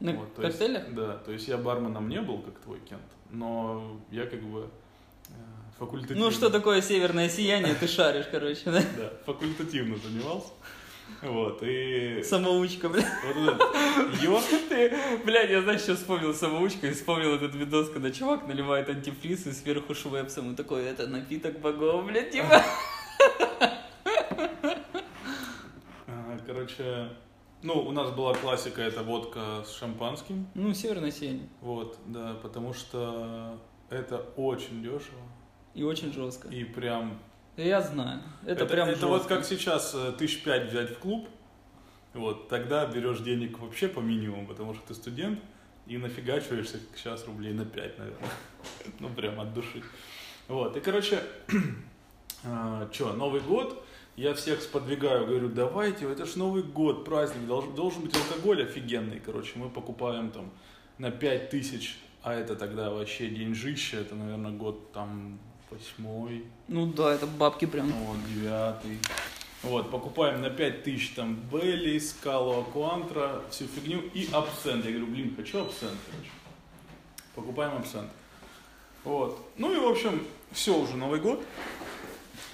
На 0.01 0.15
Вот, 0.15 0.33
коктейлях? 0.35 0.85
Есть, 0.85 0.95
да, 0.95 1.19
то 1.19 1.31
есть 1.31 1.47
я 1.47 1.59
барменом 1.59 2.09
не 2.09 2.23
был, 2.23 2.39
как 2.39 2.59
твой 2.61 2.81
Кент, 2.81 3.03
но 3.31 4.01
я 4.11 4.25
как 4.27 4.43
бы 4.43 4.71
э, 5.29 5.33
факультативно... 5.79 6.25
Ну 6.25 6.31
что 6.31 6.49
такое 6.49 6.81
северное 6.81 7.29
сияние, 7.29 7.75
ты 7.75 7.87
шаришь, 7.87 8.27
короче, 8.31 8.63
да? 8.65 8.83
Да, 8.97 9.13
факультативно 9.27 9.99
занимался. 9.99 10.49
Вот, 11.23 11.63
и... 11.63 12.23
Самоучка, 12.23 12.89
блядь. 12.89 13.07
Вот 13.25 13.37
этот 13.37 14.23
йод, 14.23 14.45
Ты, 14.69 14.97
блядь, 15.25 15.51
я, 15.51 15.63
знаешь, 15.63 15.83
сейчас 15.83 15.99
вспомнил 15.99 16.33
самоучка 16.35 16.87
и 16.87 16.93
вспомнил 16.93 17.35
этот 17.35 17.55
видос, 17.55 17.91
когда 17.91 18.11
чувак 18.11 18.47
наливает 18.47 18.89
антифриз 18.89 19.47
и 19.47 19.53
сверху 19.53 19.95
швепсом 19.95 20.53
и 20.53 20.57
такой, 20.57 20.85
это 20.85 21.07
напиток 21.07 21.61
богов, 21.61 22.07
блядь, 22.07 22.31
типа. 22.31 22.63
а, 26.07 26.39
короче, 26.47 27.11
ну, 27.63 27.75
у 27.75 27.93
нас 27.93 28.11
была 28.11 28.33
классика, 28.35 28.81
это 28.81 29.03
водка 29.03 29.63
с 29.67 29.77
шампанским. 29.77 30.49
Ну, 30.55 30.73
северное 30.73 31.11
сияние. 31.11 31.49
Вот, 31.61 31.99
да, 32.07 32.35
потому 32.43 32.73
что 32.73 33.61
это 33.91 34.19
очень 34.37 34.83
дешево. 34.83 35.21
И 35.75 35.83
очень 35.83 36.13
жестко. 36.13 36.49
И 36.49 36.65
прям 36.65 37.21
Я 37.65 37.83
знаю. 37.83 38.23
Это, 38.47 38.65
прям 38.65 38.89
это 38.89 39.07
вот 39.07 39.19
жестко. 39.19 39.37
как 39.37 39.45
сейчас 39.45 39.95
э, 39.95 40.13
тысяч 40.19 40.43
пять 40.43 40.71
взять 40.71 40.91
в 40.91 40.99
клуб, 40.99 41.29
вот, 42.15 42.49
тогда 42.49 42.87
берешь 42.87 43.21
денег 43.21 43.59
вообще 43.59 43.89
по 43.89 44.01
минимуму, 44.01 44.47
потому 44.47 44.75
что 44.75 44.89
ты 44.89 44.95
студент, 44.95 45.39
и 45.87 45.99
нафигачиваешься 45.99 46.81
сейчас 46.97 47.27
рублей 47.27 47.53
на 47.53 47.65
5, 47.65 47.99
наверное. 47.99 48.31
Ну, 48.99 49.09
прям 49.11 49.41
от 49.41 49.53
души. 49.53 49.83
Вот, 50.49 50.77
и, 50.77 50.81
короче, 50.81 51.23
что, 52.93 53.13
Новый 53.13 53.41
год, 53.41 53.85
я 54.17 54.33
всех 54.35 54.63
сподвигаю, 54.63 55.27
говорю, 55.27 55.49
давайте, 55.49 56.11
это 56.11 56.25
ж 56.25 56.37
Новый 56.37 56.63
год, 56.63 57.05
праздник, 57.05 57.47
должен, 57.47 57.75
должен 57.75 58.03
быть 58.03 58.17
алкоголь 58.17 58.63
офигенный, 58.63 59.21
короче, 59.21 59.53
мы 59.57 59.69
покупаем 59.69 60.31
там 60.31 60.51
на 60.97 61.11
5 61.11 61.51
тысяч, 61.51 61.99
а 62.23 62.33
это 62.33 62.57
тогда 62.57 62.91
вообще 62.91 63.29
деньжище, 63.29 63.99
это, 63.99 64.15
наверное, 64.15 64.53
год 64.53 64.93
там 64.93 65.39
восьмой, 65.71 66.45
Ну 66.69 66.87
да, 66.87 67.15
это 67.15 67.27
бабки 67.27 67.65
прям. 67.65 67.91
вот, 67.93 68.19
девятый. 68.29 68.99
Вот, 69.63 69.91
покупаем 69.91 70.41
на 70.41 70.49
5 70.49 70.85
тысяч 70.85 71.11
там 71.11 71.37
Белли, 71.53 71.99
Скалу, 71.99 72.61
Акуантра, 72.61 73.43
всю 73.51 73.67
фигню 73.67 74.01
и 74.15 74.27
абсент. 74.33 74.85
Я 74.87 74.93
говорю, 74.93 75.09
блин, 75.09 75.35
хочу 75.37 75.61
абсент, 75.61 75.99
короче. 76.11 76.31
Покупаем 77.35 77.77
абсент. 77.77 78.11
Вот. 79.05 79.39
Ну 79.59 79.73
и, 79.75 79.79
в 79.79 79.87
общем, 79.87 80.27
все 80.53 80.77
уже 80.77 80.97
Новый 80.97 81.21
год. 81.21 81.45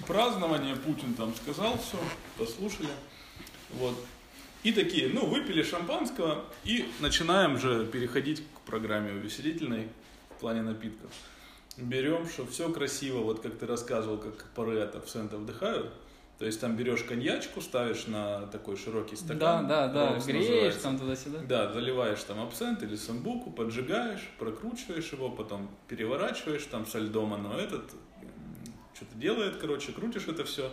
Празднование, 0.05 0.75
Путин 0.75 1.13
там 1.13 1.33
сказал 1.35 1.77
все, 1.77 1.97
послушали. 2.37 2.89
Вот. 3.73 3.95
И 4.63 4.71
такие, 4.73 5.07
ну, 5.07 5.25
выпили 5.25 5.63
шампанского 5.63 6.43
и 6.65 6.89
начинаем 6.99 7.57
же 7.57 7.85
переходить 7.85 8.43
к 8.55 8.59
программе 8.61 9.11
увеселительной 9.13 9.87
в 10.29 10.39
плане 10.39 10.61
напитков. 10.61 11.09
Берем, 11.77 12.27
что 12.27 12.45
все 12.45 12.71
красиво, 12.71 13.19
вот 13.19 13.39
как 13.41 13.57
ты 13.57 13.65
рассказывал, 13.67 14.17
как 14.17 14.45
пары 14.55 14.79
от 14.79 14.95
абсента 14.95 15.37
вдыхают. 15.37 15.91
То 16.39 16.45
есть 16.45 16.61
там 16.61 16.75
берешь 16.75 17.03
коньячку, 17.03 17.61
ставишь 17.61 18.05
на 18.07 18.45
такой 18.47 18.77
широкий 18.77 19.15
Да, 19.15 19.21
стакан. 19.21 19.67
да, 19.67 19.87
да, 19.87 20.09
Ромс 20.11 20.25
греешь 20.25 20.47
называется. 20.47 20.81
там 20.83 20.99
туда-сюда. 20.99 21.39
Да, 21.47 21.73
заливаешь 21.73 22.21
там 22.23 22.39
абсент 22.41 22.83
или 22.83 22.95
самбуку, 22.95 23.49
поджигаешь, 23.51 24.29
прокручиваешь 24.37 25.11
его, 25.11 25.29
потом 25.31 25.67
переворачиваешь 25.87 26.63
там 26.65 26.85
со 26.85 26.99
льдом, 26.99 27.33
оно 27.33 27.57
этот 27.57 27.83
что-то 28.93 29.15
делает, 29.15 29.57
короче, 29.57 29.91
крутишь 29.91 30.27
это 30.27 30.43
все 30.43 30.71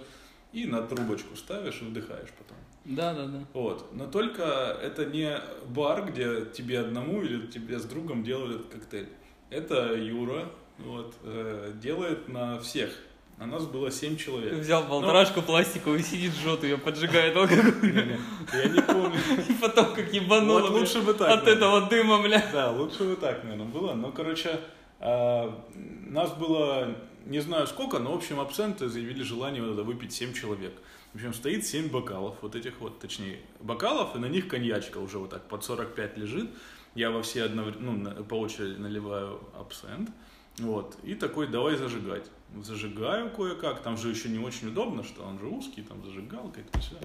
и 0.52 0.66
на 0.66 0.82
трубочку 0.82 1.34
ставишь 1.36 1.80
и 1.82 1.84
вдыхаешь 1.86 2.30
потом. 2.38 2.56
Да, 2.84 3.14
да, 3.14 3.26
да. 3.26 3.44
Вот. 3.54 3.88
Но 3.94 4.06
только 4.06 4.42
это 4.42 5.06
не 5.06 5.38
бар, 5.68 6.10
где 6.10 6.44
тебе 6.44 6.80
одному 6.80 7.22
или 7.22 7.46
тебе 7.46 7.78
с 7.78 7.84
другом 7.84 8.22
делают 8.22 8.66
коктейль. 8.66 9.08
Это 9.50 9.94
Юра 9.94 10.50
вот, 10.78 11.14
э, 11.22 11.72
делает 11.82 12.28
на 12.28 12.58
всех. 12.60 12.90
На 13.38 13.46
нас 13.46 13.66
было 13.66 13.90
7 13.90 14.16
человек. 14.16 14.52
Взял 14.52 14.84
болтарашку 14.84 15.42
пластиковую, 15.42 16.00
сидит, 16.00 16.32
жжет 16.34 16.62
ее, 16.62 16.78
поджигает 16.78 17.36
алкоголь. 17.36 17.74
Я 18.52 18.68
не 18.68 18.80
помню. 18.80 19.18
И 19.48 19.52
потом 19.54 19.92
как 19.94 20.12
ебануло, 20.12 20.60
Вот 20.60 20.70
лучше 20.70 21.00
бы 21.00 21.14
так. 21.14 21.28
от 21.28 21.48
этого 21.48 21.88
дыма, 21.88 22.22
бля. 22.22 22.44
Да, 22.52 22.70
лучше 22.70 23.02
бы 23.04 23.16
так, 23.16 23.42
наверное, 23.42 23.66
было. 23.66 23.94
Но, 23.94 24.12
короче, 24.12 24.60
а, 25.00 25.64
нас 25.74 26.32
было 26.34 26.96
не 27.26 27.40
знаю 27.40 27.66
сколько, 27.66 27.98
но, 27.98 28.12
в 28.12 28.16
общем, 28.16 28.40
абсенты 28.40 28.88
заявили 28.88 29.22
желание 29.22 29.62
вот 29.62 29.72
это 29.72 29.82
выпить 29.82 30.12
7 30.12 30.32
человек. 30.34 30.74
В 31.12 31.16
общем, 31.16 31.32
стоит 31.32 31.64
7 31.66 31.88
бокалов, 31.88 32.36
вот 32.42 32.54
этих 32.54 32.80
вот, 32.80 32.98
точнее, 32.98 33.38
бокалов, 33.60 34.14
и 34.14 34.18
на 34.18 34.26
них 34.26 34.48
коньячка 34.48 34.98
уже 34.98 35.18
вот 35.18 35.30
так 35.30 35.48
под 35.48 35.64
45 35.64 36.18
лежит. 36.18 36.50
Я 36.94 37.10
во 37.10 37.22
все 37.22 37.44
одновременно, 37.44 38.14
ну, 38.16 38.24
по 38.24 38.34
очереди 38.34 38.78
наливаю 38.78 39.40
абсент. 39.58 40.10
Вот, 40.58 40.96
и 41.02 41.14
такой, 41.14 41.48
давай 41.48 41.76
зажигать. 41.76 42.30
Зажигаю 42.62 43.30
кое-как, 43.30 43.82
там 43.82 43.96
же 43.96 44.08
еще 44.10 44.28
не 44.28 44.38
очень 44.38 44.68
удобно, 44.68 45.02
что 45.02 45.22
он 45.24 45.38
же 45.40 45.46
узкий, 45.46 45.82
там 45.82 46.04
зажигалка 46.04 46.60
и 46.60 46.78
все. 46.78 46.96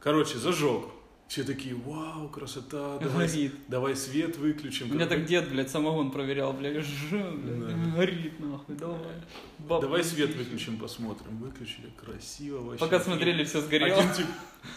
Короче, 0.00 0.38
зажег. 0.38 0.84
Все 1.28 1.42
такие, 1.42 1.74
вау, 1.74 2.28
красота, 2.28 2.98
давай, 3.02 3.26
Горит. 3.26 3.52
давай 3.66 3.96
свет 3.96 4.36
выключим. 4.36 4.92
У 4.92 4.94
меня 4.94 5.06
так 5.06 5.24
дед, 5.26 5.50
блядь, 5.50 5.68
самогон 5.68 6.12
проверял, 6.12 6.52
блядь, 6.52 6.76
жжё, 6.86 7.32
блядь, 7.32 7.66
Да. 7.66 7.96
горит 7.96 8.38
нахуй, 8.38 8.76
давай. 8.76 9.00
Бабка 9.58 9.86
Давай 9.88 10.04
свет 10.04 10.32
пишет. 10.32 10.46
выключим, 10.46 10.78
посмотрим. 10.78 11.36
Выключили, 11.38 11.90
красиво 12.00 12.60
вообще. 12.60 12.78
Пока 12.78 13.00
смотрели, 13.00 13.42
все 13.44 13.60
сгорело. 13.60 13.98
Один 13.98 14.12
тип, 14.14 14.26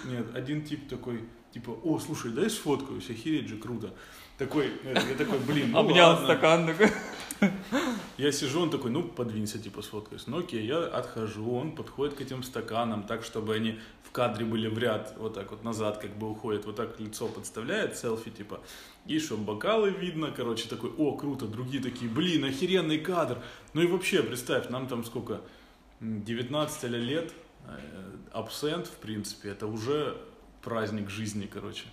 нет, 0.05 0.25
один 0.35 0.63
тип 0.65 0.89
такой, 0.89 1.23
типа, 1.53 1.69
о, 1.69 1.99
слушай, 1.99 2.31
дай 2.31 2.49
сфоткаюсь, 2.49 3.07
охереть 3.11 3.47
же, 3.47 3.57
круто. 3.57 3.93
Такой, 4.39 4.71
э, 4.83 4.95
я 5.07 5.15
такой, 5.15 5.37
блин, 5.39 5.69
ну 5.71 5.79
Обнял 5.79 6.09
ладно. 6.09 6.25
стакан 6.25 6.65
такой. 6.65 6.87
я 8.17 8.31
сижу, 8.31 8.61
он 8.61 8.69
такой, 8.69 8.91
ну, 8.91 9.03
подвинься, 9.03 9.59
типа, 9.59 9.81
сфоткаюсь. 9.81 10.27
Ну, 10.27 10.39
окей, 10.39 10.65
я 10.65 10.85
отхожу, 10.85 11.51
он 11.53 11.75
подходит 11.75 12.15
к 12.15 12.21
этим 12.21 12.43
стаканам 12.43 13.03
так, 13.03 13.23
чтобы 13.23 13.55
они 13.55 13.79
в 14.03 14.11
кадре 14.11 14.45
были 14.45 14.67
в 14.67 14.77
ряд, 14.77 15.15
вот 15.17 15.35
так 15.35 15.51
вот 15.51 15.63
назад 15.63 15.99
как 15.99 16.17
бы 16.17 16.29
уходит, 16.29 16.65
вот 16.65 16.75
так 16.75 16.99
лицо 16.99 17.27
подставляет, 17.27 17.97
селфи, 17.97 18.31
типа, 18.31 18.59
и 19.05 19.19
чтобы 19.19 19.43
бокалы 19.43 19.91
видно, 19.91 20.31
короче, 20.31 20.67
такой, 20.67 20.91
о, 20.97 21.15
круто, 21.15 21.47
другие 21.47 21.81
такие, 21.81 22.09
блин, 22.09 22.45
охеренный 22.45 22.99
кадр. 22.99 23.37
Ну 23.73 23.81
и 23.81 23.87
вообще, 23.87 24.23
представь, 24.23 24.69
нам 24.69 24.87
там 24.87 25.03
сколько, 25.03 25.41
19 25.99 26.83
лет, 26.91 27.33
э, 27.67 27.79
абсент, 28.31 28.87
в 28.87 28.95
принципе, 28.97 29.49
это 29.49 29.67
уже 29.67 30.17
праздник 30.61 31.09
жизни, 31.09 31.49
короче 31.51 31.85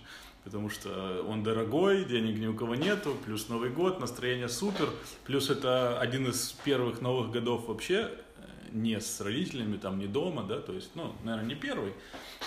потому 0.47 0.69
что 0.69 1.25
он 1.27 1.43
дорогой, 1.43 2.05
денег 2.05 2.39
ни 2.39 2.47
у 2.47 2.55
кого 2.55 2.75
нету, 2.75 3.17
плюс 3.25 3.49
Новый 3.49 3.69
год, 3.69 3.99
настроение 3.99 4.47
супер, 4.47 4.89
плюс 5.25 5.49
это 5.49 5.99
один 5.99 6.25
из 6.29 6.53
первых 6.63 7.01
новых 7.01 7.31
годов 7.31 7.67
вообще 7.67 8.09
э, 8.37 8.43
не 8.71 9.01
с 9.01 9.19
родителями, 9.19 9.75
там, 9.75 9.99
не 9.99 10.07
дома, 10.07 10.43
да, 10.43 10.61
то 10.61 10.71
есть, 10.71 10.91
ну, 10.95 11.13
наверное, 11.25 11.49
не 11.49 11.55
первый, 11.55 11.91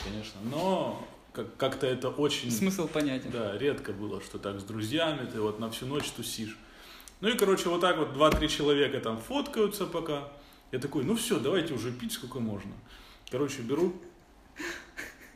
конечно, 0.03 0.41
но 0.51 1.07
как- 1.35 1.55
как-то 1.59 1.87
это 1.87 2.09
очень... 2.09 2.51
Смысл 2.51 2.89
понятен. 2.89 3.33
Да, 3.33 3.59
редко 3.59 3.93
было, 3.93 4.23
что 4.23 4.39
так 4.39 4.61
с 4.61 4.65
друзьями 4.65 5.29
ты 5.31 5.39
вот 5.39 5.61
на 5.61 5.71
всю 5.71 5.85
ночь 5.85 6.11
тусишь. 6.11 6.57
Ну 7.21 7.29
и, 7.29 7.37
короче, 7.37 7.69
вот 7.69 7.83
так 7.83 7.99
вот 7.99 8.15
два-три 8.15 8.49
человека 8.49 8.99
там 9.01 9.21
фоткаются 9.21 9.85
пока. 9.85 10.33
Я 10.73 10.79
такой, 10.79 11.05
ну 11.05 11.17
все, 11.17 11.39
давайте 11.39 11.75
уже 11.75 11.93
пить 11.93 12.13
сколько 12.13 12.41
можно. 12.41 12.73
Короче, 13.31 13.61
беру, 13.61 13.93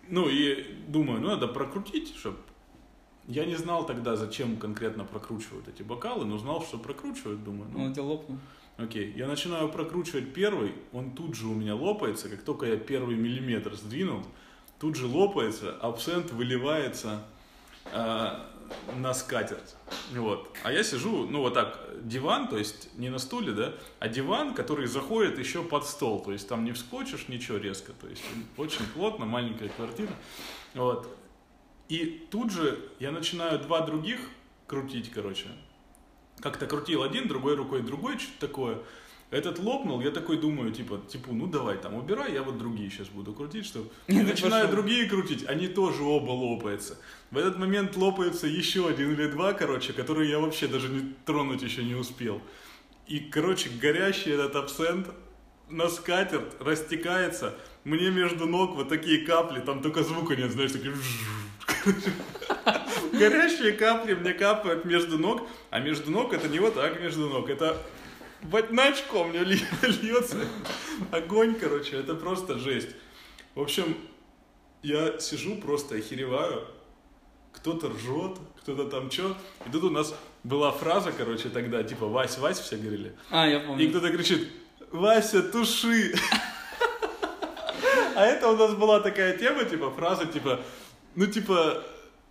ну 0.08 0.30
и 0.30 0.62
думаю, 0.88 1.20
ну 1.20 1.28
надо 1.28 1.46
прокрутить, 1.46 2.16
чтобы... 2.16 2.38
Я 3.26 3.46
не 3.46 3.56
знал 3.56 3.86
тогда, 3.86 4.16
зачем 4.16 4.56
конкретно 4.56 5.04
прокручивают 5.04 5.68
эти 5.68 5.82
бокалы, 5.82 6.24
но 6.24 6.36
знал, 6.38 6.62
что 6.62 6.78
прокручивают, 6.78 7.42
думаю, 7.42 7.70
ну 7.72 7.84
Он 7.84 7.90
у 7.90 7.92
тебя 7.92 8.02
лопнул. 8.04 8.38
Окей, 8.76 9.12
я 9.16 9.28
начинаю 9.28 9.68
прокручивать 9.68 10.34
первый, 10.34 10.74
он 10.92 11.12
тут 11.12 11.36
же 11.36 11.46
у 11.46 11.54
меня 11.54 11.76
лопается, 11.76 12.28
как 12.28 12.42
только 12.42 12.66
я 12.66 12.76
первый 12.76 13.14
миллиметр 13.14 13.74
сдвинул, 13.76 14.24
тут 14.80 14.96
же 14.96 15.06
лопается, 15.06 15.76
абсент 15.80 16.32
выливается 16.32 17.24
э, 17.92 18.30
на 18.96 19.14
скатерть. 19.14 19.76
Вот. 20.12 20.50
А 20.64 20.72
я 20.72 20.82
сижу, 20.82 21.26
ну 21.28 21.40
вот 21.40 21.54
так, 21.54 21.78
диван, 22.02 22.48
то 22.48 22.58
есть 22.58 22.90
не 22.98 23.10
на 23.10 23.18
стуле, 23.18 23.52
да, 23.52 23.74
а 24.00 24.08
диван, 24.08 24.54
который 24.54 24.86
заходит 24.86 25.38
еще 25.38 25.62
под 25.62 25.86
стол, 25.86 26.20
то 26.22 26.32
есть 26.32 26.48
там 26.48 26.64
не 26.64 26.72
вскочишь 26.72 27.28
ничего 27.28 27.58
резко, 27.58 27.92
то 27.92 28.08
есть 28.08 28.24
очень 28.56 28.84
плотно, 28.92 29.24
маленькая 29.24 29.68
квартира. 29.68 30.12
Вот. 30.74 31.08
И 31.88 32.26
тут 32.30 32.50
же 32.50 32.90
я 32.98 33.10
начинаю 33.10 33.58
два 33.58 33.80
других 33.80 34.20
крутить, 34.66 35.10
короче, 35.10 35.46
как-то 36.40 36.66
крутил 36.66 37.02
один, 37.02 37.28
другой 37.28 37.54
рукой 37.56 37.82
другой, 37.82 38.18
что-то 38.18 38.46
такое. 38.46 38.78
Этот 39.30 39.58
лопнул, 39.58 40.00
я 40.00 40.10
такой 40.10 40.38
думаю, 40.38 40.70
типа, 40.70 41.00
типа, 41.08 41.32
ну 41.32 41.46
давай 41.46 41.76
там 41.76 41.94
убирай, 41.94 42.32
я 42.32 42.42
вот 42.42 42.56
другие 42.56 42.88
сейчас 42.88 43.08
буду 43.08 43.32
крутить, 43.32 43.66
что 43.66 43.80
И 44.06 44.12
ты 44.12 44.22
начинаю 44.22 44.68
другие 44.68 45.08
крутить, 45.08 45.44
они 45.46 45.66
тоже 45.66 46.04
оба 46.04 46.30
лопаются. 46.30 46.98
В 47.30 47.38
этот 47.38 47.58
момент 47.58 47.96
лопается 47.96 48.46
еще 48.46 48.88
один 48.88 49.12
или 49.12 49.26
два, 49.26 49.52
короче, 49.52 49.92
которые 49.92 50.30
я 50.30 50.38
вообще 50.38 50.68
даже 50.68 50.88
не 50.88 51.14
тронуть 51.24 51.62
еще 51.62 51.82
не 51.82 51.94
успел. 51.94 52.40
И, 53.08 53.18
короче, 53.18 53.70
горящий 53.70 54.30
этот 54.30 54.54
абсент 54.56 55.08
на 55.68 55.88
скатерть 55.88 56.52
растекается, 56.60 57.54
мне 57.82 58.10
между 58.10 58.46
ног 58.46 58.76
вот 58.76 58.88
такие 58.88 59.26
капли, 59.26 59.60
там 59.60 59.82
только 59.82 60.04
звука 60.04 60.36
нет, 60.36 60.52
знаешь, 60.52 60.72
такие... 60.72 60.94
Горящие 63.12 63.72
капли 63.72 64.14
мне 64.14 64.34
капают 64.34 64.84
между 64.84 65.18
ног, 65.18 65.48
а 65.70 65.80
между 65.80 66.10
ног 66.10 66.32
это 66.32 66.48
не 66.48 66.58
вот 66.58 66.74
так 66.74 67.00
между 67.00 67.28
ног, 67.28 67.48
это 67.48 67.76
вот 68.42 68.70
на 68.70 68.88
очко 68.88 69.24
мне 69.24 69.40
льется 69.82 70.38
огонь, 71.10 71.54
короче, 71.54 71.96
это 71.96 72.14
просто 72.14 72.58
жесть. 72.58 72.90
В 73.54 73.60
общем, 73.60 73.96
я 74.82 75.18
сижу, 75.18 75.56
просто 75.56 75.96
охереваю, 75.96 76.66
кто-то 77.52 77.88
ржет, 77.88 78.38
кто-то 78.60 78.84
там 78.84 79.10
что. 79.10 79.36
И 79.66 79.70
тут 79.70 79.84
у 79.84 79.90
нас 79.90 80.14
была 80.42 80.72
фраза, 80.72 81.12
короче, 81.12 81.48
тогда, 81.48 81.82
типа, 81.82 82.06
Вась, 82.06 82.36
Вась, 82.38 82.58
все 82.58 82.76
говорили. 82.76 83.14
А, 83.30 83.46
я 83.46 83.62
И 83.62 83.66
помню. 83.66 83.90
кто-то 83.90 84.10
кричит, 84.10 84.48
Вася, 84.90 85.42
туши. 85.42 86.14
А 88.16 88.24
это 88.26 88.48
у 88.48 88.56
нас 88.56 88.74
была 88.74 89.00
такая 89.00 89.36
тема, 89.36 89.64
типа, 89.64 89.90
фраза, 89.90 90.26
типа, 90.26 90.60
ну, 91.14 91.26
типа, 91.26 91.82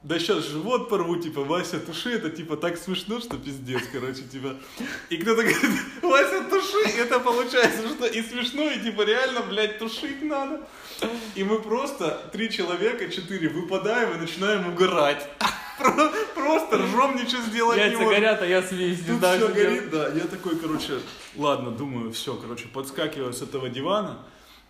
да 0.04 0.20
сейчас 0.20 0.46
живот 0.46 0.90
порву, 0.90 1.16
типа, 1.16 1.44
Вася, 1.44 1.80
туши, 1.80 2.12
это, 2.12 2.30
типа, 2.30 2.58
так 2.58 2.78
смешно, 2.78 3.20
что 3.20 3.38
пиздец, 3.38 3.82
короче, 3.92 4.24
типа. 4.24 4.56
И 5.10 5.18
кто-то 5.18 5.44
говорит, 5.44 5.80
Вася, 6.02 6.44
туши, 6.50 6.90
это 6.98 7.20
получается, 7.20 7.88
что 7.88 8.06
и 8.08 8.22
смешно, 8.22 8.70
и, 8.70 8.80
типа, 8.80 9.04
реально, 9.04 9.42
блядь, 9.42 9.80
тушить 9.80 10.22
надо. 10.24 10.62
И 11.36 11.44
мы 11.44 11.60
просто, 11.60 12.30
три 12.32 12.52
человека, 12.52 13.10
четыре, 13.10 13.50
выпадаем 13.50 14.14
и 14.16 14.18
начинаем 14.20 14.68
угорать. 14.68 15.28
Про- 15.80 16.12
Просто 16.36 16.78
ржем, 16.78 17.16
ничего 17.16 17.42
сделать 17.44 17.78
не 17.78 17.84
Яйца 17.84 17.98
можем. 18.00 18.14
горят, 18.14 18.42
а 18.42 18.46
я 18.46 18.62
не 18.62 18.96
Тут 18.96 19.20
все 19.20 19.48
горит, 19.48 19.90
да. 19.90 20.10
Я 20.10 20.26
такой, 20.26 20.58
короче, 20.58 21.00
ладно, 21.36 21.72
думаю, 21.72 22.12
все, 22.12 22.36
короче, 22.36 22.68
подскакиваю 22.68 23.34
с 23.34 23.42
этого 23.42 23.70
дивана, 23.70 24.20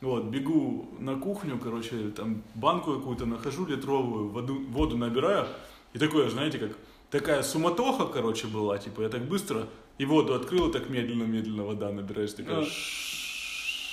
вот, 0.09 0.23
бегу 0.25 0.89
на 0.99 1.15
кухню, 1.15 1.57
короче, 1.57 2.09
там 2.15 2.43
банку 2.55 2.93
какую-то 2.93 3.25
нахожу 3.25 3.65
литровую, 3.65 4.29
воду, 4.29 4.55
воду 4.69 4.97
набираю, 4.97 5.47
и 5.93 5.99
такое, 5.99 6.29
знаете, 6.29 6.57
как 6.59 6.71
такая 7.09 7.43
суматоха, 7.43 8.05
короче, 8.05 8.47
была, 8.47 8.77
типа, 8.77 9.01
я 9.03 9.09
так 9.09 9.21
быстро 9.25 9.67
и 9.97 10.05
воду 10.05 10.33
открыл, 10.33 10.69
и 10.69 10.73
так 10.73 10.89
медленно-медленно 10.89 11.63
вода 11.63 11.91
набираешь, 11.91 12.33
такая. 12.33 12.63
«Шшш». 12.65 13.13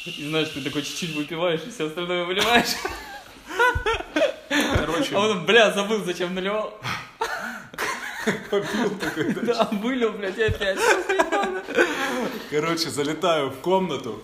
И 0.06 0.28
знаешь, 0.28 0.48
ты 0.48 0.62
такой 0.62 0.82
чуть-чуть 0.82 1.14
выпиваешь, 1.14 1.60
и 1.66 1.70
все 1.70 1.86
остальное 1.86 2.24
выливаешь. 2.24 2.74
короче, 4.48 5.14
А 5.14 5.20
он, 5.20 5.44
бля, 5.44 5.70
забыл, 5.72 6.02
зачем 6.04 6.34
наливал. 6.34 6.72
попил 8.50 8.90
такой, 8.98 9.34
да. 9.44 9.68
Вылил, 9.72 10.12
блядь, 10.12 10.38
опять. 10.38 10.78
Короче, 12.50 12.88
залетаю 12.88 13.50
в 13.50 13.56
комнату, 13.60 14.22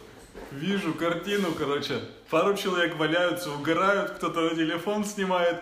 вижу 0.53 0.95
картину, 0.95 1.49
короче, 1.59 2.01
пару 2.31 2.57
человек 2.57 2.97
валяются, 2.97 3.51
угорают, 3.51 4.13
кто-то 4.13 4.41
на 4.41 4.51
телефон 4.51 5.05
снимает, 5.05 5.61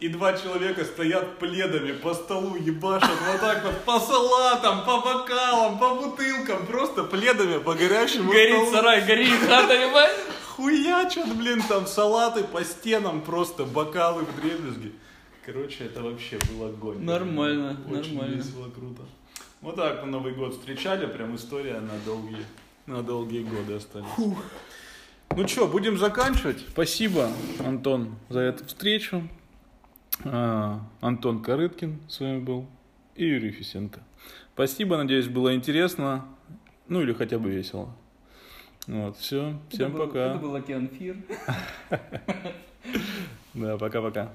и 0.00 0.08
два 0.08 0.32
человека 0.36 0.84
стоят 0.84 1.38
пледами 1.38 1.92
по 1.92 2.14
столу, 2.14 2.56
ебашат 2.56 3.10
вот 3.30 3.40
так 3.40 3.64
вот 3.64 3.80
по 3.84 3.98
салатам, 4.00 4.84
по 4.84 5.00
бокалам, 5.00 5.78
по 5.78 5.94
бутылкам, 5.94 6.66
просто 6.66 7.04
пледами 7.04 7.58
по 7.58 7.74
горящему 7.74 8.30
Горит 8.32 8.56
столу. 8.56 8.72
сарай, 8.72 9.04
горит 9.06 9.40
хата, 9.48 9.72
ебать. 9.74 10.12
Хуячат, 10.56 11.34
блин, 11.36 11.62
там 11.68 11.86
салаты 11.86 12.44
по 12.44 12.62
стенам, 12.64 13.22
просто 13.22 13.64
бокалы 13.64 14.24
в 14.24 14.40
дребезги. 14.40 14.92
Короче, 15.44 15.84
это 15.84 16.02
вообще 16.02 16.38
был 16.50 16.66
огонь. 16.66 17.02
Нормально, 17.02 17.76
Очень 17.90 18.14
нормально. 18.14 18.36
весело, 18.36 18.70
круто. 18.70 19.02
Вот 19.60 19.76
так 19.76 20.02
на 20.04 20.10
Новый 20.10 20.32
год 20.32 20.52
встречали, 20.54 21.06
прям 21.06 21.34
история 21.36 21.80
на 21.80 21.98
долгие, 22.06 22.44
на 22.86 23.02
долгие 23.02 23.42
годы 23.44 23.74
остались. 23.74 24.06
Ну 25.36 25.48
что, 25.48 25.66
будем 25.66 25.98
заканчивать. 25.98 26.60
Спасибо, 26.68 27.30
Антон, 27.64 28.14
за 28.28 28.40
эту 28.40 28.64
встречу. 28.66 29.26
А, 30.24 30.80
Антон 31.00 31.42
Корыткин 31.42 32.00
с 32.08 32.20
вами 32.20 32.38
был 32.40 32.66
и 33.16 33.24
Юрий 33.26 33.50
Фисенко. 33.50 34.00
Спасибо, 34.54 34.96
надеюсь, 34.96 35.26
было 35.26 35.54
интересно, 35.54 36.24
ну 36.88 37.00
или 37.02 37.12
хотя 37.12 37.38
бы 37.38 37.50
весело. 37.50 37.88
Вот, 38.86 39.16
все, 39.16 39.58
всем 39.70 39.88
Это 39.88 39.96
был- 39.98 40.06
пока. 40.06 40.18
Это 40.34 40.38
был 40.38 40.54
Океан 40.54 40.88
Фир. 40.88 41.16
Да, 43.54 43.78
пока-пока. 43.78 44.30